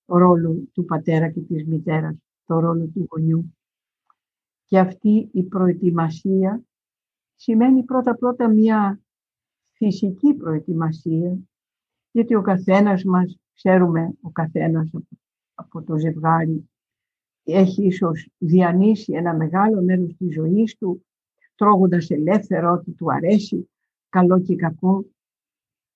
το 0.05 0.17
ρόλο 0.17 0.65
του 0.73 0.85
πατέρα 0.85 1.31
και 1.31 1.41
της 1.41 1.67
μητέρας, 1.67 2.17
το 2.47 2.59
ρόλο 2.59 2.87
του 2.87 3.07
γονιού. 3.11 3.57
Και 4.65 4.79
αυτή 4.79 5.29
η 5.33 5.43
προετοιμασία 5.43 6.63
σημαίνει 7.35 7.85
πρώτα-πρώτα 7.85 8.49
μια 8.49 9.01
φυσική 9.73 10.35
προετοιμασία, 10.35 11.39
γιατί 12.11 12.35
ο 12.35 12.43
καθένας 12.43 13.05
μας, 13.05 13.39
ξέρουμε 13.57 14.13
ο 14.21 14.31
καθένας 14.31 14.91
από 15.55 15.83
το 15.83 15.99
ζευγάρι, 15.99 16.71
έχει 17.45 17.87
ίσως 17.87 18.29
διανύσει 18.39 19.13
ένα 19.13 19.35
μεγάλο 19.35 19.83
μέρος 19.83 20.17
της 20.17 20.35
ζωής 20.35 20.77
του, 20.77 21.07
τρώγοντας 21.55 22.11
ελεύθερο 22.11 22.73
ό,τι 22.73 22.91
του 22.91 23.13
αρέσει, 23.13 23.69
καλό 24.09 24.41
και 24.41 24.57
κακό. 24.57 25.05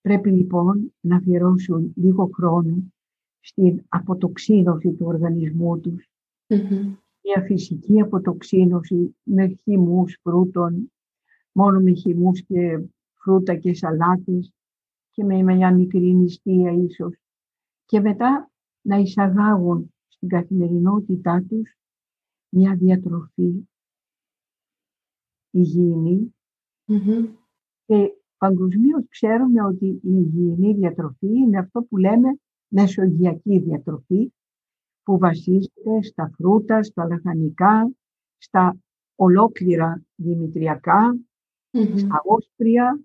Πρέπει 0.01 0.31
λοιπόν 0.31 0.95
να 1.01 1.17
αφιερώσουν 1.17 1.93
λίγο 1.97 2.31
χρόνο 2.33 2.93
στην 3.41 3.83
αποτοξίνωση 3.89 4.93
του 4.93 5.07
οργανισμού 5.07 5.81
τους 5.81 6.11
μια 7.23 7.43
φυσική 7.47 8.01
αποτοξίνωση 8.01 9.17
με 9.23 9.47
χυμούς 9.63 10.19
φρούτων, 10.23 10.93
μόνο 11.53 11.81
με 11.81 11.93
χυμούς 11.93 12.43
και 12.43 12.81
φρούτα 13.15 13.55
και 13.57 13.75
σαλάτες 13.75 14.53
και 15.11 15.25
με 15.25 15.43
μια 15.43 15.75
μικρή 15.75 16.15
νηστεία 16.15 16.73
ίσως. 16.73 17.15
Και 17.91 18.01
μετά 18.01 18.51
να 18.81 18.97
εισαγάγουν 18.97 19.95
στην 20.09 20.29
καθημερινότητά 20.29 21.45
τους 21.49 21.77
μια 22.49 22.75
διατροφή 22.75 23.69
Και 27.87 28.13
παγκοσμίως 28.39 29.05
ξέρουμε 29.09 29.65
ότι 29.65 29.87
η 29.87 30.01
υγιεινή 30.03 30.75
διατροφή 30.75 31.27
είναι 31.27 31.59
αυτό 31.59 31.83
που 31.83 31.97
λέμε 31.97 32.39
μεσογειακή 32.69 33.59
διατροφή 33.59 34.33
που 35.03 35.19
βασίζεται 35.19 36.03
στα 36.03 36.31
φρούτα, 36.35 36.83
στα 36.83 37.07
λαχανικά, 37.07 37.93
στα 38.39 38.77
ολόκληρα 39.15 40.03
στα 41.97 42.23
όσπρια, 42.25 43.01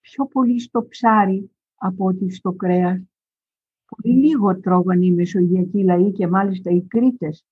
πιο 0.00 0.26
πολύ 0.26 0.60
στο 0.60 0.86
ψάρι 0.88 1.50
από 1.74 2.04
ότι 2.04 2.30
στο 2.30 2.52
κρέας. 2.52 3.02
Πολύ 3.88 4.16
λίγο 4.16 4.60
τρώγαν 4.60 5.02
οι 5.02 5.12
μεσογειακοί 5.12 5.84
λαοί 5.84 6.12
και 6.12 6.26
μάλιστα 6.26 6.70
οι 6.70 6.82
Κρήτες 6.82 7.44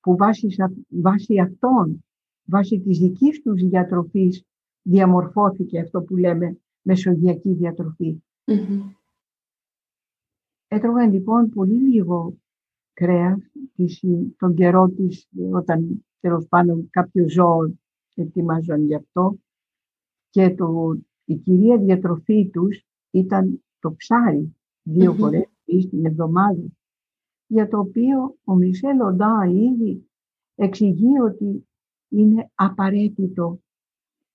που 0.00 0.16
βάσει, 0.16 0.48
βάσει 0.88 1.38
αυτών, 1.38 2.04
βάσει 2.44 2.80
της 2.80 2.98
δικής 2.98 3.42
τους 3.42 3.62
διατροφής 3.62 4.44
διαμορφώθηκε 4.82 5.80
αυτό 5.80 6.02
που 6.02 6.16
λέμε 6.16 6.58
μεσογειακή 6.82 7.52
διατροφή. 7.52 8.22
Έτρωγαν 10.68 11.12
λοιπόν 11.12 11.48
πολύ 11.48 11.88
λίγο 11.88 12.38
κρέας 12.92 13.38
τον 14.36 14.54
καιρό 14.54 14.88
της 14.88 15.28
όταν 15.50 16.06
τέλος 16.20 16.46
πάντων 16.48 16.88
κάποιο 16.90 17.28
ζώο 17.28 17.78
ετοιμάζαν 18.14 18.84
γι' 18.84 18.94
αυτό 18.94 19.38
και 20.30 20.54
το, 20.54 20.98
η 21.24 21.34
κυρία 21.34 21.78
διατροφή 21.78 22.50
τους 22.50 22.84
ήταν 23.10 23.64
το 23.78 23.94
ψάρι 23.94 24.56
δύο 24.88 25.12
mm-hmm. 25.12 25.16
φορές 25.16 25.48
την 25.64 26.06
εβδομάδα 26.06 26.64
για 27.46 27.68
το 27.68 27.78
οποίο 27.78 28.36
ο 28.44 28.54
Μισελ 28.54 29.00
Οντά 29.00 29.46
ήδη 29.50 30.08
εξηγεί 30.54 31.20
ότι 31.20 31.68
είναι 32.08 32.50
απαραίτητο 32.54 33.60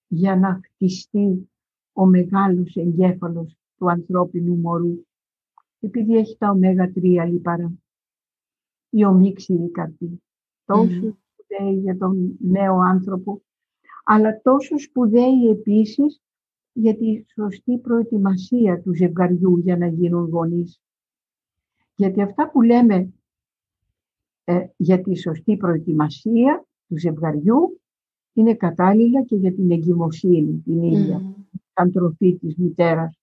για 0.08 0.36
να 0.36 0.60
χτιστεί 0.64 1.49
ο 1.93 2.06
μεγάλος 2.06 2.76
εγκέφαλος 2.76 3.58
του 3.78 3.89
ανθρώπινου 3.89 4.56
μωρού 4.56 5.06
επειδή 5.80 6.18
έχει 6.18 6.38
τα 6.38 6.49
ωμέγα 6.49 6.91
3 6.95 7.01
λιπαρά 7.30 7.74
η 8.89 9.06
ομίξηρη 9.06 9.72
καρδί. 9.72 10.22
Τόσο 10.66 11.01
mm. 11.04 11.14
σπουδαίη 11.34 11.80
για 11.80 11.97
τον 11.97 12.38
νέο 12.39 12.76
άνθρωπο, 12.80 13.41
αλλά 14.04 14.41
τόσο 14.41 14.80
σπουδαίη 14.80 15.49
επίσης 15.49 16.22
για 16.74 16.98
τη 16.98 17.24
σωστή 17.34 17.78
προετοιμασία 17.78 18.82
του 18.82 18.96
ζευγαριού 18.96 19.58
για 19.58 19.78
να 19.78 19.88
γίνουν 19.88 20.30
γονείς. 20.30 20.82
Γιατί 21.96 22.22
αυτά 22.22 22.52
που 22.52 22.62
λέμε 22.62 23.14
ε, 24.44 24.68
για 24.78 25.02
τη 25.02 25.18
σωστή 25.18 25.58
προετοιμασία 25.58 26.66
του 26.88 27.00
ζευγαριού 27.00 27.82
είναι 28.34 28.56
κατάλληλα 28.56 29.24
και 29.24 29.36
για 29.36 29.54
την 29.54 29.72
εγκυμοσύνη 29.72 30.62
την 30.66 30.84
ίδια. 30.84 31.36
σαν 31.74 31.92
τροφή 31.92 32.38
της 32.38 32.56
μητέρας. 32.56 33.18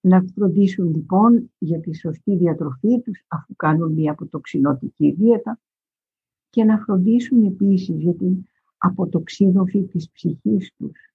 Να 0.00 0.24
φροντίσουν 0.34 0.94
λοιπόν 0.94 1.50
για 1.58 1.80
τη 1.80 1.96
σωστή 1.96 2.36
διατροφή 2.36 3.00
τους 3.00 3.24
αφού 3.28 3.56
κάνουν 3.56 3.92
μια 3.92 4.12
αποτοξινωτική 4.12 5.10
δίαιτα 5.10 5.60
και 6.50 6.64
να 6.64 6.78
φροντίσουν 6.78 7.44
επίσης 7.44 8.02
για 8.02 8.14
την 8.14 8.44
αποτοξίνωση 8.78 9.82
της 9.82 10.10
ψυχής 10.10 10.72
τους. 10.76 11.07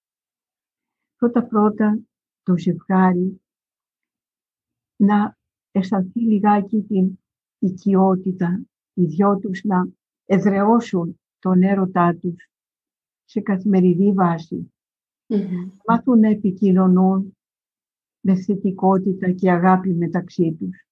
Πρώτα-πρώτα 1.23 1.99
το 2.43 2.57
ζευγάρι 2.57 3.41
να 4.95 5.37
αισθανθεί 5.71 6.19
λιγάκι 6.19 6.81
την 6.81 7.19
οικειότητα, 7.59 8.61
οι 8.93 9.05
δυο 9.05 9.37
τους 9.37 9.63
να 9.63 9.87
εδραιώσουν 10.25 11.19
τον 11.39 11.61
έρωτά 11.61 12.15
τους 12.15 12.49
σε 13.23 13.41
καθημερινή 13.41 14.13
Μάθουν 15.87 16.19
να 16.19 16.27
επικοινωνούν 16.27 17.37
με 18.19 18.35
θετικότητα 18.35 19.31
και 19.31 19.51
αγάπη 19.51 19.93
μεταξύ 19.93 20.55
τους. 20.59 20.87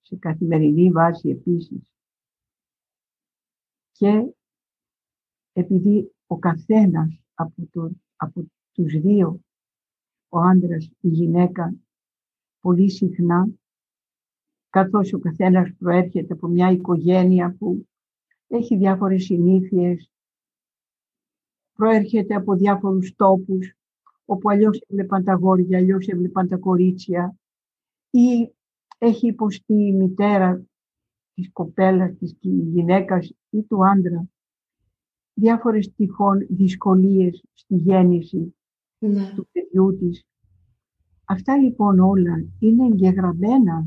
Σε 0.00 0.16
καθημερινή 0.16 0.90
βάση 0.90 1.28
επίσης. 1.28 1.92
Και 3.92 4.32
επειδή 5.52 6.14
ο 6.26 6.38
καθένας 6.38 7.22
από, 7.34 7.68
το, 7.70 7.90
από 8.16 8.50
τους 8.76 9.00
δύο, 9.00 9.40
ο 10.28 10.38
άντρας, 10.38 10.90
η 11.00 11.08
γυναίκα, 11.08 11.74
πολύ 12.60 12.90
συχνά, 12.90 13.48
καθώς 14.70 15.12
ο 15.12 15.18
καθένας 15.18 15.72
προέρχεται 15.78 16.32
από 16.32 16.46
μια 16.46 16.70
οικογένεια 16.70 17.56
που 17.58 17.86
έχει 18.46 18.76
διάφορες 18.76 19.24
συνήθειες, 19.24 20.10
προέρχεται 21.72 22.34
από 22.34 22.54
διάφορους 22.54 23.14
τόπους, 23.16 23.74
όπου 24.24 24.50
αλλιώς 24.50 24.80
έβλεπαν 24.88 25.24
τα 25.24 25.34
γόρια, 25.34 25.78
αλλιώς 25.78 26.06
έβλεπαν 26.06 26.48
τα 26.48 26.56
κορίτσια, 26.56 27.36
ή 28.10 28.52
έχει 28.98 29.26
υποστεί 29.26 29.74
η 29.74 29.92
μητέρα 29.92 30.66
της 31.34 31.50
κοπέλας, 31.52 32.16
της 32.18 32.36
γυναίκας 32.40 33.32
ή 33.50 33.62
του 33.62 33.86
άντρα 33.86 34.28
διάφορες 35.38 35.92
τυχόν 35.94 36.46
δυσκολίες 36.48 37.44
στη 37.52 37.74
γέννηση 37.74 38.54
ναι. 38.98 39.32
του 39.34 39.48
παιδιού 39.52 39.96
της. 39.96 40.26
Αυτά 41.24 41.56
λοιπόν 41.56 41.98
όλα 41.98 42.44
είναι 42.58 42.86
εγγεγραμμένα 42.86 43.86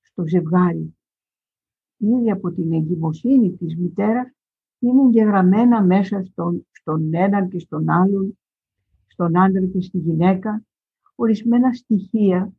στο 0.00 0.26
ζευγάρι. 0.26 0.96
Ήδη 1.96 2.30
από 2.30 2.52
την 2.52 2.72
εγκυμοσύνη 2.72 3.52
της 3.52 3.76
μητέρας 3.76 4.30
είναι 4.78 5.02
εγγεγραμμένα 5.02 5.82
μέσα 5.82 6.24
στον, 6.24 6.66
στον 6.70 7.14
έναν 7.14 7.48
και 7.48 7.58
στον 7.58 7.90
άλλον, 7.90 8.38
στον 9.06 9.38
άντρα 9.38 9.66
και 9.66 9.80
στη 9.80 9.98
γυναίκα, 9.98 10.64
ορισμένα 11.14 11.72
στοιχεία 11.72 12.52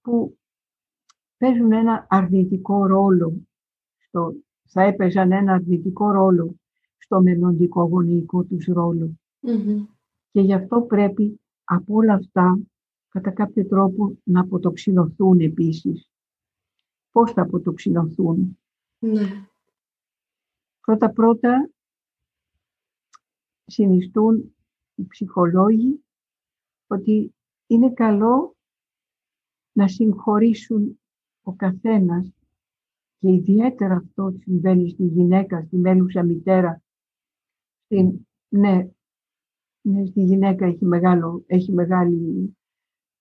που 0.00 0.38
παίζουν 1.36 1.72
ένα 1.72 2.06
αρνητικό 2.08 2.86
ρόλο, 2.86 3.46
στο, 3.98 4.34
θα 4.68 4.82
έπαιζαν 4.82 5.32
ένα 5.32 5.52
αρνητικό 5.52 6.10
ρόλο 6.10 6.54
στο 6.98 7.22
μελλοντικό 7.22 7.82
γονεϊκό 7.82 8.44
τους 8.44 8.64
ρολο 8.66 9.10
Και 10.32 10.40
γι' 10.40 10.54
αυτό 10.54 10.82
πρέπει 10.82 11.40
από 11.64 11.94
όλα 11.94 12.14
αυτά 12.14 12.58
κατά 13.08 13.30
κάποιο 13.30 13.66
τρόπο 13.66 14.18
να 14.24 14.40
αποτοξινωθούν 14.40 15.40
επίσης. 15.40 16.10
Πώς 17.10 17.32
θα 17.32 17.42
αποτοξινωθούν. 17.42 18.58
Ναι. 18.98 19.46
Πρώτα-πρώτα 20.80 21.70
συνιστούν 23.66 24.54
οι 24.94 25.06
ψυχολόγοι 25.06 26.04
ότι 26.86 27.34
είναι 27.66 27.92
καλό 27.92 28.56
να 29.72 29.88
συγχωρήσουν 29.88 31.00
ο 31.42 31.54
καθένας 31.54 32.32
και 33.18 33.32
ιδιαίτερα 33.32 33.94
αυτό 33.94 34.34
συμβαίνει 34.38 34.90
στη 34.90 35.04
γυναίκα, 35.04 35.62
στη 35.62 35.76
μέλουσα 35.76 36.22
μητέρα 36.22 36.82
στην, 37.84 38.26
ναι, 38.48 38.88
ναι, 39.82 40.04
στη 40.04 40.22
γυναίκα 40.22 40.66
έχει, 40.66 40.84
μεγάλο, 40.84 41.42
έχει 41.46 41.72
μεγάλη, 41.72 42.56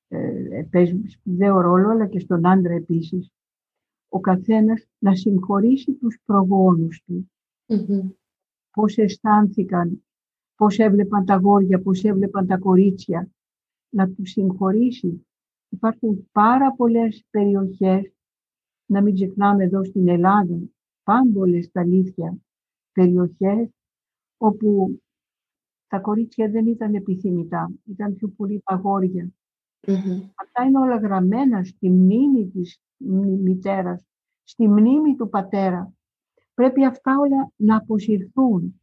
ε, 0.07 0.67
παίζει 0.69 1.01
σπουδαίο 1.07 1.61
ρόλο, 1.61 1.89
αλλά 1.89 2.07
και 2.07 2.19
στον 2.19 2.47
άντρα 2.47 2.73
επίσης. 2.73 3.31
Ο 4.09 4.19
καθένας 4.19 4.85
να 4.97 5.15
συγχωρήσει 5.15 5.93
τους 5.93 6.19
προγόνους 6.25 7.03
του. 7.05 7.31
Mm-hmm. 7.67 8.11
Πώς 8.71 8.97
αισθάνθηκαν, 8.97 10.03
πώς 10.55 10.77
έβλεπαν 10.77 11.25
τα 11.25 11.35
γόρια, 11.35 11.81
πώς 11.81 12.03
έβλεπαν 12.03 12.47
τα 12.47 12.57
κορίτσια. 12.57 13.29
Να 13.89 14.09
τους 14.09 14.29
συγχωρήσει. 14.29 15.25
Υπάρχουν 15.69 16.29
πάρα 16.31 16.73
πολλές 16.73 17.25
περιοχές, 17.29 18.13
να 18.85 19.01
μην 19.01 19.13
ξεχνάμε 19.13 19.63
εδώ 19.63 19.83
στην 19.83 20.07
Ελλάδα, 20.07 20.59
πάμπολες 21.03 21.65
στα 21.65 21.81
αλήθεια, 21.81 22.37
περιοχές 22.91 23.69
όπου 24.37 24.99
τα 25.91 25.99
κορίτσια 25.99 26.49
δεν 26.49 26.67
ήταν 26.67 26.93
επιθυμητά, 26.93 27.71
ήταν 27.85 28.15
πιο 28.15 28.27
πολύ 28.27 28.61
τα 28.65 28.75
αγόρια. 28.75 29.29
Αυτά 30.35 30.63
είναι 30.67 30.79
όλα 30.79 30.97
γραμμένα 30.97 31.63
στη 31.63 31.89
μνήμη 31.89 32.47
της 32.47 32.81
μητέρας, 33.43 34.05
στη 34.43 34.67
μνήμη 34.67 35.15
του 35.15 35.29
πατέρα. 35.29 35.93
Πρέπει 36.53 36.85
αυτά 36.85 37.17
όλα 37.19 37.51
να 37.55 37.77
αποσυρθούν. 37.77 38.81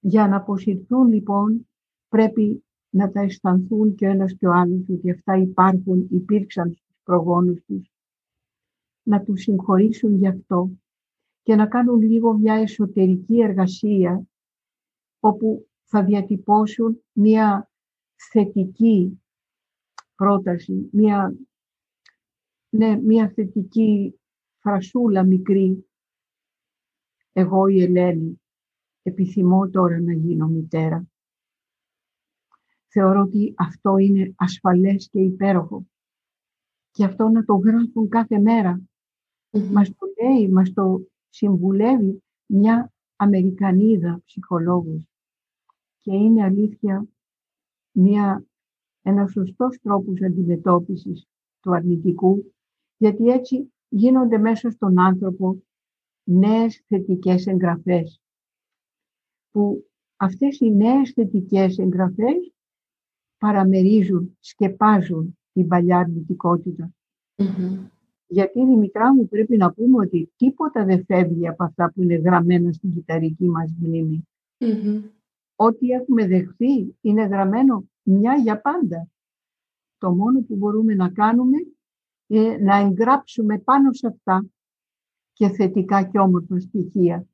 Για 0.00 0.28
να 0.28 0.36
αποσυρθούν 0.36 1.08
λοιπόν 1.08 1.68
πρέπει 2.08 2.64
να 2.90 3.10
τα 3.10 3.20
αισθανθούν 3.20 3.94
και 3.94 4.06
ο 4.06 4.10
ένας 4.10 4.34
και 4.34 4.46
ο 4.46 4.52
άλλος 4.52 4.88
ότι 4.88 5.10
αυτά 5.10 5.36
υπάρχουν, 5.36 6.06
υπήρξαν 6.10 6.72
στους 6.72 6.96
προγόνους 7.02 7.62
τους. 7.66 7.90
Να 9.02 9.22
τους 9.22 9.40
συγχωρήσουν 9.40 10.14
γι' 10.14 10.28
αυτό 10.28 10.70
και 11.42 11.54
να 11.54 11.66
κάνουν 11.66 12.00
λίγο 12.00 12.32
μια 12.32 12.54
εσωτερική 12.54 13.40
εργασία 13.40 14.24
όπου 15.20 15.68
θα 15.84 16.04
διατυπώσουν 16.04 17.02
μια 17.12 17.70
θετική 18.30 19.22
πρόταση, 20.14 20.88
μια, 20.92 21.34
ναι, 22.68 22.96
μια 22.96 23.32
θετική 23.34 24.20
φρασούλα 24.58 25.24
μικρή. 25.24 25.84
Εγώ 27.32 27.66
η 27.66 27.82
Ελένη 27.82 28.40
επιθυμώ 29.02 29.68
τώρα 29.68 30.00
να 30.00 30.12
γίνω 30.12 30.46
μητέρα. 30.46 31.08
Θεωρώ 32.88 33.20
ότι 33.20 33.54
αυτό 33.56 33.96
είναι 33.96 34.32
ασφαλές 34.36 35.08
και 35.10 35.20
υπέροχο. 35.20 35.86
Και 36.90 37.04
αυτό 37.04 37.28
να 37.28 37.44
το 37.44 37.54
γράφουν 37.54 38.08
κάθε 38.08 38.38
μέρα. 38.38 38.82
Μας 39.50 39.88
το 39.88 40.06
λέει, 40.22 40.48
μας 40.48 40.72
το 40.72 41.08
συμβουλεύει 41.28 42.22
μια 42.46 42.92
Αμερικανίδα 43.16 44.22
ψυχολόγος 44.24 45.09
και 46.00 46.14
είναι 46.14 46.44
αλήθεια 46.44 47.06
μια, 47.92 48.44
ένας 49.02 49.30
σωστός 49.30 49.78
τρόπος 49.82 50.22
αντιμετώπισης 50.22 51.26
του 51.60 51.74
αρνητικού 51.74 52.52
γιατί 52.96 53.26
έτσι 53.26 53.72
γίνονται 53.88 54.38
μέσα 54.38 54.70
στον 54.70 54.98
άνθρωπο 55.00 55.62
νέες 56.24 56.84
θετικές 56.86 57.46
εγγραφές 57.46 58.20
που 59.50 59.90
αυτές 60.16 60.60
οι 60.60 60.70
νέες 60.70 61.10
θετικές 61.10 61.78
εγγραφές 61.78 62.52
παραμερίζουν, 63.38 64.36
σκεπάζουν 64.40 65.38
την 65.52 65.66
παλιά 65.66 65.98
αρνητικότητα. 65.98 66.90
Γιατί 68.26 68.64
Δημητρά 68.64 69.14
μου 69.14 69.28
πρέπει 69.28 69.56
να 69.56 69.72
πούμε 69.72 70.04
ότι 70.04 70.32
τίποτα 70.36 70.84
δεν 70.84 71.04
φεύγει 71.04 71.48
από 71.48 71.64
αυτά 71.64 71.92
που 71.92 72.02
είναι 72.02 72.14
γραμμένα 72.14 72.72
στην 72.72 72.92
κυταρική 72.92 73.44
μας 73.44 73.74
μνήμη. 73.80 74.28
Ό,τι 75.62 75.88
έχουμε 75.88 76.26
δεχθεί 76.26 76.96
είναι 77.00 77.24
γραμμένο 77.24 77.84
μια 78.02 78.34
για 78.34 78.60
πάντα. 78.60 79.08
Το 79.98 80.10
μόνο 80.10 80.40
που 80.40 80.56
μπορούμε 80.56 80.94
να 80.94 81.10
κάνουμε 81.10 81.56
είναι 82.26 82.56
να 82.56 82.76
εγγράψουμε 82.76 83.58
πάνω 83.58 83.92
σε 83.92 84.06
αυτά 84.06 84.46
και 85.32 85.48
θετικά 85.48 86.02
και 86.02 86.18
όμορφα 86.18 86.60
στοιχεία, 86.60 87.26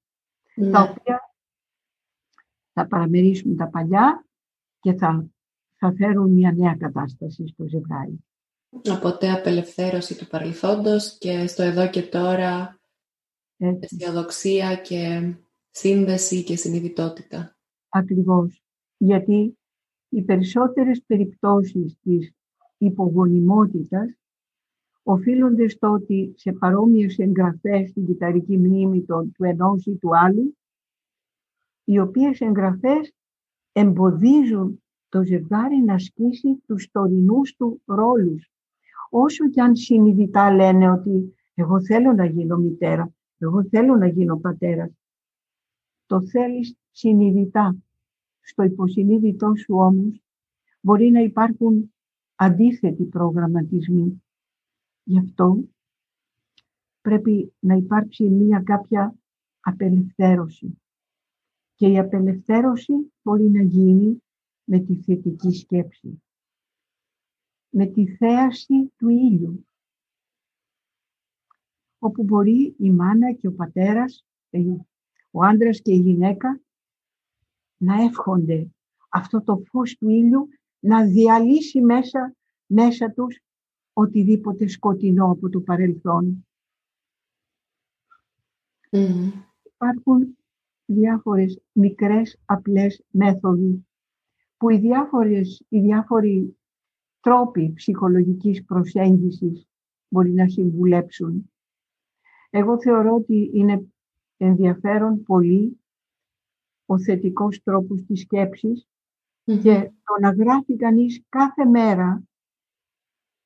τα 0.55 0.62
ναι. 0.62 0.79
οποία 0.79 1.35
θα 2.72 2.87
παραμερίσουμε 2.87 3.55
τα 3.55 3.68
παλιά 3.68 4.27
και 4.81 4.93
θα, 4.95 5.27
θα 5.77 5.93
φέρουν 5.97 6.33
μια 6.33 6.53
νέα 6.53 6.77
κατάσταση 6.77 7.47
στο 7.47 7.66
ζευγάρι. 7.68 8.24
Οπότε 8.91 9.33
απελευθέρωση 9.33 10.18
του 10.18 10.27
παρελθόντος 10.27 11.18
και 11.18 11.47
στο 11.47 11.62
εδώ 11.62 11.91
και 11.91 12.03
τώρα 12.03 12.81
αισιοδοξία 13.57 14.77
και 14.77 15.35
σύνδεση 15.70 16.45
και 16.45 16.57
συνειδητότητα. 16.57 17.56
Ακριβώς. 17.97 18.63
Γιατί 18.97 19.59
οι 20.09 20.23
περισσότερες 20.23 21.03
περιπτώσεις 21.07 21.99
της 22.03 22.33
υπογονιμότητας 22.79 24.15
οφείλονται 25.03 25.69
στο 25.69 25.89
ότι 25.89 26.33
σε 26.37 26.53
παρόμοιες 26.53 27.19
εγγραφές 27.19 27.91
στην 27.91 28.07
κυταρική 28.07 28.59
μνήμη 28.59 29.03
του 29.03 29.45
ενός 29.45 29.87
ή 29.87 29.97
του 29.97 30.19
άλλου, 30.19 30.57
οι 31.85 31.99
οποίες 31.99 32.41
εγγραφές 32.41 33.15
εμποδίζουν 33.73 34.83
το 35.09 35.23
ζευγάρι 35.25 35.77
να 35.77 35.95
ασκήσει 35.95 36.63
τους 36.67 36.91
τωρινούς 36.91 37.55
του 37.57 37.83
ρόλους. 37.85 38.51
Όσο 39.11 39.49
κι 39.49 39.61
αν 39.61 39.77
συνειδητά 39.77 40.53
λένε 40.55 40.91
ότι 40.91 41.35
εγώ 41.55 41.85
θέλω 41.85 42.13
να 42.13 42.27
γίνω 42.27 42.57
μητέρα, 42.57 43.15
εγώ 43.39 43.65
θέλω 43.65 43.97
να 43.97 44.07
γίνω 44.07 44.37
πατέρας. 44.37 44.91
Το 46.07 46.27
θέλεις 46.27 46.77
συνειδητά. 46.91 47.77
Στο 48.49 48.63
υποσυνείδητό 48.63 49.53
σου 49.57 49.75
όμως 49.75 50.23
μπορεί 50.81 51.11
να 51.11 51.21
υπάρχουν 51.21 51.95
αντίθετοι 52.35 53.05
προγραμματισμοί. 53.05 54.23
Γι' 55.03 55.19
αυτό 55.19 55.65
πρέπει 57.01 57.53
να 57.59 57.75
υπάρξει 57.75 58.29
μία 58.29 58.63
κάποια 58.63 59.19
απελευθέρωση. 59.61 60.81
Και 61.75 61.87
η 61.87 61.99
απελευθέρωση 61.99 63.13
μπορεί 63.23 63.51
να 63.51 63.63
γίνει 63.63 64.23
με 64.65 64.79
τη 64.79 64.97
θετική 64.97 65.51
σκέψη. 65.51 66.23
Με 67.69 67.87
τη 67.87 68.07
θέαση 68.17 68.93
του 68.97 69.09
ήλιου. 69.09 69.67
Όπου 71.99 72.23
μπορεί 72.23 72.75
η 72.79 72.91
μάνα 72.91 73.33
και 73.33 73.49
ο 73.49 73.53
πατέρας, 73.53 74.25
ο 75.31 75.45
άντρας 75.45 75.81
και 75.81 75.93
η 75.93 75.99
γυναίκα 75.99 76.61
να 77.77 78.03
εύχονται 78.03 78.70
αυτό 79.09 79.43
το 79.43 79.62
φως 79.70 79.97
του 79.97 80.09
ήλιου 80.09 80.49
να 80.79 81.05
διαλύσει 81.05 81.81
μέσα, 81.81 82.35
μέσα 82.66 83.11
τους 83.11 83.41
οτιδήποτε 83.93 84.66
σκοτεινό 84.66 85.31
από 85.31 85.49
το 85.49 85.61
παρελθόν. 85.61 86.47
Υπάρχουν 89.62 90.39
διάφορες 90.85 91.61
μικρές 91.72 92.39
απλές 92.45 93.05
μέθοδοι 93.11 93.87
που 94.57 94.70
οι, 94.70 94.79
διάφορες, 94.79 95.64
οι 95.68 95.81
διάφοροι 95.81 96.57
τρόποι 97.20 97.72
ψυχολογικής 97.72 98.64
προσέγγισης 98.64 99.66
μπορεί 100.09 100.33
να 100.33 100.49
συμβουλέψουν. 100.49 101.51
Εγώ 102.51 102.81
θεωρώ 102.81 103.14
ότι 103.14 103.51
είναι 103.55 103.87
ενδιαφέρον 104.37 105.22
πολύ 105.22 105.81
ο 106.87 106.99
θετικός 106.99 107.62
τρόπος 107.62 108.05
της 108.05 108.20
σκεψης 108.20 108.87
και 109.45 109.93
το 110.05 110.20
να 110.20 110.30
γράφει 110.30 110.76
κανείς 110.76 111.22
κάθε 111.28 111.64
μέρα, 111.64 112.22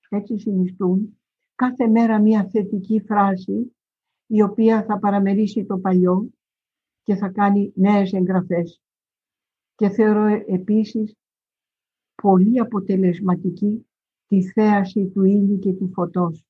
έτσι 0.08 0.38
συνιστούν, 0.38 1.18
κάθε 1.54 1.88
μέρα 1.88 2.20
μια 2.20 2.48
θετική 2.50 3.00
φράση 3.00 3.76
η 4.26 4.42
οποία 4.42 4.84
θα 4.84 4.98
παραμερίσει 4.98 5.64
το 5.64 5.78
παλιό 5.78 6.30
και 7.02 7.14
θα 7.14 7.28
κάνει 7.28 7.72
νέες 7.74 8.12
εγγραφές. 8.12 8.80
Και 9.74 9.88
θεωρώ 9.88 10.26
επίσης 10.46 11.16
πολύ 12.22 12.60
αποτελεσματική 12.60 13.86
τη 14.26 14.50
θέαση 14.50 15.06
του 15.06 15.24
ήλιου 15.24 15.58
και 15.58 15.72
του 15.72 15.90
φωτός. 15.92 16.44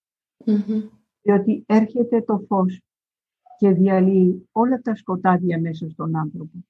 Διότι 1.23 1.65
έρχεται 1.67 2.23
το 2.23 2.39
φως 2.39 2.81
και 3.59 3.71
διαλύει 3.71 4.49
όλα 4.53 4.81
τα 4.81 4.95
σκοτάδια 4.95 5.61
μέσα 5.61 5.89
στον 5.89 6.17
άνθρωπο. 6.17 6.65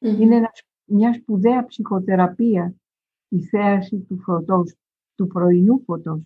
Είναι 0.00 0.50
μια 0.84 1.12
σπουδαία 1.12 1.66
ψυχοθεραπεία 1.66 2.74
η 3.28 3.42
θέαση 3.42 3.98
του 3.98 4.18
φωτός, 4.18 4.74
του 5.14 5.26
πρωινού 5.26 5.82
φωτός. 5.84 6.20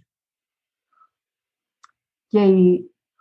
Και 2.27 2.41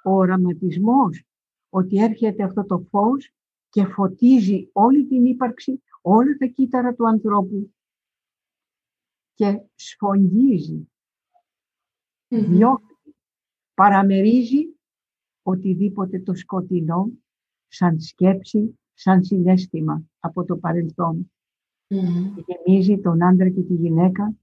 ο 0.04 0.12
οραματισμός 0.12 1.24
ότι 1.70 1.98
έρχεται 1.98 2.44
αυτό 2.44 2.66
το 2.66 2.80
φως 2.90 3.32
και 3.70 3.86
φωτίζει 3.86 4.70
όλη 4.72 5.06
την 5.06 5.26
ύπαρξη, 5.26 5.84
όλα 6.02 6.38
τα 6.38 6.46
κύτταρα 6.46 6.94
του 6.94 7.08
ανθρώπου 7.08 7.74
και 9.34 9.62
σφογγίζει, 9.76 10.90
παραμερίζει 13.74 14.80
οτιδήποτε 15.42 16.20
το 16.20 16.34
σκοτεινό 16.34 17.12
σαν 17.68 18.00
σκέψη, 18.00 18.80
σαν 18.94 19.24
συνέστημα 19.24 20.04
από 20.20 20.44
το 20.46 20.58
παρελθόν. 20.58 21.32
Και 21.88 22.44
γεμίζει 22.46 23.00
τον 23.00 23.24
άντρα 23.24 23.50
και 23.50 23.62
τη 23.62 23.74
γυναίκα 23.74 24.36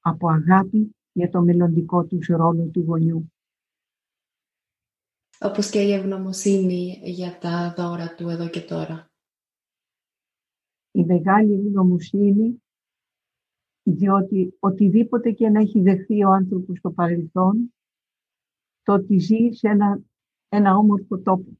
από 0.00 0.28
αγάπη 0.28 0.94
για 1.12 1.30
το 1.30 1.42
μελλοντικό 1.42 2.04
τους 2.04 2.26
ρόλο 2.26 2.66
του 2.66 2.80
γονιού. 2.80 3.32
Όπως 5.40 5.70
και 5.70 5.82
η 5.82 5.92
ευγνωμοσύνη 5.92 7.00
για 7.04 7.38
τα 7.38 7.74
δώρα 7.76 8.14
του 8.14 8.28
εδώ 8.28 8.48
και 8.48 8.60
τώρα. 8.60 9.10
Η 10.90 11.04
μεγάλη 11.04 11.52
ευγνωμοσύνη, 11.52 12.62
διότι 13.82 14.56
οτιδήποτε 14.58 15.30
και 15.30 15.48
να 15.48 15.60
έχει 15.60 15.80
δεχθεί 15.80 16.24
ο 16.24 16.30
άνθρωπος 16.30 16.78
στο 16.78 16.90
παρελθόν, 16.90 17.74
το 18.82 18.92
ότι 18.92 19.18
ζει 19.18 19.50
σε 19.50 19.68
ένα, 19.68 20.00
ένα 20.48 20.76
όμορφο 20.76 21.18
τόπο. 21.18 21.59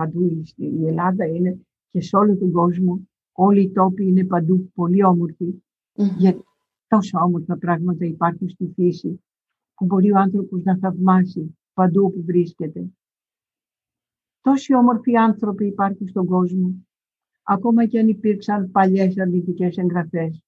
Παντού 0.00 0.42
η 0.56 0.86
Ελλάδα 0.86 1.26
είναι 1.26 1.66
και 1.88 2.00
σε 2.00 2.16
όλο 2.16 2.36
τον 2.36 2.52
κόσμο, 2.52 3.08
όλοι 3.32 3.62
οι 3.62 3.70
τόποι 3.70 4.06
είναι 4.06 4.24
παντού 4.24 4.70
πολύ 4.74 5.04
όμορφοι, 5.04 5.62
γιατί 6.18 6.44
τόσα 6.86 7.22
όμορφα 7.22 7.56
πράγματα 7.56 8.04
υπάρχουν 8.04 8.48
στη 8.48 8.72
φύση, 8.74 9.22
που 9.74 9.84
μπορεί 9.84 10.12
ο 10.12 10.18
άνθρωπος 10.18 10.62
να 10.62 10.78
θαυμάσει 10.78 11.58
παντού 11.72 12.04
όπου 12.04 12.22
βρίσκεται. 12.22 12.90
Τόσοι 14.40 14.74
όμορφοι 14.74 15.16
άνθρωποι 15.16 15.66
υπάρχουν 15.66 16.08
στον 16.08 16.26
κόσμο, 16.26 16.86
ακόμα 17.42 17.86
και 17.86 17.98
αν 17.98 18.08
υπήρξαν 18.08 18.70
παλιές 18.70 19.18
αρνητικές 19.18 19.76
εγγραφές. 19.76 20.42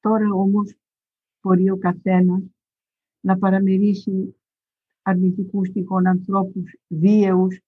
Τώρα 0.00 0.30
όμως 0.32 0.74
μπορεί 1.40 1.70
ο 1.70 1.76
καθένας 1.76 2.42
να 3.20 3.38
παραμερίσει 3.38 4.36
αρνητικούς 5.06 5.70
τυχόν 5.70 6.06
ανθρώπους 6.06 6.76
βίαιους 6.88 7.60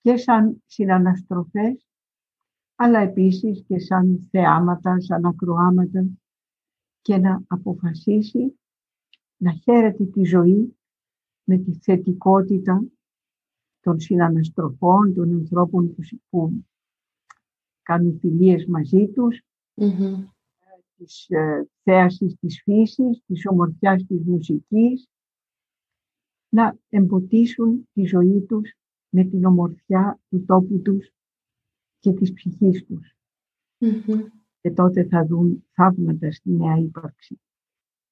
και 0.00 0.16
σαν 0.16 0.62
συναναστροφές, 0.66 1.86
αλλά 2.74 2.98
επίσης 2.98 3.64
και 3.66 3.78
σαν 3.78 4.28
θεάματα, 4.30 5.00
σαν 5.00 5.24
ακροάματα 5.24 6.06
και 7.02 7.16
να 7.16 7.42
αποφασίσει 7.46 8.58
να 9.36 9.52
χαίρεται 9.52 10.04
τη 10.04 10.24
ζωή 10.24 10.76
με 11.44 11.58
τη 11.58 11.72
θετικότητα 11.72 12.84
των 13.80 14.00
συναναστροφών, 14.00 15.14
των 15.14 15.34
ανθρώπων 15.34 15.94
που, 16.30 16.64
κάνουν 17.82 18.18
φιλίες 18.18 18.66
μαζί 18.66 19.08
τους, 19.08 19.42
mm-hmm. 19.74 20.24
της 20.96 21.26
ε, 21.28 21.68
θέασης 21.82 22.36
της 22.40 22.62
φύσης, 22.62 23.22
της 23.26 23.46
ομορφιάς 23.46 24.04
της 24.06 24.24
μουσικής, 24.24 25.08
να 26.48 26.78
εμποτίσουν 26.88 27.88
τη 27.92 28.04
ζωή 28.04 28.40
τους 28.40 28.72
με 29.08 29.24
την 29.24 29.44
ομορφιά 29.44 30.20
του 30.28 30.44
τόπου 30.44 30.82
τους 30.82 31.12
και 31.98 32.12
της 32.12 32.32
ψυχής 32.32 32.84
τους. 32.84 33.16
Και 34.60 34.70
τότε 34.70 35.04
θα 35.04 35.26
δουν 35.26 35.64
θαύματα 35.72 36.32
στη 36.32 36.50
νέα 36.50 36.76
ύπαρξη. 36.76 37.40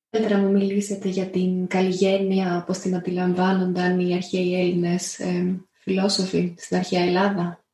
Θέλετε 0.08 0.34
να 0.34 0.40
μου 0.42 0.52
μιλήσετε 0.52 1.08
για 1.08 1.30
την 1.30 1.66
καλλιγένεια, 1.66 2.64
πώς 2.66 2.78
την 2.78 2.94
αντιλαμβάνονταν 2.94 4.00
οι 4.00 4.14
αρχαίοι 4.14 4.54
Έλληνες 4.54 5.18
ε, 5.18 5.66
φιλόσοφοι 5.72 6.54
στην 6.56 6.76
αρχαία 6.76 7.02
Ελλάδα. 7.02 7.64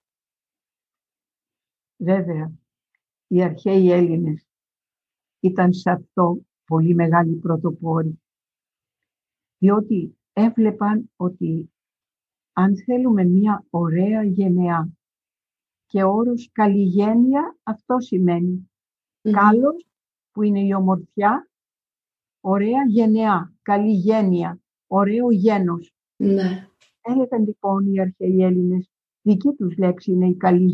Βέβαια, 1.96 2.52
οι 3.26 3.42
αρχαίοι 3.42 3.90
Έλληνες 3.90 4.46
ήταν 5.40 5.72
σε 5.72 5.90
αυτό 5.90 6.38
πολύ 6.64 6.94
μεγάλη 6.94 7.34
πρωτοπόροι. 7.34 8.22
Διότι 9.58 10.16
έβλεπαν 10.32 11.10
ότι 11.16 11.72
αν 12.52 12.76
θέλουμε 12.84 13.24
μια 13.24 13.64
ωραία 13.70 14.22
γενεά 14.22 14.88
και 15.86 16.02
όρος 16.02 16.50
καλλιγένεια 16.52 17.56
αυτό 17.62 18.00
σημαίνει. 18.00 18.70
Κάλος 19.20 19.86
που 20.30 20.42
είναι 20.42 20.60
η 20.60 20.74
ομορφιά 20.74 21.50
ωραία 22.40 22.84
γενεά, 22.86 23.52
καλή 23.62 23.92
γένεια, 23.92 24.60
ωραίο 24.86 25.30
γένος. 25.30 25.94
Ναι. 26.16 26.68
Έλεγαν 27.00 27.44
λοιπόν 27.44 27.92
οι 27.92 28.00
αρχαίοι 28.00 28.42
Έλληνες, 28.42 28.90
δική 29.22 29.52
τους 29.52 29.76
λέξη 29.76 30.10
είναι 30.10 30.28
η 30.28 30.36
καλή 30.36 30.64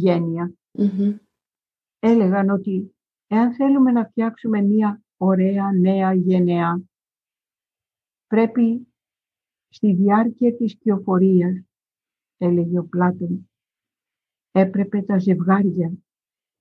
Έλεγαν 1.99 2.51
ότι 2.51 2.97
εάν 3.27 3.55
θέλουμε 3.55 3.93
να 3.93 4.05
φτιάξουμε 4.05 4.63
μια 4.63 5.03
ωραία 5.17 5.73
νέα 5.73 6.15
γενεά, 6.15 6.83
πρέπει 8.27 8.88
στη 9.69 9.95
διάρκεια 9.95 10.57
της 10.57 10.77
κυοφορίας, 10.77 11.62
έλεγε 12.37 12.79
ο 12.79 12.85
Πλάτων, 12.85 13.51
έπρεπε 14.51 15.03
τα 15.03 15.19
ζευγάρια 15.19 15.93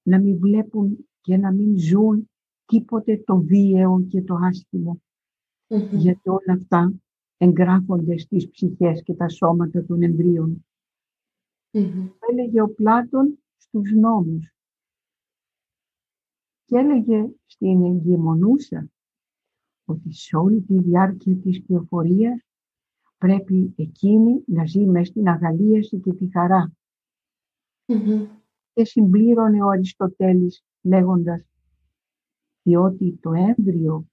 να 0.04 0.20
μην 0.20 0.40
βλέπουν 0.40 1.10
και 1.22 1.38
να 1.38 1.52
μην 1.52 1.78
ζουν 1.78 2.30
τίποτε 2.66 3.18
το 3.18 3.38
βίαιο 3.38 4.06
και 4.10 4.22
το 4.22 4.36
άσχημο. 4.36 5.02
Γιατί 5.92 6.30
όλα 6.30 6.54
αυτά 6.54 6.94
εγγράφονται 7.38 8.18
στις 8.18 8.50
ψυχές 8.50 9.04
και 9.04 9.14
τα 9.14 9.30
σώματα 9.30 9.86
των 9.86 10.02
εμβρίων. 10.02 10.66
Έλεγε 12.30 12.62
ο 12.62 12.70
Πλάτων 12.70 13.40
στους 13.58 13.92
νόμους. 13.92 14.52
και 16.68 16.78
έλεγε 16.78 17.30
στην 17.46 17.86
εγκυμονούσα 17.86 18.92
ότι 19.86 20.14
σε 20.14 20.36
όλη 20.36 20.62
τη 20.62 20.80
διάρκεια 20.80 21.36
της 21.36 21.64
πληροφορία 21.64 22.46
πρέπει 23.18 23.74
εκείνη 23.78 24.44
να 24.48 24.66
ζει 24.66 24.86
μέσα 24.86 25.06
στην 25.06 25.28
αγαλίαση 25.28 26.00
και 26.00 26.14
τη 26.14 26.32
χαρα 26.32 26.72
Και 28.74 28.86
συμπλήρωνε 28.86 29.64
ο 29.64 29.70
Αριστοτέλης 29.70 30.64
λέγοντας 30.82 31.46
διότι 32.68 33.20
το 33.22 33.32
έμβριο 33.34 34.08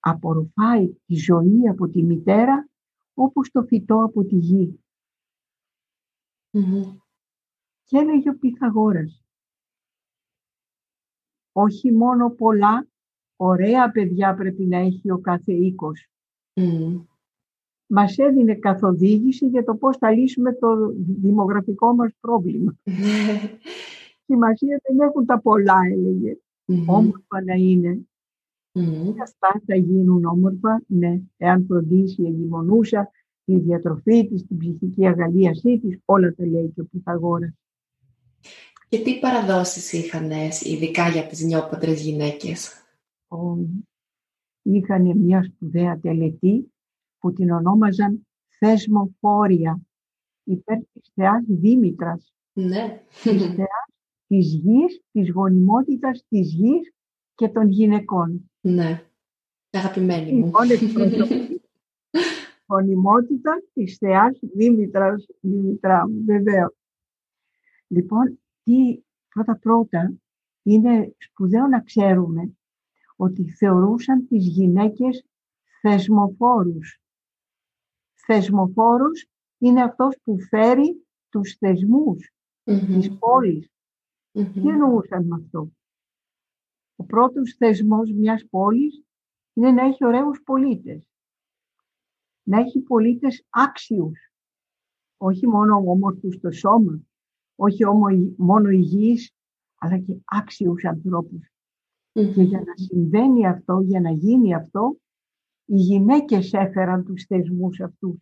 απορροφάει 0.00 0.88
τη 1.06 1.14
ζωή 1.14 1.68
από 1.68 1.88
τη 1.88 2.02
μητέρα 2.02 2.68
όπως 3.14 3.50
το 3.50 3.62
φυτό 3.62 4.02
από 4.04 4.24
τη 4.24 4.36
γη. 4.36 4.80
Και 7.84 7.98
έλεγε 7.98 8.30
ο 8.30 8.38
Πυθαγόρας, 8.38 9.24
όχι 11.52 11.92
μόνο 11.92 12.30
πολλά, 12.30 12.88
ωραία 13.36 13.90
παιδιά 13.90 14.34
πρέπει 14.34 14.66
να 14.66 14.76
έχει 14.78 15.10
ο 15.10 15.18
κάθε 15.18 15.52
οίκος. 15.52 16.08
Mm. 16.54 17.04
Μας 17.92 18.18
έδινε 18.18 18.54
καθοδήγηση 18.54 19.46
για 19.46 19.64
το 19.64 19.74
πώς 19.74 19.96
θα 19.96 20.10
λύσουμε 20.10 20.52
το 20.52 20.92
δημογραφικό 20.96 21.94
μας 21.94 22.12
πρόβλημα. 22.20 22.78
Σημασία 24.26 24.80
δεν 24.82 25.08
έχουν 25.08 25.26
τα 25.26 25.40
πολλά, 25.40 25.78
έλεγε. 25.92 26.38
Mm-hmm. 26.66 26.84
Όμορφα 26.86 27.42
να 27.44 27.54
είναι. 27.54 28.08
Mm-hmm. 28.72 29.14
Αυτά 29.22 29.62
θα 29.66 29.74
γίνουν 29.74 30.24
όμορφα, 30.24 30.82
ναι, 30.86 31.20
εάν 31.36 31.64
φροντίσει 31.68 32.22
η 32.22 32.26
εγκυμονούσα, 32.26 33.10
τη 33.44 33.58
διατροφή 33.58 34.28
της, 34.28 34.46
την 34.46 34.58
ψυχική 34.58 35.06
αγαλίασή 35.06 35.78
της, 35.78 35.98
όλα 36.04 36.34
τα 36.34 36.46
λέει 36.46 36.72
και 36.74 36.80
ο 36.80 36.84
Πυθαγόρας. 36.90 37.54
Και 38.88 38.98
τι 38.98 39.18
παραδόσεις 39.18 39.92
είχαν 39.92 40.30
ειδικά 40.62 41.08
για 41.08 41.26
τις 41.26 41.44
νιόπαντρες 41.44 42.02
γυναίκες; 42.02 42.84
Είχαν 44.62 45.18
μια 45.18 45.42
σπουδαία 45.42 45.98
τελετή 45.98 46.72
που 47.20 47.32
την 47.32 47.50
ονόμαζαν 47.50 48.26
θεσμοφόρια 48.58 49.80
υπέρ 50.44 50.78
της 50.92 51.10
θεάς 51.14 51.44
Δήμητρας. 51.46 52.34
Ναι. 52.52 53.02
Της 53.22 53.54
θεάς 53.54 53.90
της 54.26 54.54
γης, 54.54 55.02
της 55.12 55.30
γονιμότητας 55.30 56.24
της 56.28 56.52
γης 56.52 56.92
και 57.34 57.48
των 57.48 57.68
γυναικών. 57.68 58.50
Ναι. 58.60 59.04
Αγαπημένη 59.70 60.32
μου. 60.32 60.50
Γονιμότητας 62.66 63.62
της 63.72 63.96
θεάς 63.96 64.38
Δήμητρας, 64.54 65.26
Δήμητρά 65.40 66.08
μου, 66.08 66.24
βεβαίως. 66.24 66.74
Λοιπόν, 67.86 68.38
τι 68.62 69.02
πρώτα-πρώτα 69.28 70.14
είναι 70.62 71.14
σπουδαίο 71.18 71.66
να 71.66 71.80
ξέρουμε 71.80 72.52
ότι 73.16 73.50
θεωρούσαν 73.50 74.26
τις 74.28 74.46
γυναίκες 74.46 75.26
θεσμοφόρους. 75.80 77.00
Θεσμοφόρους 78.32 79.26
είναι 79.58 79.82
αυτός 79.82 80.16
που 80.22 80.38
φέρει 80.40 81.06
τους 81.28 81.56
θεσμούς 81.58 82.30
mm-hmm. 82.64 82.86
της 82.86 83.18
πόλης. 83.18 83.70
Mm-hmm. 84.32 84.52
Τι 84.52 84.68
εννοούσαν 84.68 85.26
με 85.26 85.36
αυτό; 85.44 85.70
Ο 86.96 87.04
πρώτος 87.04 87.54
θεσμός 87.54 88.12
μιας 88.12 88.46
πόλης 88.50 89.02
είναι 89.52 89.70
να 89.70 89.84
έχει 89.84 90.04
ωραίους 90.04 90.42
πολίτες. 90.42 91.08
Να 92.42 92.58
έχει 92.58 92.80
πολίτες 92.80 93.46
άξιους. 93.48 94.32
Όχι 95.16 95.46
μόνο 95.46 95.76
όμορφους 95.76 96.34
στο 96.34 96.50
σώμα, 96.50 97.00
όχι 97.54 97.84
μόνο 98.36 98.68
υγιείς, 98.68 99.32
αλλά 99.78 99.98
και 99.98 100.16
άξιους 100.24 100.82
Και 102.12 102.42
για 102.42 102.58
να 102.58 102.72
συμβαίνει 102.76 103.46
αυτό, 103.46 103.80
για 103.80 104.00
να 104.00 104.10
γίνει 104.10 104.54
αυτό, 104.54 104.96
οι 105.72 105.76
γυναίκες 105.76 106.52
έφεραν 106.52 107.04
τους 107.04 107.24
θεσμούς 107.24 107.80
αυτούς. 107.80 108.18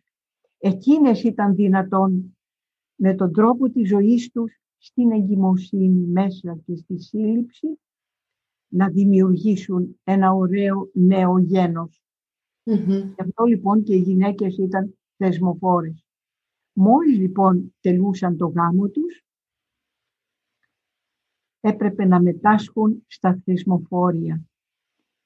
Εκείνες 0.57 1.23
ήταν 1.23 1.55
δυνατόν 1.55 2.37
με 2.95 3.13
τον 3.15 3.33
τρόπο 3.33 3.69
της 3.69 3.87
ζωής 3.87 4.31
τους 4.31 4.59
στην 4.77 5.11
εγκυμοσύνη 5.11 6.07
μέσα 6.07 6.59
και 6.65 6.75
στη 6.75 6.99
σύλληψη 6.99 7.79
να 8.67 8.89
δημιουργήσουν 8.89 9.99
ένα 10.03 10.31
ωραίο 10.31 10.89
νέο 10.93 11.39
γένος. 11.39 12.01
Γι' 12.63 13.13
αυτό 13.17 13.43
λοιπόν 13.43 13.83
και 13.83 13.95
οι 13.95 13.99
γυναίκες 13.99 14.57
ήταν 14.57 14.97
θεσμοφόρες. 15.17 16.05
Μόλις 16.73 17.17
λοιπόν 17.17 17.75
τελούσαν 17.79 18.37
το 18.37 18.47
γάμο 18.47 18.87
τους, 18.87 19.23
έπρεπε 21.59 22.05
να 22.05 22.21
μετάσχουν 22.21 23.03
στα 23.07 23.41
θεσμοφόρια. 23.45 24.48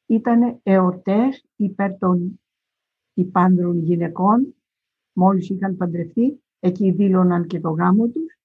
Ήτανε 0.06 0.60
εορτές 0.64 1.46
υπέρ 1.56 1.98
των 1.98 2.42
υπάνδρων 3.14 3.78
γυναικών, 3.78 4.56
μόλις 5.14 5.50
είχαν 5.50 5.78
παντρευτεί, 5.78 6.44
εκεί 6.60 6.92
δήλωναν 6.92 7.48
και 7.48 7.60
το 7.60 7.70
γάμο 7.70 8.08
τους 8.08 8.38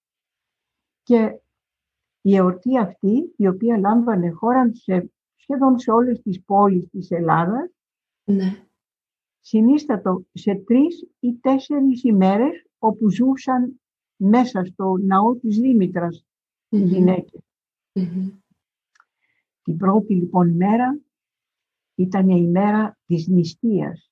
και 1.03 1.41
η 2.21 2.37
εορτή 2.37 2.79
αυτή, 2.79 3.35
η 3.37 3.47
οποία 3.47 3.79
λάμβανε 3.79 4.31
χώρα 4.31 4.71
σε, 4.75 5.11
σχεδόν 5.37 5.79
σε 5.79 5.91
όλες 5.91 6.21
τις 6.23 6.43
πόλεις 6.45 6.89
της 6.89 7.11
Ελλάδας, 7.11 7.71
ναι. 8.25 8.67
συνίστατο 9.41 10.25
σε 10.33 10.55
τρεις 10.55 11.07
ή 11.21 11.35
τέσσερις 11.35 12.03
ημέρες 12.05 12.67
όπου 12.79 13.11
ζούσαν 13.11 13.81
μέσα 14.17 14.65
στο 14.65 14.97
ναό 14.97 15.37
της 15.37 15.59
Δήμητρας 15.59 16.25
οι 16.69 16.79
γυναίκες. 16.79 17.41
Την 19.63 19.77
πρώτη 19.77 20.15
λοιπόν 20.15 20.57
μέρα 20.57 21.01
ήταν 21.99 22.29
η 22.29 22.49
μέρα 22.49 22.99
της 23.07 23.29
νηστείας. 23.29 24.11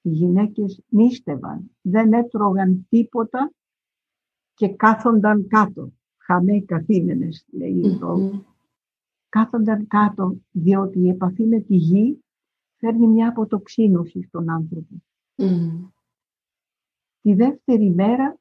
Οι 0.00 0.10
γυναίκες 0.10 0.82
νήστευαν, 0.88 1.76
δεν 1.80 2.12
έτρωγαν 2.12 2.86
τίποτα 2.88 3.52
και 4.54 4.68
κάθονταν 4.68 5.46
κάτω. 5.46 5.92
Χαμέ 6.16 6.60
καθήμενες, 6.60 7.46
λέει 7.52 7.82
mm-hmm. 7.84 8.40
Κάθονταν 9.28 9.86
κάτω, 9.86 10.40
διότι 10.50 10.98
η 10.98 11.08
επαφή 11.08 11.46
με 11.46 11.60
τη 11.60 11.76
γη 11.76 12.24
φέρνει 12.76 13.06
μια 13.06 13.28
αποτοξίνωση 13.28 14.22
στον 14.22 14.50
άνθρωπο. 14.50 15.02
Τη 17.20 17.34
δεύτερη 17.34 17.90
μέρα, 17.90 18.38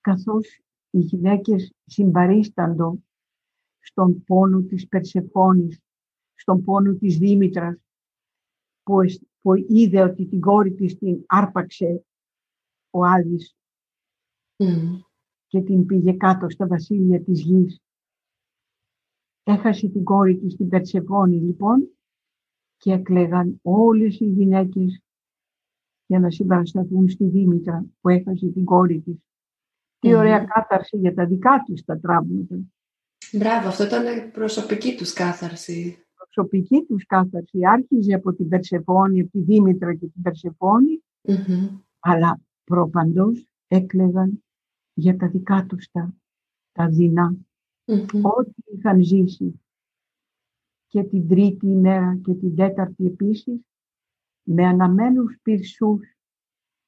καθώς 0.00 0.60
οι 0.90 0.98
γυναίκες 0.98 1.72
συμπαρίσταντο 1.84 3.02
στον 3.78 4.24
πόνο 4.24 4.60
της 4.60 4.88
Περσεφόνης, 4.88 5.80
στον 6.40 6.64
πόνο 6.64 6.94
της 6.94 7.18
Δήμητρας, 7.18 7.76
που, 8.82 8.96
που 9.40 9.54
είδε 9.68 10.02
ότι 10.02 10.26
την 10.26 10.40
κόρη 10.40 10.74
της 10.74 10.98
την 10.98 11.24
άρπαξε 11.26 12.04
ο 12.90 13.04
Άδης 13.04 13.56
και 15.46 15.60
την 15.60 15.86
πήγε 15.86 16.12
κάτω 16.12 16.48
στα 16.48 16.66
βασίλεια 16.66 17.22
της 17.22 17.40
γης. 17.40 17.80
Έχασε 19.42 19.88
την 19.88 20.04
κόρη 20.04 20.38
της 20.38 20.56
την 20.56 20.68
Περσεφόνη 20.68 21.36
λοιπόν 21.36 21.88
και 22.76 22.92
έκλεγαν 22.92 23.58
όλες 23.62 24.20
οι 24.20 24.24
γυναίκες 24.24 25.02
για 26.06 26.18
να 26.18 26.30
συμπαρασταθούν 26.30 27.08
στη 27.08 27.24
Δήμητρα 27.24 27.86
που 28.00 28.08
έχασε 28.08 28.46
την 28.46 28.64
κόρη 28.64 29.00
της. 29.00 29.16
Τι 29.98 30.14
ωραία 30.14 30.44
κάθαρση 30.44 30.96
για 30.96 31.14
τα 31.14 31.26
δικά 31.26 31.62
τους 31.66 31.84
τα 31.84 31.98
τραύματα. 32.00 32.56
Μπράβο, 33.32 33.68
αυτό 33.68 33.84
ήταν 33.84 34.30
προσωπική 34.30 34.96
τους 34.96 35.12
κάθαρση. 35.12 36.07
Προσωπική 36.34 36.84
τους 36.88 37.06
κάθαρση. 37.06 37.58
Άρχιζε 37.66 38.14
από 38.14 38.32
την 38.32 38.48
Περσεφόνη, 38.48 39.20
από 39.20 39.30
τη 39.30 39.40
Δήμητρα 39.40 39.94
και 39.94 40.06
την 40.06 40.22
περσεφονη 40.22 41.02
αλλά 41.98 42.40
προπαντός 42.64 43.46
έκλεγαν 43.66 44.44
για 44.94 45.16
τα 45.16 45.28
δικά 45.28 45.66
τους 45.66 45.90
τα, 45.90 46.14
τα 46.72 46.88
δεινά. 46.88 47.36
Ό,τι 48.22 48.62
είχαν 48.76 49.04
ζήσει. 49.04 49.60
Και 50.86 51.04
την 51.04 51.28
τρίτη 51.28 51.66
ημέρα 51.66 52.18
και 52.22 52.34
την 52.34 52.56
τέταρτη 52.56 53.06
επίσης, 53.06 53.60
με 54.42 54.66
αναμένους 54.66 55.38
πυρσούς 55.42 56.16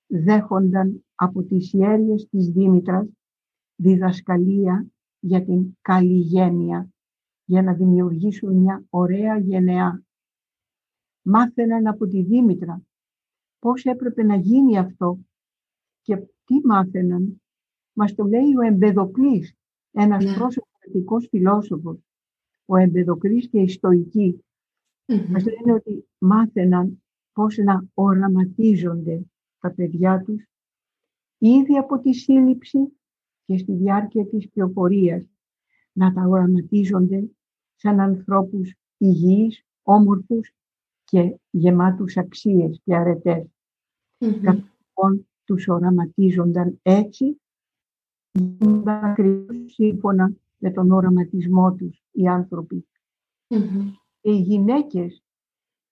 δέχονταν 0.07 1.05
από 1.15 1.43
τις 1.43 1.73
ιέρειες 1.73 2.29
της 2.29 2.49
Δήμητρας 2.49 3.09
διδασκαλία 3.77 4.87
για 5.21 5.45
την 5.45 5.77
καλλιγένεια, 5.81 6.89
για 7.51 7.63
να 7.63 7.75
δημιουργήσουν 7.75 8.57
μια 8.57 8.85
ωραία 8.91 9.39
γενεά. 9.39 10.03
Μάθαιναν 11.23 11.87
από 11.87 12.07
τη 12.07 12.23
Δήμητρα 12.23 12.83
πώς 13.59 13.85
έπρεπε 13.85 14.23
να 14.23 14.37
γίνει 14.37 14.79
αυτό 14.79 15.19
και 16.03 16.17
τι 16.17 16.61
μάθαιναν. 16.65 17.43
Μας 17.93 18.15
το 18.15 18.25
λέει 18.25 18.57
ο 18.57 18.61
Εμπεδοκλής, 18.61 19.55
ένας 19.91 20.25
ναι. 20.25 20.35
προσωπικός 20.35 21.27
φιλόσοφος. 21.31 21.99
Ο 22.65 22.77
Εμπεδοκλής 22.77 23.49
και 23.49 23.61
οι 23.61 23.69
Στοικοί. 23.69 24.45
Mm-hmm. 25.07 25.27
Μας 25.29 25.45
λένε 25.45 25.73
ότι 25.73 26.09
μάθαιναν 26.19 27.03
πώς 27.33 27.57
να 27.57 27.85
οραματίζονται 27.95 29.23
τα 29.61 29.71
παιδιά 29.71 30.23
τους 30.23 30.47
ήδη 31.39 31.77
από 31.77 31.99
τη 31.99 32.13
σύλληψη 32.13 32.79
και 33.45 33.59
στη 33.59 33.73
διάρκεια 33.73 34.27
της 34.27 34.49
πληροφορίας 34.49 35.25
να 35.93 36.13
τα 36.13 36.23
οραματίζονται 36.23 37.31
σαν 37.83 38.01
ανθρώπους 38.01 38.75
υγιείς, 38.97 39.65
όμορφους 39.83 40.53
και 41.05 41.39
γεμάτους 41.51 42.17
αξίες 42.17 42.81
και 42.85 42.97
αρετές. 42.97 43.47
Mm-hmm. 44.19 44.63
τους 45.45 45.69
οραματίζονταν 45.69 46.79
έτσι, 46.83 47.41
γίνονταν 48.33 49.05
ακριβώς 49.05 49.57
σύμφωνα 49.73 50.33
με 50.59 50.71
τον 50.71 50.91
οραματισμό 50.91 51.75
τους 51.75 52.03
οι 52.11 52.27
άνθρωποι. 52.27 52.87
Και 54.21 54.31
οι 54.31 54.41
γυναίκες 54.41 55.23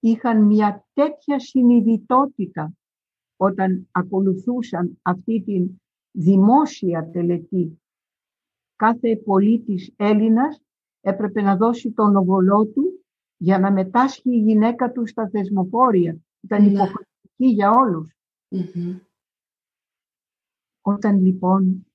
είχαν 0.01 0.45
μια 0.45 0.87
τέτοια 0.93 1.39
συνειδητότητα 1.39 2.73
όταν 3.37 3.89
ακολουθούσαν 3.91 4.99
αυτή 5.03 5.43
την 5.43 5.81
δημόσια 6.11 7.11
τελετή. 7.11 7.81
Κάθε 8.77 9.17
πολίτης 9.17 9.93
Έλληνας 9.97 10.63
έπρεπε 11.01 11.43
να 11.43 11.57
δώσει 11.57 11.91
τον 11.91 12.17
οβολό 12.17 12.67
του 12.67 13.05
για 13.37 13.59
να 13.59 13.73
μετάσχει 13.73 14.31
η 14.31 14.41
γυναίκα 14.41 14.93
του 14.93 15.07
στα 15.07 15.29
θεσμοφόρια. 15.29 16.19
Ήταν 16.41 16.63
ναι. 16.63 16.69
υποχρεωτική 16.69 17.47
για 17.47 17.71
ολους 17.71 18.17
Όταν 20.81 21.23
λοιπόν 21.23 21.87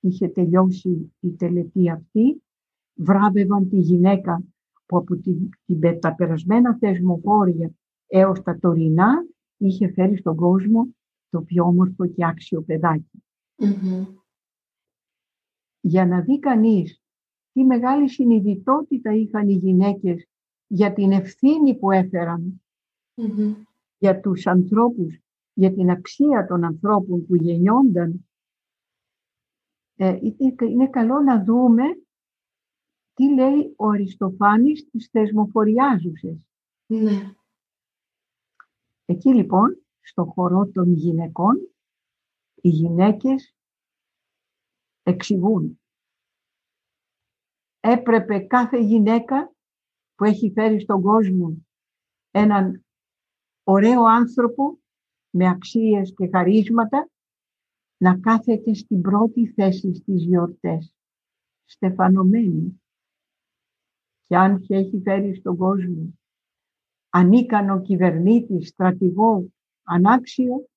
είχε 0.00 0.28
τελειώσει 0.28 1.12
η 1.20 1.30
τελετή 1.30 1.90
αυτή, 1.90 2.42
βράβευαν 2.94 3.68
τη 3.68 3.78
γυναίκα 3.78 4.42
που 4.86 4.96
από 4.96 5.16
την, 5.16 5.48
την, 5.66 6.00
τα 6.00 6.14
περασμένα 6.14 6.76
θεσμοφόρια 6.78 7.70
έως 8.06 8.42
τα 8.42 8.58
τωρινά 8.58 9.26
είχε 9.56 9.92
φέρει 9.92 10.16
στον 10.16 10.36
κόσμο 10.36 10.88
το 11.30 11.40
πιο 11.42 11.64
όμορφο 11.64 12.06
και 12.06 12.26
άξιο 12.26 12.64
Για 15.80 16.06
να 16.06 16.20
δει 16.20 16.38
κανείς 16.38 17.02
τι 17.58 17.64
μεγάλη 17.64 18.08
συνειδητότητα 18.08 19.12
είχαν 19.12 19.48
οι 19.48 19.52
γυναίκες 19.52 20.26
για 20.66 20.92
την 20.92 21.12
ευθύνη 21.12 21.78
που 21.78 21.90
εφεραν 21.90 22.62
για 23.98 24.20
τους 24.20 24.46
ανθρώπους, 24.46 25.18
για 25.52 25.72
την 25.72 25.90
αξία 25.90 26.46
των 26.46 26.64
ανθρώπων 26.64 27.26
που 27.26 27.34
γεννιόνταν. 27.34 28.28
Ε, 29.96 30.18
είναι 30.68 30.88
καλό 30.88 31.20
να 31.20 31.44
δούμε 31.44 31.82
τι 33.14 33.34
λέει 33.34 33.74
ο 33.76 33.88
Αριστοφάνης 33.88 34.80
στις 34.80 35.08
θεσμοφοριάζουσες. 35.08 36.46
Ναι. 36.86 37.34
Εκεί 39.04 39.34
λοιπόν, 39.34 39.82
στο 40.00 40.24
χορό 40.24 40.66
των 40.66 40.92
γυναικών, 40.92 41.56
οι 42.54 42.68
γυναίκες 42.68 43.54
εξηγούν. 45.02 45.77
Έπρεπε 47.80 48.38
κάθε 48.38 48.80
γυναίκα 48.80 49.52
που 50.14 50.24
έχει 50.24 50.52
φέρει 50.54 50.80
στον 50.80 51.02
κόσμο 51.02 51.66
έναν 52.30 52.84
ωραίο 53.64 54.04
άνθρωπο 54.04 54.78
με 55.30 55.48
αξίες 55.48 56.14
και 56.16 56.28
χαρίσματα 56.32 57.08
να 57.96 58.18
κάθεται 58.18 58.74
στην 58.74 59.00
πρώτη 59.00 59.46
θέση 59.46 59.94
στις 59.94 60.22
γιορτές, 60.22 60.94
στεφανωμένη. 61.64 62.82
Και 64.26 64.36
αν 64.36 64.60
και 64.60 64.74
έχει 64.74 65.00
φέρει 65.04 65.34
στον 65.34 65.56
κόσμο 65.56 66.18
ανίκανο 67.10 67.82
κυβερνήτη, 67.82 68.64
στρατηγό, 68.64 69.52
ανάξιο, 69.82 70.68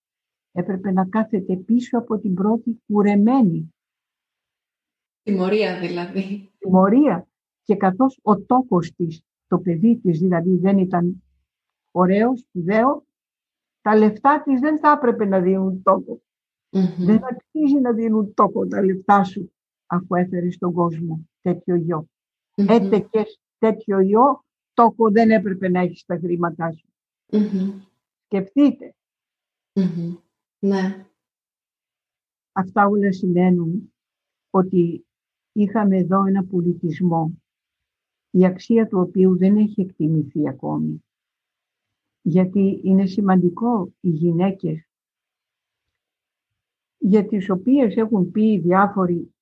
έπρεπε 0.52 0.92
να 0.92 1.06
κάθεται 1.06 1.56
πίσω 1.56 1.98
από 1.98 2.20
την 2.20 2.34
πρώτη 2.34 2.82
κουρεμένη. 2.86 3.74
Τιμωρία 5.24 5.80
δηλαδή. 5.80 6.51
Τιμωρία. 6.62 7.28
Και 7.64 7.76
καθώς 7.76 8.20
ο 8.22 8.42
τόκος 8.42 8.92
της, 8.96 9.22
το 9.48 9.60
παιδί 9.60 9.98
της 9.98 10.20
δηλαδή 10.20 10.58
δεν 10.58 10.78
ήταν 10.78 11.24
ωραίο, 11.92 12.38
σπουδαίο, 12.38 13.06
τα 13.82 13.98
λεφτά 13.98 14.42
της 14.44 14.60
δεν 14.60 14.80
θα 14.80 14.92
έπρεπε 14.92 15.26
να 15.26 15.40
δίνουν 15.40 15.84
Δεν 16.98 17.22
αξίζει 17.24 17.80
να 17.82 17.94
δίνουν 17.94 18.34
τόκο 18.34 18.68
τα 18.68 18.84
λεφτά 18.84 19.24
σου 19.24 19.52
αφού 19.86 20.16
έφερες 20.16 20.54
στον 20.54 20.74
κόσμο 20.74 21.30
τέτοιο 21.42 21.76
γιο. 21.76 22.10
Mm-hmm. 22.56 23.02
τέτοιο 23.58 24.00
γιο 24.00 24.46
τόκο 24.74 25.12
δεν 25.12 25.30
έπρεπε 25.30 25.70
να 25.70 25.80
έχεις 25.80 26.06
τα 26.06 26.18
χρήματά 26.18 26.72
σου. 26.72 26.88
Σκεφτείτε. 28.26 28.96
Ναι. 30.60 31.06
Αυτά 32.52 32.86
όλα 32.86 33.12
σημαίνουν 33.12 33.94
ότι 34.50 35.06
είχαμε 35.52 35.98
εδώ 35.98 36.26
ένα 36.26 36.46
πολιτισμό 36.46 37.42
η 38.32 38.46
αξία 38.46 38.88
του 38.88 39.00
οποίου 39.00 39.38
δεν 39.38 39.58
έχει 39.58 39.82
εκτιμηθεί 39.82 40.48
ακόμη. 40.48 41.04
Γιατί 42.22 42.82
είναι 42.84 43.06
σημαντικό 43.06 43.94
οι 44.00 44.10
γυναίκες 44.10 44.86
για 46.98 47.26
τις 47.26 47.50
οποίες 47.50 47.96
έχουν 47.96 48.32
πει 48.32 48.60
διάφοροι 48.60 49.34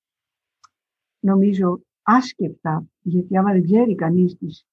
νομίζω 1.19 1.81
άσκεπτα, 2.01 2.87
γιατί 3.01 3.37
άμα 3.37 3.51
δεν 3.51 3.63
ξέρει 3.63 3.95
κανείς 3.95 4.37
τις 4.37 4.67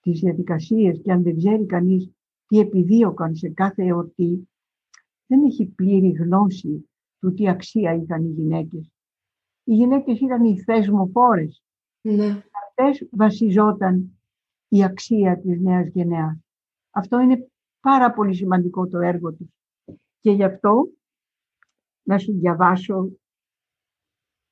τις 0.00 0.20
διαδικασίες 0.20 1.00
και 1.02 1.12
αν 1.12 1.22
δεν 1.22 1.36
ξέρει 1.36 1.66
κανείς 1.66 2.10
τι 2.46 2.58
επιδίωκαν 2.58 3.36
σε 3.36 3.48
κάθε 3.48 3.84
εορτή, 3.84 4.48
δεν 5.26 5.44
έχει 5.44 5.66
πλήρη 5.66 6.10
γνώση 6.10 6.88
του 7.18 7.34
τι 7.34 7.48
αξία 7.48 7.94
είχαν 7.94 8.24
οι 8.24 8.30
γυναίκες. 8.30 8.91
Οι 9.64 9.74
γυναίκες 9.74 10.20
ήταν 10.20 10.44
οι 10.44 10.62
θεσμοφόρες. 10.62 11.62
Ναι. 12.00 12.42
Αυτές 12.66 13.08
βασιζόταν 13.10 14.18
η 14.68 14.84
αξία 14.84 15.40
της 15.40 15.60
νέας 15.60 15.88
γενεάς. 15.88 16.38
Αυτό 16.90 17.20
είναι 17.20 17.50
πάρα 17.80 18.12
πολύ 18.12 18.34
σημαντικό 18.34 18.88
το 18.88 18.98
έργο 18.98 19.32
τους. 19.32 19.48
Και 20.20 20.30
γι' 20.30 20.44
αυτό 20.44 20.90
να 22.02 22.18
σου 22.18 22.32
διαβάσω 22.32 23.10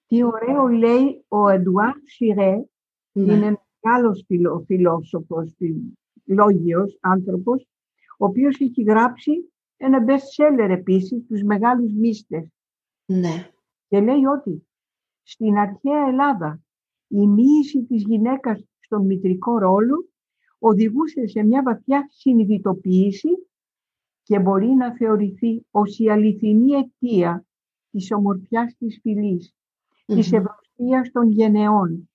τι 0.06 0.24
ωραίο 0.24 0.66
λέει 0.66 1.24
ο 1.28 1.48
Εντουάρ 1.48 1.94
Σιρέ, 2.04 2.64
ναι. 3.12 3.32
είναι 3.32 3.60
άλλος 3.80 4.24
φιλό, 4.26 4.64
φιλόσοφος, 4.66 5.56
λόγιος 6.24 6.98
άνθρωπος, 7.00 7.68
ο 8.18 8.24
οποίος 8.24 8.60
έχει 8.60 8.82
γράψει 8.82 9.52
ένα 9.76 10.04
best 10.06 10.42
seller 10.42 10.68
επίσης, 10.70 11.26
τους 11.26 11.42
μεγάλους 11.42 11.92
μύστες. 11.92 12.48
Ναι. 13.06 13.50
Και 13.88 14.00
λέει 14.00 14.24
ότι 14.24 14.66
στην 15.30 15.58
αρχαία 15.58 16.06
Ελλάδα 16.08 16.60
η 17.08 17.26
μοίηση 17.26 17.82
της 17.82 18.02
γυναίκας 18.02 18.64
στον 18.80 19.06
μητρικό 19.06 19.58
ρόλο 19.58 20.08
οδηγούσε 20.58 21.26
σε 21.26 21.42
μια 21.42 21.62
βαθιά 21.62 22.06
συνειδητοποίηση 22.10 23.28
και 24.22 24.38
μπορεί 24.38 24.66
να 24.66 24.94
θεωρηθεί 24.96 25.66
ως 25.70 25.98
η 25.98 26.10
αληθινή 26.10 26.72
αιτία 26.72 27.46
της 27.90 28.12
ομορφιάς 28.12 28.76
της 28.78 28.98
φυλής, 29.02 29.54
mm-hmm. 29.54 30.14
της 30.14 30.32
ευρωστίας 30.32 31.10
των 31.12 31.30
γενεών, 31.30 32.10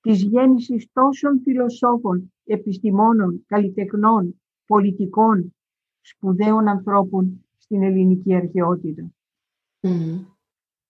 της 0.00 0.22
γέννησης 0.22 0.88
τόσων 0.92 1.40
φιλοσόφων, 1.40 2.32
επιστημόνων, 2.44 3.44
καλλιτεχνών, 3.46 4.42
πολιτικών, 4.66 5.54
σπουδαίων 6.00 6.68
ανθρώπων 6.68 7.44
στην 7.56 7.82
ελληνική 7.82 8.34
αρχαιότητα. 8.34 9.12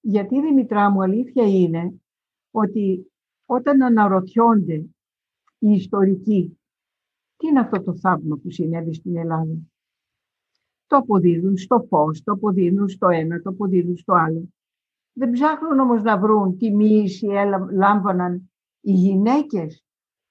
Γιατί, 0.07 0.41
Δημητρά 0.41 0.91
μου, 0.91 1.03
αλήθεια 1.03 1.47
είναι 1.47 2.03
ότι 2.51 3.13
όταν 3.47 3.83
αναρωτιόνται 3.83 4.75
οι 5.59 5.71
ιστορικοί 5.71 6.59
τι 7.37 7.47
είναι 7.47 7.61
αυτό 7.61 7.83
το 7.83 7.97
θαύμα 7.97 8.37
που 8.37 8.51
συνέβη 8.51 8.95
στην 8.95 9.17
Ελλάδα; 9.17 9.57
Το 10.87 10.97
αποδίδουν 10.97 11.57
στο 11.57 11.87
φως, 11.89 12.23
το 12.23 12.33
αποδίδουν 12.33 12.89
στο 12.89 13.09
ένα, 13.09 13.41
το 13.41 13.51
αποδίδουν 13.51 13.97
στο 13.97 14.13
άλλο. 14.13 14.49
Δεν 15.13 15.31
ψάχνουν 15.31 15.79
όμως 15.79 16.03
να 16.03 16.19
βρουν 16.19 16.57
τι 16.57 16.75
μοίηση 16.75 17.27
λάμβαναν 17.73 18.51
οι 18.81 18.93
γυναίκες 18.93 19.85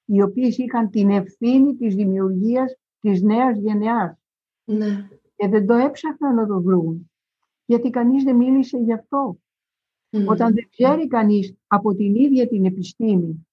οι 0.05 0.21
οποίες 0.21 0.57
είχαν 0.57 0.89
την 0.89 1.09
ευθύνη 1.09 1.75
της 1.75 1.95
δημιουργίας 1.95 2.75
της 2.99 3.21
νέας 3.21 3.57
γενεάς. 3.57 4.17
Ναι. 4.63 5.09
Και 5.35 5.47
δεν 5.47 5.65
το 5.65 5.73
έψαχναν 5.73 6.35
να 6.35 6.47
το 6.47 6.61
βρουν. 6.61 7.11
Γιατί 7.65 7.89
κανείς 7.89 8.23
δεν 8.23 8.35
μίλησε 8.35 8.77
γι' 8.77 8.93
αυτό. 8.93 9.37
Όταν 10.13 10.53
δεν 10.53 10.69
ξέρει 10.69 11.07
κανείς 11.07 11.53
από 11.67 11.95
την 11.95 12.15
ίδια 12.15 12.47
την 12.47 12.65
επιστήμη 12.65 13.47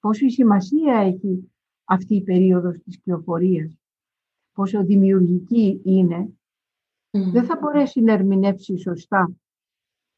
πόσο 0.00 0.28
σημασία 0.28 0.98
έχει 0.98 1.52
αυτή 1.84 2.14
η 2.14 2.22
περίοδος 2.22 2.78
της 2.78 2.98
κυοφορίας, 2.98 3.78
πόσο 4.52 4.84
δημιουργική 4.84 5.80
είναι, 5.84 6.38
δεν 7.10 7.44
θα 7.44 7.58
μπορέσει 7.60 8.00
να 8.00 8.12
ερμηνεύσει 8.12 8.78
σωστά 8.78 9.32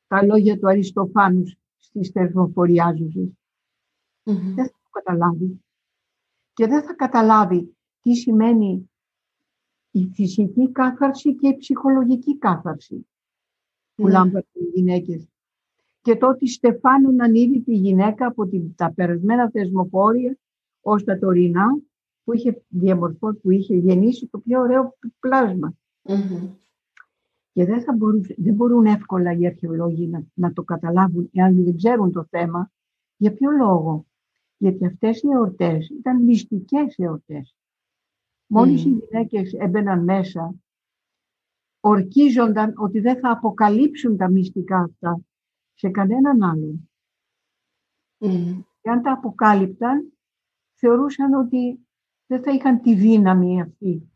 τα 0.07 0.25
λόγια 0.25 0.59
του 0.59 0.69
Αριστοφάνους 0.69 1.57
στις 1.79 2.09
θερμοφοριάζουσες. 2.09 3.29
Δεν 4.23 4.55
θα 4.55 4.79
το 4.83 4.89
καταλάβει. 4.91 5.61
Και 6.53 6.67
δεν 6.67 6.83
θα 6.83 6.95
καταλάβει 6.95 7.77
τι 8.01 8.15
σημαίνει 8.15 8.91
η 9.91 10.11
φυσική 10.15 10.73
κάθαρση 10.73 11.35
και 11.35 11.49
η 11.49 11.57
ψυχολογική 11.57 12.39
κάθαρση 12.39 13.07
που 13.95 14.07
mm. 14.07 14.11
λάμπανε 14.11 14.47
οι 14.53 14.65
γυναίκες. 14.75 15.30
Και 16.03 16.17
το 16.17 16.29
ότι 16.29 16.49
στεφάνωναν 16.49 17.35
ήδη 17.35 17.61
τη 17.61 17.75
γυναίκα 17.75 18.27
από 18.27 18.47
την, 18.47 18.75
τα 18.75 18.93
περασμένα 18.95 19.51
θεσμοφόρια 19.51 20.39
ως 20.81 21.05
τα 21.05 21.19
τωρινά 21.19 21.81
που 22.25 22.33
είχε 22.33 22.63
διαμορφώσει, 22.69 23.39
που 23.39 23.51
είχε 23.51 23.75
γεννήσει 23.75 24.27
το 24.27 24.39
πιο 24.39 24.61
ωραίο 24.61 24.97
πλάσμα. 25.19 25.75
Και 27.53 27.65
δεν, 27.65 27.83
θα 27.83 27.97
δεν 28.37 28.55
μπορούν 28.55 28.87
εύκολα 28.87 29.33
οι 29.33 29.47
αρχαιολόγοι 29.47 30.07
να, 30.09 30.25
να 30.35 30.53
το 30.53 30.63
καταλάβουν 30.63 31.31
εάν 31.33 31.65
δεν 31.65 31.77
ξέρουν 31.77 32.13
το 32.13 32.27
θέμα. 32.31 32.71
Για 33.17 33.33
ποιο 33.33 33.51
λόγο; 33.51 34.07
Γιατί 34.57 34.87
αυτές 34.87 35.23
οι 35.23 35.29
εορτές 35.29 35.89
ήταν 35.89 36.23
μυστικές 36.23 36.95
εορτές. 36.99 37.55
Μόλις 38.47 38.85
οι 38.85 38.89
γυναίκες 38.89 39.53
έμπαιναν 39.53 40.05
μέσα, 40.05 40.55
ορκίζονταν 41.81 42.73
ότι 42.77 43.01
δεν 43.01 43.19
θα 43.19 43.31
αποκαλύψουν 43.31 44.17
τα 44.17 44.31
μυστικά 44.31 44.79
αυτά 44.79 45.21
σε 45.81 45.91
κανέναν 45.91 46.43
άλλον. 46.43 46.91
Mm. 48.19 48.63
Και 48.81 48.91
αν 48.91 49.03
τα 49.03 49.13
αποκάλυπταν, 49.13 50.13
θεωρούσαν 50.75 51.33
ότι 51.33 51.87
δεν 52.27 52.43
θα 52.43 52.53
είχαν 52.53 52.81
τη 52.81 52.95
δύναμη 52.95 53.61
αυτή 53.61 54.11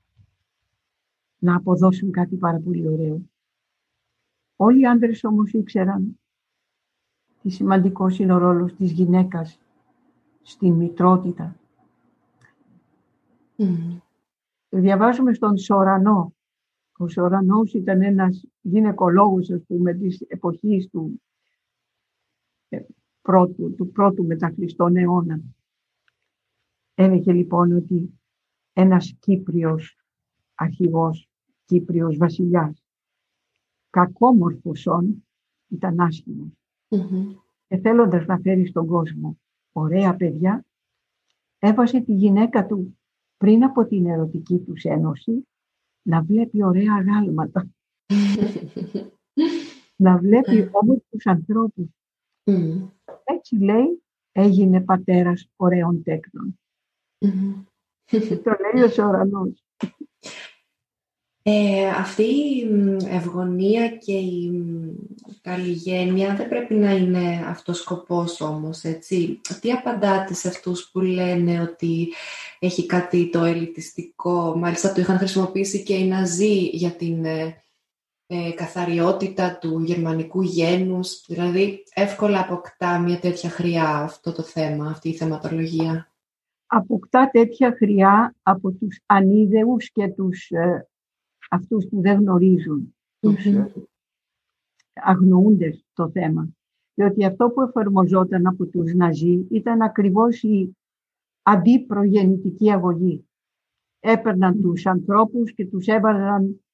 να 1.39 1.57
αποδώσουν 1.57 2.11
κάτι 2.11 2.37
πάρα 2.37 2.61
πολύ 2.61 2.89
ωραίο. 2.89 3.31
Όλοι 4.57 4.81
οι 4.81 4.87
άντρες 4.87 5.25
όμως 5.25 5.53
ήξεραν 5.53 6.21
τι 7.43 7.51
σημαντικό 7.51 8.09
είναι 8.09 8.35
ο 8.35 8.39
ρόλος 8.39 8.75
της 8.75 8.93
γυναίκας 8.93 9.61
στην 10.43 10.73
μητρότητα. 10.73 11.57
Mm. 13.57 14.01
Το 14.69 14.81
διαβάζουμε 14.81 15.35
στον 15.35 15.57
Σορανό. 15.57 16.35
Ο 16.99 17.09
Σορανός 17.09 17.75
ήταν 17.75 18.03
ένας 18.03 18.45
γυναικολόγος, 18.61 19.51
ας 19.51 19.63
πούμε, 19.67 19.95
της 19.95 20.21
εποχής 20.21 20.89
του, 20.89 21.21
ε, 21.21 21.24
πρώτου, 23.25 23.75
του 23.75 23.91
πρώτου 23.93 24.25
μεταχριστών 24.25 24.97
αιώνα. 24.97 25.41
Έλεγε 26.95 27.33
λοιπόν 27.33 27.73
ότι 27.73 28.21
ένας 28.73 29.15
Κύπριος 29.19 29.99
αρχηγός, 30.55 31.29
Κύπριος 31.65 32.17
βασιλιάς, 32.17 32.85
κακόμορφος 33.91 34.87
όν, 34.87 35.27
ήταν 35.69 36.01
άσχημος. 36.01 36.49
Mm-hmm. 36.89 37.37
Και 37.69 37.77
θέλοντας 37.77 38.27
να 38.27 38.39
φέρει 38.39 38.67
στον 38.67 38.87
κόσμο 38.87 39.39
ωραία 39.73 40.17
παιδιά, 40.17 40.65
έβασε 41.59 42.01
τη 42.01 42.13
γυναίκα 42.13 42.67
του 42.67 42.99
πριν 43.37 43.65
από 43.65 43.87
την 43.87 44.07
ερωτική 44.07 44.59
τους 44.59 44.85
ένωση 44.85 45.49
να 46.03 46.23
βλέπει 46.23 46.65
ωραία 46.65 47.01
γάλματα. 47.01 47.69
να 50.05 50.19
βλέπει 50.19 50.69
όμως 50.73 50.99
τους 51.11 51.27
ανθρώπους. 51.27 51.87
Έτσι 53.45 53.65
λέει 53.65 54.03
έγινε 54.33 54.81
πατέρας 54.81 55.51
ωραίων 55.57 56.03
τέκνων. 56.03 56.61
το 58.45 58.57
λέει 58.75 58.85
ο 58.85 58.89
Σορανός. 58.89 59.65
Ε, 61.43 61.89
αυτή 61.89 62.23
η 62.23 62.67
ευγονία 63.09 63.89
και 63.89 64.13
η 64.13 64.63
καλλιγένεια 65.41 66.35
δεν 66.35 66.49
πρέπει 66.49 66.75
να 66.75 66.91
είναι 66.91 67.45
αυτός 67.47 67.79
σκοπός 67.79 68.41
όμως, 68.41 68.83
έτσι. 68.83 69.41
Τι 69.61 69.73
απαντάτε 69.73 70.35
σε 70.35 70.49
αυτούς 70.49 70.91
που 70.91 71.01
λένε 71.01 71.61
ότι 71.61 72.13
έχει 72.59 72.87
κάτι 72.87 73.31
το 73.31 73.45
ελιτιστικό, 73.45 74.57
μάλιστα 74.57 74.93
το 74.93 75.01
είχαν 75.01 75.19
χρησιμοποιήσει 75.19 75.83
και 75.83 75.95
οι 75.95 76.07
Ναζί 76.07 76.59
για 76.63 76.91
την 76.91 77.25
ε, 78.27 78.49
ε, 78.49 78.53
καθαριότητα 78.53 79.59
του 79.59 79.81
γερμανικού 79.81 80.43
γένους, 80.43 81.25
δηλαδή 81.29 81.83
εύκολα 81.95 82.41
αποκτά 82.41 82.99
μια 82.99 83.19
τέτοια 83.19 83.51
χρειά 83.51 83.89
αυτό 83.89 84.33
το 84.33 84.43
θέμα, 84.43 84.87
αυτή 84.87 85.09
η 85.09 85.15
θεματολογία. 85.15 86.09
Αποκτά 86.67 87.31
τέτοια 87.33 87.75
χρειά 87.77 88.35
από 88.43 88.71
τους 88.73 89.01
ανίδεους 89.07 89.91
και 89.91 90.09
τους 90.09 90.51
ε, 90.51 90.89
αυτούς 91.51 91.87
που 91.89 92.01
δεν 92.01 92.19
γνωρίζουν, 92.19 92.95
τους 93.21 93.45
mm 93.47 93.67
αγνοούντες 94.95 95.85
το 95.93 96.11
θέμα. 96.11 96.49
Διότι 96.95 97.25
αυτό 97.25 97.51
που 97.51 97.63
εφαρμοζόταν 97.63 98.47
από 98.47 98.67
τους 98.67 98.95
Ναζί 98.95 99.47
ήταν 99.51 99.83
ακριβώς 99.83 100.43
η 100.43 100.77
αντιπρογεννητική 101.43 102.73
αγωγή. 102.73 103.29
Έπαιρναν 104.01 104.61
τους 104.61 104.87
ανθρώπους 104.87 105.53
και 105.55 105.67
τους 105.67 105.87
έβαζαν 105.87 106.65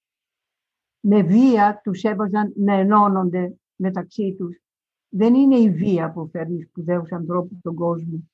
με 1.01 1.23
βία, 1.23 1.81
τους 1.85 2.03
έβαζαν 2.03 2.53
να 2.57 2.75
ενώνονται 2.75 3.55
μεταξύ 3.77 4.35
τους. 4.39 4.61
Δεν 5.09 5.35
είναι 5.35 5.57
η 5.57 5.71
βία 5.71 6.13
που 6.13 6.29
φέρνει 6.29 6.63
σπουδαίους 6.63 7.13
ανθρώπους 7.13 7.59
στον 7.59 7.75
κόσμο. 7.75 8.31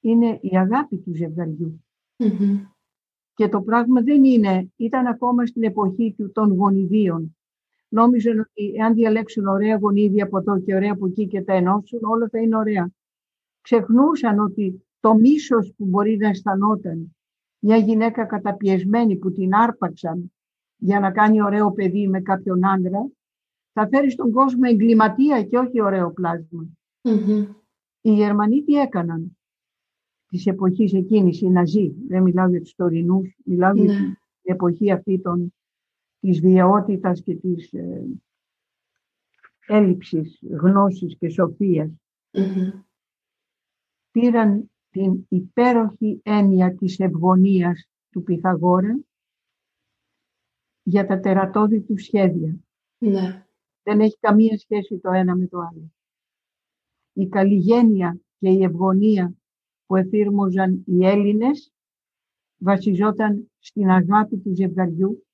Είναι 0.00 0.38
η 0.42 0.56
αγάπη 0.56 0.98
του 0.98 1.14
ζευγαριού. 1.14 1.84
Και 3.34 3.48
το 3.48 3.62
πράγμα 3.62 4.02
δεν 4.02 4.24
είναι, 4.24 4.72
ήταν 4.76 5.06
ακόμα 5.06 5.46
στην 5.46 5.62
εποχή 5.62 6.14
του 6.16 6.32
των 6.32 6.52
γονιδίων. 6.52 7.36
Νόμιζαν 7.88 8.38
ότι 8.38 8.74
εάν 8.76 8.94
διαλέξουν 8.94 9.46
ωραία 9.46 9.76
γονίδια 9.76 10.24
από 10.24 10.38
εδώ 10.38 10.60
και 10.60 10.74
ωραία 10.74 10.92
από 10.92 11.06
εκεί 11.06 11.26
και 11.26 11.42
τα 11.42 11.52
ενώσουν, 11.52 12.00
όλα 12.02 12.28
θα 12.28 12.38
είναι 12.38 12.56
ωραία. 12.56 12.90
Ξεχνούσαν 13.60 14.38
ότι 14.38 14.86
το 15.00 15.14
μίσος 15.14 15.72
που 15.76 15.84
μπορεί 15.84 16.16
να 16.16 16.28
αισθανόταν 16.28 17.16
μια 17.58 17.76
γυναίκα 17.76 18.24
καταπιεσμένη 18.24 19.16
που 19.16 19.32
την 19.32 19.54
άρπαξαν 19.54 20.32
για 20.78 21.00
να 21.00 21.10
κάνει 21.10 21.42
ωραίο 21.42 21.72
παιδί 21.72 22.08
με 22.08 22.20
κάποιον 22.20 22.66
άντρα, 22.66 23.10
θα 23.72 23.88
φέρεις 23.88 24.12
στον 24.12 24.32
κόσμο 24.32 24.60
εγκληματία 24.64 25.42
και 25.42 25.58
όχι 25.58 25.82
ωραίο 25.82 26.12
Οι 28.00 28.12
Γερμανοί 28.12 28.62
τι 28.62 28.74
έκαναν; 28.74 29.38
Της 30.28 30.46
εποχής 30.46 30.92
εκείνης, 30.92 31.40
οι 31.40 31.48
Ναζί, 31.48 31.94
δεν 32.08 32.22
μιλάω 32.22 32.48
για 32.48 32.60
τους 32.60 32.74
τωρινούς, 32.74 33.36
μιλάω 33.44 33.74
για 33.74 33.84
ναι. 33.84 33.98
την 33.98 34.16
εποχή 34.42 34.92
αυτή 34.92 35.20
των, 35.20 35.54
της 36.20 36.40
βιαιότητας 36.40 37.22
και 37.22 37.34
της 37.34 37.72
ε, 37.72 38.06
έλλειψης 39.66 40.38
γνώσης 40.50 41.16
και 41.18 41.28
σοφιας 41.28 41.90
Πήραν 44.10 44.70
την 44.90 45.26
υπέροχη 45.28 46.20
έννοια 46.22 46.74
της 46.74 46.98
ευγονίας 46.98 47.88
του 48.10 48.22
Πυθαγόρα 48.22 49.00
για 50.88 51.06
τα 51.06 51.20
τερατώδη 51.20 51.80
του 51.80 51.98
σχέδια. 51.98 52.56
Ναι. 52.98 53.46
Δεν 53.82 54.00
έχει 54.00 54.18
καμία 54.20 54.58
σχέση 54.58 54.98
το 54.98 55.10
ένα 55.10 55.36
με 55.36 55.46
το 55.46 55.58
άλλο. 55.58 55.92
Η 57.12 57.28
καλλιγένεια 57.28 58.20
και 58.38 58.48
η 58.48 58.62
ευγονία 58.62 59.34
που 59.86 59.96
εφήρμοζαν 59.96 60.82
οι 60.86 61.06
Έλληνες 61.06 61.72
βασιζόταν 62.58 63.50
στην 63.58 63.90
αγάπη 63.90 64.36
του 64.36 64.54
ζευγαριού, 64.54 65.26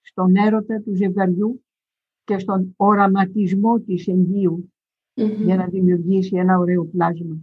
στον 0.00 0.36
έρωτα 0.36 0.80
του 0.80 0.94
ζευγαριού 0.94 1.64
και 2.24 2.38
στον 2.38 2.74
οραματισμό 2.76 3.80
της 3.80 4.06
εγγυου 4.06 4.72
για 5.14 5.56
να 5.56 5.66
δημιουργήσει 5.66 6.36
ένα 6.36 6.58
ωραίο 6.58 6.84
πλάσμα. 6.84 7.36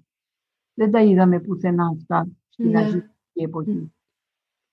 Δεν 0.74 0.92
τα 0.92 1.02
είδαμε 1.02 1.40
πουθενά 1.40 1.88
αυτά 1.88 2.30
στην 2.50 2.74
mm 2.76 3.02
εποχή. 3.34 3.94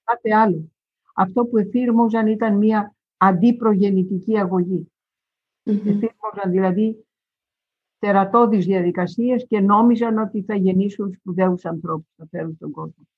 Κάτι 0.04 0.32
άλλο. 0.32 0.70
Αυτό 1.18 1.44
που 1.44 1.58
εφήρμοζαν 1.58 2.26
ήταν 2.26 2.56
μια 2.56 2.94
αντιπρογεννητική 3.16 4.38
αγωγή. 4.38 4.90
Εφήρμοζαν 5.62 6.50
δηλαδή 6.50 7.06
τερατώδεις 7.98 8.66
διαδικασίες 8.66 9.46
και 9.46 9.60
νόμιζαν 9.60 10.18
ότι 10.18 10.42
θα 10.42 10.54
γεννήσουν 10.54 11.12
σπουδαίους 11.12 11.64
ανθρώπους, 11.64 12.14
θα 12.16 12.26
φέρουν 12.30 12.54
στον 12.54 12.70
κόσμο. 12.70 13.08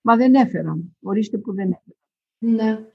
Μα 0.00 0.16
δεν 0.16 0.34
έφεραν. 0.34 0.96
Ορίστε 1.00 1.38
που 1.38 1.54
δεν 1.54 1.70
έφεραν. 1.70 1.98
Ναι. 2.38 2.86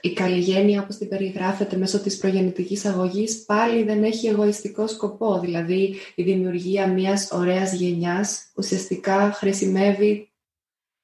Η 0.00 0.12
καλλιγένεια, 0.12 0.82
όπως 0.82 0.96
την 0.96 1.08
περιγράφεται 1.08 1.76
μέσω 1.76 2.00
της 2.02 2.18
προγεννητικής 2.18 2.84
αγωγής, 2.84 3.44
πάλι 3.44 3.82
δεν 3.82 4.04
έχει 4.04 4.26
εγωιστικό 4.26 4.86
σκοπό. 4.86 5.40
Δηλαδή, 5.40 5.94
η 6.14 6.22
δημιουργία 6.22 6.92
μιας 6.92 7.30
ωραίας 7.32 7.74
γενιάς 7.74 8.52
ουσιαστικά 8.56 9.32
χρησιμεύει 9.32 10.31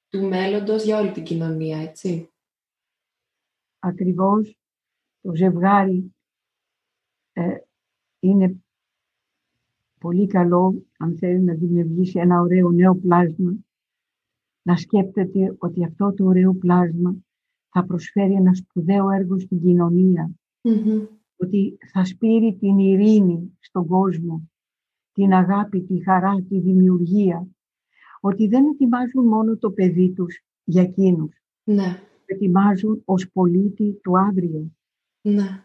του 0.09 0.29
μέλλοντος 0.29 0.85
για 0.85 0.99
όλη 0.99 1.13
την 1.13 1.23
κοινωνία, 1.23 1.79
έτσι. 1.79 2.31
Ακριβώς. 3.79 4.59
Το 5.21 5.35
ζευγάρι 5.35 6.15
ε, 7.33 7.57
είναι 8.19 8.63
πολύ 9.99 10.27
καλό, 10.27 10.87
αν 10.99 11.17
θέλει 11.19 11.41
να 11.41 11.55
δημιουργήσει 11.55 12.19
ένα 12.19 12.41
ωραίο 12.41 12.71
νέο 12.71 12.95
πλάσμα, 12.95 13.57
να 14.63 14.77
σκέπτεται 14.77 15.57
ότι 15.59 15.85
αυτό 15.85 16.15
το 16.15 16.25
ωραίο 16.25 16.55
πλάσμα 16.55 17.17
θα 17.69 17.85
προσφέρει 17.85 18.33
ένα 18.33 18.55
σπουδαίο 18.55 19.11
έργο 19.11 19.39
στην 19.39 19.61
κοινωνια 19.61 20.31
Ότι 21.37 21.79
θα 21.93 22.05
σπείρει 22.05 22.57
την 22.61 22.79
ειρήνη 22.79 23.59
στον 23.61 23.87
κόσμο, 23.87 24.51
την 25.13 25.33
αγάπη, 25.33 25.83
τη 25.83 26.03
χαρά, 26.03 26.43
τη 26.49 26.61
δημιουργία. 26.61 27.49
Ότι 28.21 28.49
δεν 28.49 28.67
ετοιμάζουν 28.67 29.27
μόνο 29.27 29.57
το 29.57 29.71
παιδί 29.71 30.13
τους 30.13 30.41
για 30.65 30.83
εκείνους. 30.83 31.43
Ναι. 31.65 32.03
Ετοιμάζουν 32.25 33.03
ως 33.05 33.31
πολίτη 33.31 33.93
του 34.03 34.19
αύριο. 34.19 34.73
Ναι. 35.21 35.65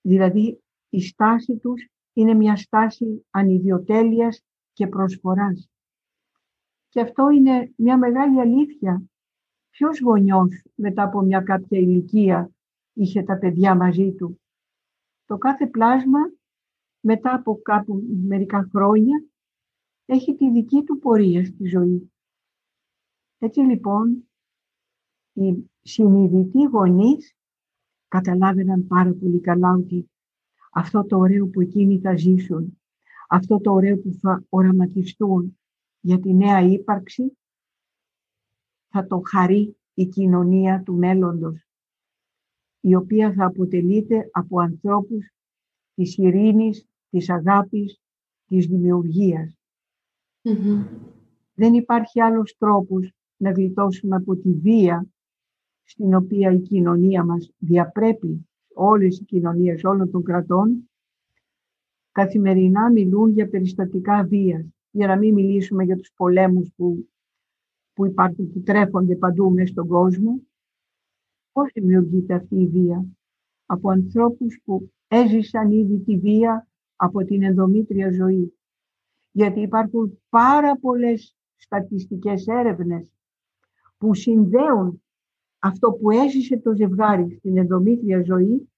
Δηλαδή 0.00 0.60
η 0.88 1.00
στάση 1.00 1.56
τους 1.56 1.88
είναι 2.12 2.34
μια 2.34 2.56
στάση 2.56 3.26
ανιδιοτέλειας 3.30 4.44
και 4.72 4.86
προσφοράς. 4.86 5.70
Και 6.88 7.00
αυτό 7.00 7.30
είναι 7.30 7.72
μια 7.76 7.98
μεγάλη 7.98 8.40
αλήθεια. 8.40 9.02
Ποιος 9.70 10.00
γονιός 10.00 10.62
μετά 10.74 11.02
από 11.02 11.20
μια 11.20 11.40
κάποια 11.40 11.78
ηλικία 11.78 12.50
είχε 12.92 13.22
τα 13.22 13.38
παιδιά 13.38 13.74
μαζί 13.74 14.12
του; 14.12 14.40
Το 15.24 15.38
κάθε 15.38 15.66
πλάσμα 15.66 16.18
μετά 17.00 17.34
από 17.34 17.60
κάπου 17.62 18.02
μερικά 18.26 18.68
χρόνια 18.72 19.24
έχει 20.12 20.34
τη 20.34 20.50
δική 20.50 20.82
του 20.82 20.98
πορεία 20.98 21.44
στη 21.44 21.68
ζωή. 21.68 22.12
Έτσι 23.38 23.60
λοιπόν 23.60 24.28
οι 25.32 25.70
συνειδητοί 25.80 26.62
γονείς 26.62 27.36
καταλάβαιναν 28.08 28.86
πάρα 28.86 29.12
πολύ 29.12 29.40
καλά 29.40 29.72
ότι 29.72 30.10
αυτό 30.72 31.04
το 31.04 31.18
ωραίο 31.18 31.46
που 31.46 31.60
εκείνοι 31.60 32.00
θα 32.00 32.16
ζήσουν, 32.16 32.80
αυτό 33.28 33.60
το 33.60 33.72
ωραίο 33.72 33.98
που 33.98 34.12
θα 34.20 34.44
οραματιστούν 34.48 35.58
για 36.00 36.20
τη 36.20 36.34
νέα 36.34 36.60
ύπαρξη, 36.60 37.38
θα 38.88 39.06
το 39.06 39.22
χαρεί 39.24 39.76
η 39.94 40.06
κοινωνία 40.06 40.82
του 40.82 40.94
μέλλοντος, 40.94 41.68
η 42.80 42.94
οποία 42.94 43.32
θα 43.32 43.44
αποτελείται 43.44 44.28
από 44.32 44.60
ανθρώπους 44.60 45.30
της 45.94 46.16
ειρήνης, 46.16 46.86
της 47.10 47.30
αγάπης, 47.30 48.00
της 48.46 48.68
δημιουργιας 50.42 50.88
Δεν 51.54 51.74
υπάρχει 51.74 52.20
άλλος 52.20 52.56
τρόπος 52.58 53.12
να 53.36 53.50
γλιτώσουμε 53.50 54.16
από 54.16 54.36
τη 54.36 54.52
βία 54.52 55.06
στην 55.84 56.14
οποία 56.14 56.52
η 56.52 56.58
κοινωνία 56.60 57.24
μας 57.24 57.50
διαπρέπει, 57.58 58.48
όλες 58.74 59.18
οι 59.18 59.24
κοινωνίες 59.24 59.84
όλων 59.84 60.10
των 60.10 60.22
κρατών, 60.22 60.90
καθημερινά 62.12 62.90
μιλούν 62.90 63.30
για 63.30 63.48
περιστατικά 63.48 64.24
βίας, 64.24 64.66
για 64.90 65.06
να 65.06 65.16
μην 65.16 65.34
μιλήσουμε 65.34 65.84
για 65.84 65.96
τους 65.96 66.12
πολέμους 66.16 66.70
που, 66.76 67.08
που 67.92 68.06
υπάρχουν, 68.06 68.52
που 68.52 68.60
τρέφονται 68.60 69.16
παντού 69.16 69.50
μέσα 69.52 69.66
στον 69.66 69.86
κόσμο. 69.86 70.40
Πώς 71.52 71.70
δημιουργείται 71.74 72.34
αυτή 72.34 72.60
η 72.60 72.66
βία; 72.66 73.04
Από 73.66 73.90
ανθρώπους 73.90 74.60
που 74.64 74.92
έζησαν 75.08 75.70
ήδη 75.70 75.98
τη 75.98 76.18
βία 76.18 76.68
από 76.96 77.24
την 77.24 77.42
ενδομήτρια 77.42 78.12
ζωή. 78.12 78.54
Γιατί 79.30 79.60
υπάρχουν 79.60 80.22
πάρα 80.28 80.76
πολλές 80.76 81.36
στατιστικές 81.56 82.46
έρευνες 82.46 83.12
που 83.98 84.14
συνδέουν 84.14 85.02
αυτό 85.58 85.92
που 85.92 86.10
έζησε 86.10 86.58
το 86.58 86.74
ζευγάρι 86.74 87.36
στην 87.38 87.56
ενδομήτρια 87.56 88.22
ζωή 88.22 88.70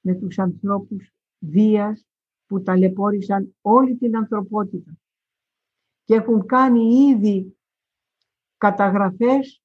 με 0.00 0.14
τους 0.14 0.38
ανθρώπους 0.38 1.12
βίας 1.38 2.06
που 2.46 2.62
ταλαιπώρησαν 2.62 3.56
όλη 3.60 3.96
την 3.96 4.16
ανθρωπότητα. 4.16 4.98
Και 6.04 6.14
έχουν 6.14 6.46
κάνει 6.46 6.94
ήδη 6.94 7.56
καταγραφές 8.56 9.62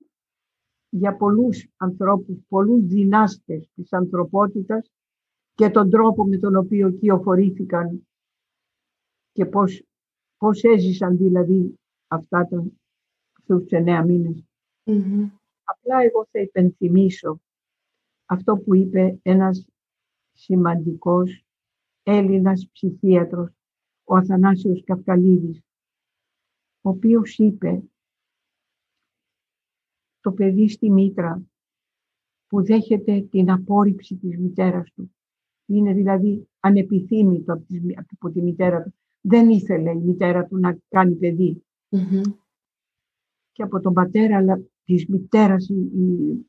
για 0.89 1.15
πολλούς 1.15 1.67
ανθρώπους, 1.77 2.37
πολλούς 2.47 2.85
δυνάστες 2.85 3.69
της 3.75 3.93
ανθρωπότητας 3.93 4.91
και 5.53 5.69
τον 5.69 5.89
τρόπο 5.89 6.25
με 6.25 6.37
τον 6.37 6.55
οποίο 6.55 6.91
κυοφορήθηκαν 6.91 8.07
και 9.33 9.45
πώς, 9.45 9.83
πώς 10.37 10.63
έζησαν 10.63 11.17
δηλαδή 11.17 11.79
αυτά 12.07 12.47
τα, 12.47 12.65
αυτούς 13.37 13.61
τους 13.61 13.71
εννέα 13.71 14.05
Απλά 15.63 16.01
εγώ 16.01 16.27
θα 16.31 16.39
υπενθυμίσω 16.39 17.41
αυτό 18.25 18.57
που 18.57 18.75
είπε 18.75 19.19
ένας 19.21 19.65
σημαντικός 20.31 21.45
Έλληνας 22.03 22.69
ψυχίατρος, 22.71 23.51
ο 24.03 24.15
Αθανάσιος 24.15 24.83
Καυκαλίδης, 24.83 25.61
ο 26.81 26.89
οποίος 26.89 27.37
είπε 27.37 27.83
το 30.19 30.31
παιδί 30.31 30.69
στη 30.69 30.89
μήτρα 30.91 31.43
που 32.47 32.63
δέχεται 32.63 33.21
την 33.21 33.51
απόρριψη 33.51 34.15
της 34.15 34.37
μητέρας 34.37 34.91
του. 34.91 35.15
Είναι 35.65 35.93
δηλαδή 35.93 36.47
ανεπιθύμητο 36.59 37.63
από 38.11 38.29
τη 38.31 38.41
μητέρα 38.41 38.83
του. 38.83 38.93
Δεν 39.25 39.49
ήθελε 39.49 39.91
η 39.91 39.99
μητέρα 39.99 40.45
του 40.45 40.57
να 40.57 40.77
κάνει 40.87 41.15
Και 43.51 43.63
από 43.63 43.79
τον 43.79 43.93
πατέρα, 43.93 44.37
αλλά 44.37 44.61
της 44.85 45.07
μητέρας, 45.07 45.69
η, 45.69 46.45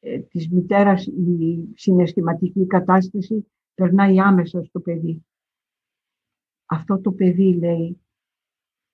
ε, 0.00 0.18
της 0.18 0.48
μητέρας 0.50 1.06
η 1.06 1.68
συναισθηματική 1.74 2.66
κατάσταση 2.66 3.46
περνάει 3.74 4.20
άμεσα 4.20 4.64
στο 4.64 4.80
παιδί. 4.80 5.24
Αυτό 6.66 7.00
το 7.00 7.12
παιδί, 7.12 7.54
λέει, 7.54 8.00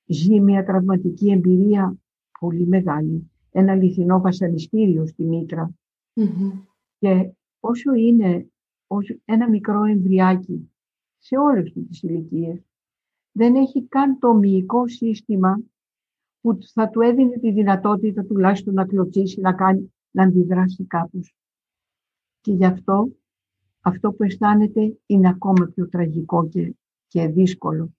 ζει 0.07 0.41
μια 0.41 0.65
τραυματική 0.65 1.31
εμπειρία 1.31 1.97
πολύ 2.39 2.66
μεγάλη. 2.66 3.31
Ένα 3.51 3.73
αληθινό 3.73 4.20
βασανιστήριο 4.20 5.07
στη 5.07 5.24
μητρα 5.24 5.74
Και 6.99 7.33
όσο 7.61 7.95
είναι 7.95 8.51
όσο 8.87 9.15
ένα 9.24 9.49
μικρό 9.49 9.85
εμβριάκι 9.85 10.70
σε 11.19 11.37
όλες 11.37 11.73
τις 11.73 12.03
ηλικίες, 12.03 12.72
δεν 13.33 13.55
έχει 13.55 13.87
καν 13.87 14.19
το 14.19 14.35
μυϊκό 14.35 14.89
σύστημα 14.89 15.61
που 16.41 16.59
θα 16.73 16.89
του 16.89 17.01
έδινε 17.01 17.39
τη 17.39 17.53
δυνατότητα 17.53 18.25
τουλάχιστον 18.25 18.75
να 18.75 18.87
κλωτσίσει, 18.87 19.41
να 19.41 19.53
κάνει, 19.53 19.95
να 20.11 20.23
αντιδράσει 20.23 20.85
κάπως. 20.87 21.35
Και 22.41 22.53
γι' 22.53 22.65
αυτό, 22.65 23.09
αυτό 23.81 24.13
που 24.13 24.23
αισθάνεται 24.23 24.99
είναι 25.07 25.29
ακόμα 25.29 25.67
πιο 25.75 25.89
τραγικό 25.89 26.49
και, 26.49 26.75
και 27.07 27.27
δύσκολο. 27.27 27.95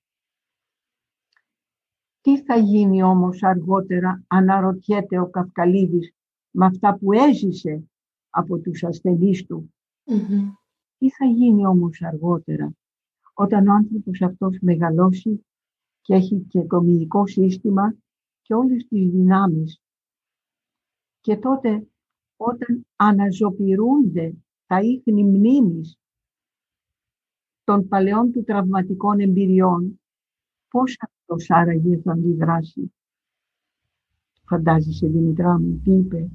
Τι 2.21 2.43
θα 2.43 2.55
γίνει 2.55 3.03
όμως 3.03 3.43
αργότερα, 3.43 4.23
αναρωτιέται 4.27 5.19
ο 5.19 5.29
Καυκαλίδης, 5.29 6.11
με 6.51 6.65
αυτά 6.65 6.97
που 6.97 7.13
έζησε 7.13 7.83
από 8.29 8.59
τους 8.59 8.83
ασθενείς 8.83 9.45
του; 9.45 9.73
Τι 10.97 11.09
θα 11.09 11.25
γίνει 11.25 11.65
όμως 11.65 12.01
αργότερα, 12.01 12.73
όταν 13.33 13.67
ο 13.67 13.73
άνθρωπος 13.73 14.21
αυτός 14.21 14.57
μεγαλώσει 14.61 15.45
και 16.01 16.13
έχει 16.13 16.45
και 16.49 16.63
το 16.63 16.81
μυϊκό 16.81 17.27
σύστημα 17.27 17.95
και 18.41 18.53
όλες 18.53 18.87
τις 18.87 19.09
δυνάμεις. 19.09 19.81
Και 21.19 21.37
τότε 21.37 21.87
όταν 22.37 22.87
αναζωπηρούνται 22.95 24.35
τα 24.65 24.81
ίχνη 24.81 25.23
μνήμης 25.23 25.97
των 27.63 27.87
παλαιών 27.87 28.31
του 28.31 28.43
τραυματικών 28.43 29.19
εμπειριών, 29.19 30.01
πώς 30.69 30.97
αυτός 30.99 31.49
άραγε 31.49 31.97
θα 31.97 32.11
αντιδράσει; 32.11 32.93
Φαντάζεσαι 34.45 35.07
Δημητρά 35.07 35.59
μου, 35.59 35.81
τι 35.83 35.91
είπε; 35.91 36.29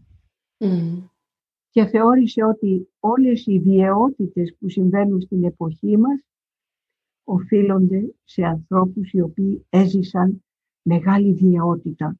Και 1.71 1.87
θεώρησε 1.87 2.45
ότι 2.45 2.89
όλες 3.01 3.47
οι 3.47 3.59
βιαιότητες 3.59 4.57
που 4.59 4.69
συμβαίνουν 4.69 5.21
στην 5.21 5.45
εποχή 5.45 5.97
μας 5.97 6.28
οφείλονται 7.29 8.15
σε 8.25 8.43
ανθρώπους 8.45 9.13
οι 9.13 9.21
οποίοι 9.21 9.67
έζησαν 9.69 10.45
μεγάλη 10.83 11.33
βιαιότητα 11.33 12.19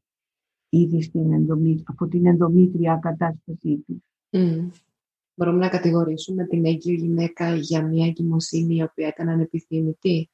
ήδη 0.69 1.03
στην 1.03 1.33
ενδομή, 1.33 1.83
από 1.87 2.09
την 2.09 2.27
ενδομήτρια 2.27 2.99
κατάστασή 3.03 3.85
τους. 3.87 3.99
Mm. 4.31 4.69
Μπορούμε 5.35 5.59
να 5.59 5.69
κατηγορήσουμε 5.69 6.47
την 6.47 6.65
έγκυο 6.65 6.95
γυναίκα 6.95 7.55
για 7.55 7.83
μια 7.83 8.07
εγκυμοσύνη 8.07 8.77
η 8.77 8.83
οποία 8.83 9.09
ήταν 9.09 9.29
ανεπιθύμητη. 9.29 10.31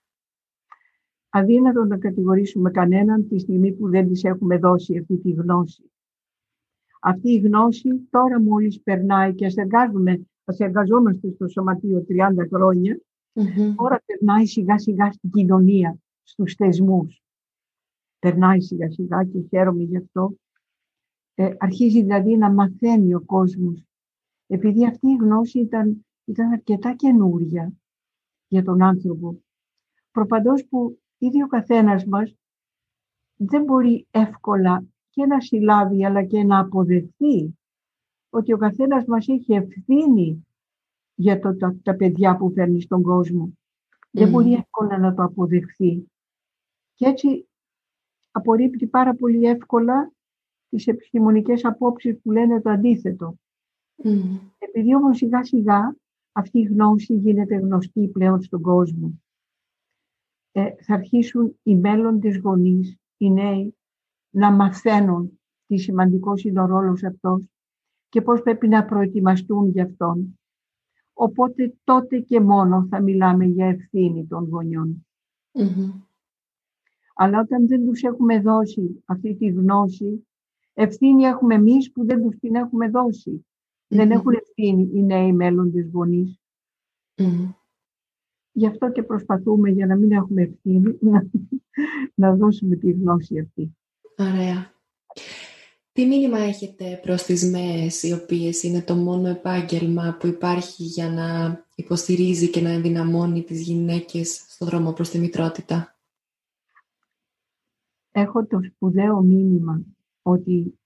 Αδύνατο 1.29 1.85
να 1.85 1.99
κατηγορήσουμε 1.99 2.71
κανέναν 2.71 3.29
τη 3.29 3.39
στιγμή 3.39 3.73
που 3.73 3.89
δεν 3.91 4.09
της 4.09 4.25
έχουμε 4.25 4.59
δώσει 4.59 4.99
αυτή 4.99 5.17
τη 5.17 5.31
γνώση. 5.31 5.93
Αυτή 7.01 7.31
η 7.31 7.39
γνώση 7.39 8.09
τώρα 8.11 8.43
μόλις 8.43 8.81
περνάει 8.81 9.35
και 9.35 9.47
ας, 9.47 9.57
εργάζομαι, 9.57 10.27
ας 10.45 10.59
εργαζόμαστε 10.59 11.31
στο 11.31 11.49
σωματείο 11.49 12.05
30 12.09 12.47
χρόνια, 12.53 13.01
mm-hmm. 13.35 13.75
τώρα 13.77 14.03
περνάει 14.05 14.47
σιγά 14.47 14.79
σιγά 14.79 15.13
στην 15.13 15.31
κοινωνία, 15.31 15.99
στους 16.23 16.55
θεσμούς 16.55 17.25
περνάει 18.25 18.61
σιγά 18.61 18.91
σιγά 18.91 19.25
και 19.25 19.41
χαίρομαι 19.49 19.83
γι' 19.83 19.97
αυτό. 19.97 20.35
Ε, 21.35 21.55
αρχίζει 21.59 22.01
δηλαδή 22.01 22.37
να 22.37 22.51
μαθαίνει 22.51 23.15
ο 23.15 23.21
κόσμος. 23.21 23.85
Επειδή 24.47 24.87
αυτή 24.87 25.07
η 25.07 25.17
γνώση 25.17 25.61
ήταν, 25.61 26.07
ήταν 26.25 26.53
αρκετά 26.53 26.95
καινούρια 26.95 27.73
για 28.49 28.63
τον 28.63 28.83
άνθρωπο. 28.83 29.43
Προπαντός 30.11 30.67
που 30.67 30.99
ήδη 31.19 31.43
ο 31.43 31.47
καθένας 31.47 32.05
μας 32.05 32.35
δεν 33.37 33.65
μπορεί 33.65 34.07
εύκολα 34.11 34.85
και 35.11 35.27
να 35.27 35.41
συλλάβει 35.41 36.05
αλλά 36.05 36.25
και 36.25 36.43
να 36.43 36.59
αποδεχθεί 36.59 37.59
ότι 38.31 38.53
ο 38.53 38.57
καθένας 38.57 39.05
μας 39.05 39.29
έχει 39.29 39.53
ευθύνη 39.53 40.47
για 41.15 41.39
το, 41.41 41.57
τα, 41.57 41.77
τα 41.83 41.95
παιδιά 41.95 42.37
που 42.37 42.53
φέρνει 42.53 42.81
στον 42.81 43.03
κόσμο. 43.03 43.53
Δεν 44.11 44.31
μπορεί 44.31 44.53
εύκολα 44.53 44.99
να 44.99 45.15
το 45.15 45.23
αποδεχθεί. 45.23 46.09
Και 46.95 47.07
έτσι 47.07 47.49
απορρίπτει 48.31 48.87
πάρα 48.87 49.15
πολύ 49.15 49.45
εύκολα 49.45 50.13
τις 50.69 50.87
επιστημονικές 50.87 51.65
απόψεις 51.65 52.21
που 52.23 52.31
λένε 52.31 52.61
το 52.61 52.71
αντίθετο. 52.71 53.35
Mm. 54.05 54.41
Επειδή 54.59 54.95
όμως 54.95 55.17
σιγά 55.17 55.45
σιγά 55.45 55.97
αυτή 56.33 56.59
η 56.59 56.63
γνώση 56.63 57.15
γίνεται 57.15 57.55
γνωστή 57.55 58.09
πλέον 58.09 58.43
στον 58.43 58.61
κόσμο. 58.61 59.23
Ε, 60.53 60.75
θα 60.83 60.95
αρχίσουν 60.95 61.59
οι 61.63 61.77
μέλλοντες 61.77 62.37
γονείς, 62.37 62.97
οι 63.17 63.31
νέοι, 63.31 63.77
να 64.31 64.53
μαθαίνουν 64.53 65.41
τι 65.67 65.77
σημαντικός 65.77 66.45
είναι 66.45 66.61
ο 66.61 66.67
ρόλος 66.67 67.03
αυτός 67.03 67.49
και 68.09 68.23
πώς 68.23 68.43
πρέπει 68.43 68.69
να 68.69 68.85
προετοιμαστούν 68.85 69.69
γι' 69.69 69.81
αυτόν. 69.81 70.39
Οπότε 71.15 71.75
τότε 71.85 72.19
και 72.19 72.41
μόνο 72.41 72.87
θα 72.91 73.03
μιλάμε 73.03 73.45
για 73.45 73.67
ευθύνη 73.67 74.27
των 74.27 74.49
γονιων 74.49 75.07
Αλλά 77.15 77.41
όταν 77.41 77.67
δεν 77.67 77.85
τους 77.85 78.03
έχουμε 78.03 78.41
δώσει 78.41 79.03
αυτή 79.05 79.35
τη 79.35 79.47
γνώση, 79.47 80.27
ευθύνη 80.75 81.25
έχουμε 81.25 81.55
εμείς 81.55 81.93
που 81.93 82.05
δεν 82.05 82.23
τους 82.23 82.39
την 82.39 82.55
έχουμε 82.55 82.91
Δεν 83.87 84.11
έχουν 84.11 84.33
ευθύνη 84.33 84.91
οι 84.95 85.03
νέοι 85.03 85.33
μέλλοντες 85.33 85.91
Γι' 88.53 88.67
αυτό 88.67 88.91
και 88.91 89.03
προσπαθούμε 89.03 89.71
για 89.71 89.87
να 89.87 89.97
μην 89.97 90.13
έχουμε 90.13 90.43
ευθύνη 90.43 90.99
να, 91.01 91.27
να 92.15 92.37
δώσουμε 92.37 92.77
τη 92.77 92.91
γνώση 92.91 93.39
αυτή. 93.39 93.77
Ωραία. 94.19 94.74
Τι 95.95 96.07
μήνυμα 96.07 96.39
έχετε 96.39 97.01
προς 97.03 97.23
τις 97.23 97.51
ΜΕΕΣ, 97.51 98.03
οι 98.03 98.13
οποίες 98.13 98.63
είναι 98.63 98.83
το 98.83 98.95
μόνο 98.95 99.29
επάγγελμα 99.29 100.17
που 100.21 100.27
υπάρχει 100.27 100.83
για 100.83 101.11
να 101.11 101.59
υποστηρίζει 101.75 102.51
και 102.51 102.61
να 102.61 102.71
ενδυναμώνει 102.71 103.43
τις 103.43 103.63
γυναίκες 103.63 104.45
στο 104.49 104.67
δρόμο 104.67 104.93
προς 104.93 105.11
τη 105.11 105.19
μητρότητα; 105.19 105.97
Έχω 108.11 108.47
το 108.47 108.61
σπουδαίο 108.63 109.21
μήνυμα 109.21 109.83
ότι 110.23 110.79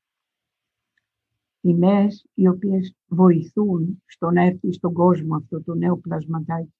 οι 1.61 1.75
ΜΕΕΣ 1.75 2.27
οι 2.35 2.49
οποίες 2.49 2.95
βοηθούν 3.07 4.03
στο 4.07 4.31
να 4.31 4.43
έρθει 4.43 4.73
στον 4.73 4.93
κόσμο 4.93 5.37
αυτό 5.37 5.63
το 5.63 5.75
νέο 5.75 5.97
πλασματάκι, 5.97 6.75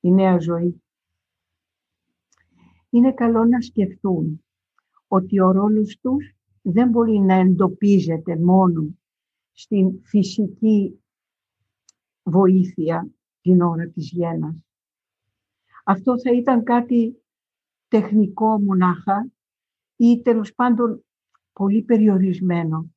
η 0.00 0.10
νέα 0.12 0.38
ζωή, 0.38 0.82
είναι 2.90 3.12
καλό 3.12 3.44
να 3.44 3.60
σκεφτούν 3.60 4.44
ότι 5.08 5.40
ο 5.40 5.50
ρόλος 5.50 5.98
τους 6.00 6.36
δεν 6.68 6.88
μπορεί 6.88 7.18
να 7.18 7.34
εντοπίζεται 7.34 8.36
μόνο 8.36 8.88
στην 9.52 10.00
φυσική 10.02 11.00
βοήθεια 12.22 13.10
την 13.40 13.60
ώρα 13.60 13.88
της 13.88 14.10
γένας. 14.10 14.54
Αυτό 15.84 16.20
θα 16.20 16.32
ήταν 16.32 16.62
κάτι 16.62 17.22
τεχνικό 17.88 18.60
μονάχα 18.60 19.30
ή 19.96 20.22
τέλος 20.22 20.54
πάντων 20.54 21.04
πολύ 21.52 21.82
περιορισμένο. 21.82 22.94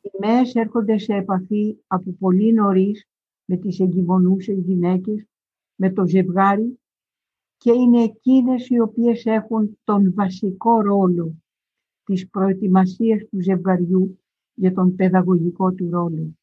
Οι 0.00 0.10
ΜΕΕΣ 0.18 0.54
έρχονται 0.54 0.98
σε 0.98 1.14
επαφή 1.14 1.76
από 1.86 2.12
πολύ 2.18 2.52
νωρίς 2.52 3.08
με 3.44 3.56
τις 3.56 3.80
εγκυμονούσες 3.80 4.58
γυναίκες, 4.58 5.26
με 5.74 5.92
το 5.92 6.06
ζευγάρι 6.06 6.80
και 7.56 7.72
είναι 7.72 8.02
εκείνες 8.02 8.68
οι 8.68 8.80
οποίες 8.80 9.24
έχουν 9.24 9.78
τον 9.84 10.14
βασικό 10.14 10.80
ρόλο 10.80 11.41
της 12.12 12.28
προετοιμασίας 12.28 13.24
του 13.30 13.42
ζευγαριού 13.42 14.20
για 14.54 14.72
τον 14.72 14.94
παιδαγωγικό 14.94 15.72
του 15.72 15.90
ρολο 15.90 16.36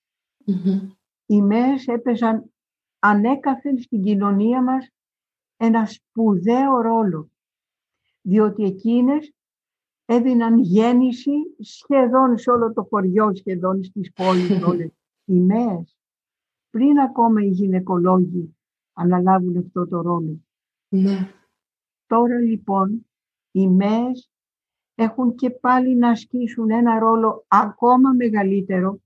Οι 1.26 1.41
ΜΕΕΣ 1.41 1.88
έπαιζαν 1.88 2.52
ανέκαθεν 3.00 3.80
στην 3.80 4.04
κοινωνία 4.04 4.64
μας 4.64 4.90
ένα 5.58 5.86
σπουδαίο 5.86 6.82
ρόλο, 6.82 7.32
διότι 8.22 8.64
εκείνες 8.64 9.34
έδιναν 10.06 10.58
γέννηση 10.58 11.32
σχεδόν 11.60 12.38
σε 12.38 12.50
όλο 12.52 12.74
το 12.74 12.84
χωριό, 12.84 13.36
σχεδόν 13.36 13.84
στις 13.84 14.12
πόλεις 14.12 14.64
όλες. 14.68 14.91
Οι 15.26 15.40
ΜΕΕΣ, 15.40 15.98
πριν 16.70 17.00
ακόμα 17.00 17.44
οι 17.44 17.50
γυναικολόγοι 17.50 18.56
αναλάβουν 18.94 19.58
αυτό 19.58 19.88
το 19.88 20.02
ρόλο. 20.02 20.41
Ναι. 20.90 21.34
Τώρα 22.08 22.40
λοιπόν 22.40 23.06
οι 23.52 23.68
ΜΕΕΣ 23.68 24.32
έχουν 25.00 25.36
και 25.36 25.50
πάλι 25.50 25.96
να 25.96 26.10
ασκήσουν 26.10 26.72
ένα 26.72 27.00
ρόλο 27.00 27.46
ακόμα 27.48 28.12
μεγαλύτερο 28.12 29.00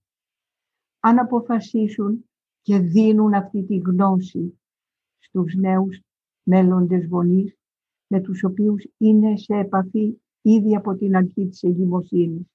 αν 1.00 1.20
αποφασίσουν 1.20 2.30
και 2.62 2.78
δίνουν 2.80 3.34
αυτή 3.34 3.64
τη 3.64 3.78
γνώση 3.78 4.60
στους 5.20 5.56
νέους 5.56 6.02
μέλλοντες 6.44 7.08
γονείς 7.08 7.58
με 8.08 8.22
τους 8.22 8.44
οποίους 8.44 8.86
είναι 8.98 9.38
σε 9.38 9.56
επαφή 9.56 10.22
ήδη 10.42 10.76
από 10.76 10.96
την 10.96 11.16
αρχή 11.16 11.48
της 11.48 11.64
εγκυμοσύνης. 11.64 12.48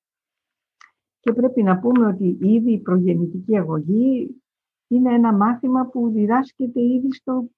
Και 1.21 1.33
πρέπει 1.33 1.63
να 1.63 1.79
πούμε 1.79 2.07
ότι 2.07 2.39
ήδη 2.41 2.73
η 2.73 2.79
προγεννητική 2.79 3.57
αγωγή 3.59 4.43
είναι 4.89 5.15
ένα 5.15 5.33
μάθημα 5.33 5.87
που 5.87 6.11
διδάσκεται 6.11 6.81
ήδη 6.81 7.13
στο, 7.13 7.51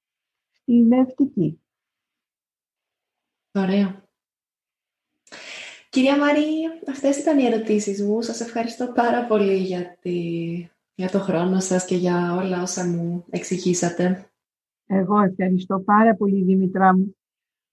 στη 0.51 0.83
μευτική. 0.83 1.61
Ωραία. 3.55 4.10
Κυρία 5.91 6.19
Μαρή, 6.19 6.47
αυτές 6.89 7.19
ήταν 7.19 7.39
οι 7.39 7.45
ερωτήσεις 7.45 8.03
μου. 8.03 8.23
Σας 8.23 8.41
ευχαριστώ 8.41 8.93
πάρα 8.95 9.27
πολύ 9.27 9.57
για, 9.57 9.99
για 10.95 11.09
το 11.11 11.19
χρόνο 11.19 11.61
σας 11.61 11.85
και 11.85 11.97
για 11.97 12.35
όλα 12.35 12.63
όσα 12.63 12.87
μου 12.87 13.25
εξηγήσατε. 13.31 14.31
Εγώ 14.87 15.21
ευχαριστώ 15.21 15.81
πάρα 15.81 16.15
πολύ, 16.15 16.45
Δήμητρά 16.45 16.97
μου, 16.97 17.17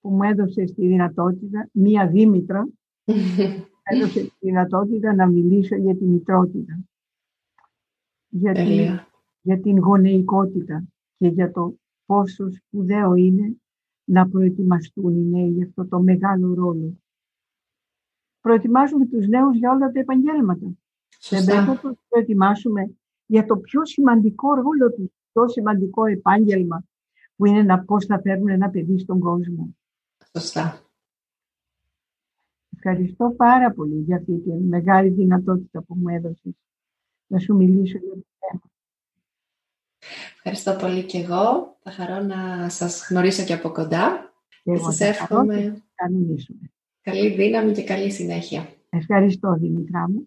που 0.01 0.09
μου 0.09 0.23
έδωσες 0.23 0.73
τη 0.73 0.87
δυνατότητα, 0.87 1.69
μία 1.71 2.07
Δήμητρα, 2.07 2.67
έδωσε 3.91 4.19
τη 4.19 4.31
δυνατότητα 4.39 5.13
να 5.13 5.27
μιλήσω 5.27 5.75
για 5.75 5.95
τη 5.95 6.05
μητρότητα. 6.05 6.79
Για, 8.29 8.53
την, 8.53 8.99
για 9.41 9.59
την 9.59 9.79
γονεϊκότητα 9.79 10.83
και 11.17 11.27
για 11.27 11.51
το 11.51 11.75
πόσο 12.05 12.51
σπουδαίο 12.51 13.15
είναι 13.15 13.57
να 14.03 14.29
προετοιμαστούν 14.29 15.15
οι 15.15 15.23
νέοι 15.23 15.49
για 15.49 15.65
αυτό 15.65 15.87
το 15.87 15.99
μεγάλο 15.99 16.53
ρόλο 16.53 16.97
προετοιμάζουμε 18.47 19.05
τους 19.05 19.27
νέους 19.27 19.57
για 19.57 19.71
όλα 19.71 19.91
τα 19.91 19.99
επαγγέλματα. 19.99 20.67
Δεν 21.29 21.45
πρέπει 21.45 21.67
να 21.67 21.77
τους 21.77 21.97
προετοιμάσουμε 22.09 22.95
για 23.25 23.45
το 23.45 23.57
πιο 23.57 23.85
σημαντικό 23.85 24.53
ρόλο 24.53 24.91
τους, 24.95 25.11
το 25.31 25.47
σημαντικό 25.47 26.05
επάγγελμα 26.05 26.83
που 27.35 27.45
είναι 27.45 27.63
να 27.63 27.83
πώς 27.83 28.05
θα 28.05 28.19
φέρουν 28.21 28.49
ένα 28.49 28.69
παιδί 28.69 28.99
στον 28.99 29.19
κόσμο. 29.19 29.75
Σωστά. 30.33 30.81
Ευχαριστώ 32.75 33.33
πάρα 33.37 33.71
πολύ 33.71 33.95
για 33.95 34.15
αυτή 34.15 34.37
τη 34.37 34.49
μεγάλη 34.49 35.09
δυνατότητα 35.09 35.81
που 35.81 35.95
μου 35.95 36.07
έδωσες 36.07 36.53
να 37.27 37.39
σου 37.39 37.55
μιλήσω 37.55 37.97
για 37.97 38.13
το 38.13 38.25
θέμα. 38.39 38.61
Ευχαριστώ 40.35 40.75
πολύ 40.85 41.03
και 41.03 41.17
εγώ. 41.17 41.77
Θα 41.83 41.91
χαρώ 41.91 42.19
να 42.19 42.69
σας 42.69 43.07
γνωρίσω 43.09 43.43
και 43.43 43.53
από 43.53 43.69
κοντά. 43.71 44.33
Και 44.63 44.77
σας 44.77 44.99
εύχομαι. 44.99 45.81
Καλή 47.07 47.29
δύναμη 47.29 47.71
και 47.71 47.83
καλή 47.83 48.11
συνέχεια. 48.11 48.69
Ευχαριστώ 48.89 49.53
Δημητρά 49.59 50.09
μου. 50.09 50.25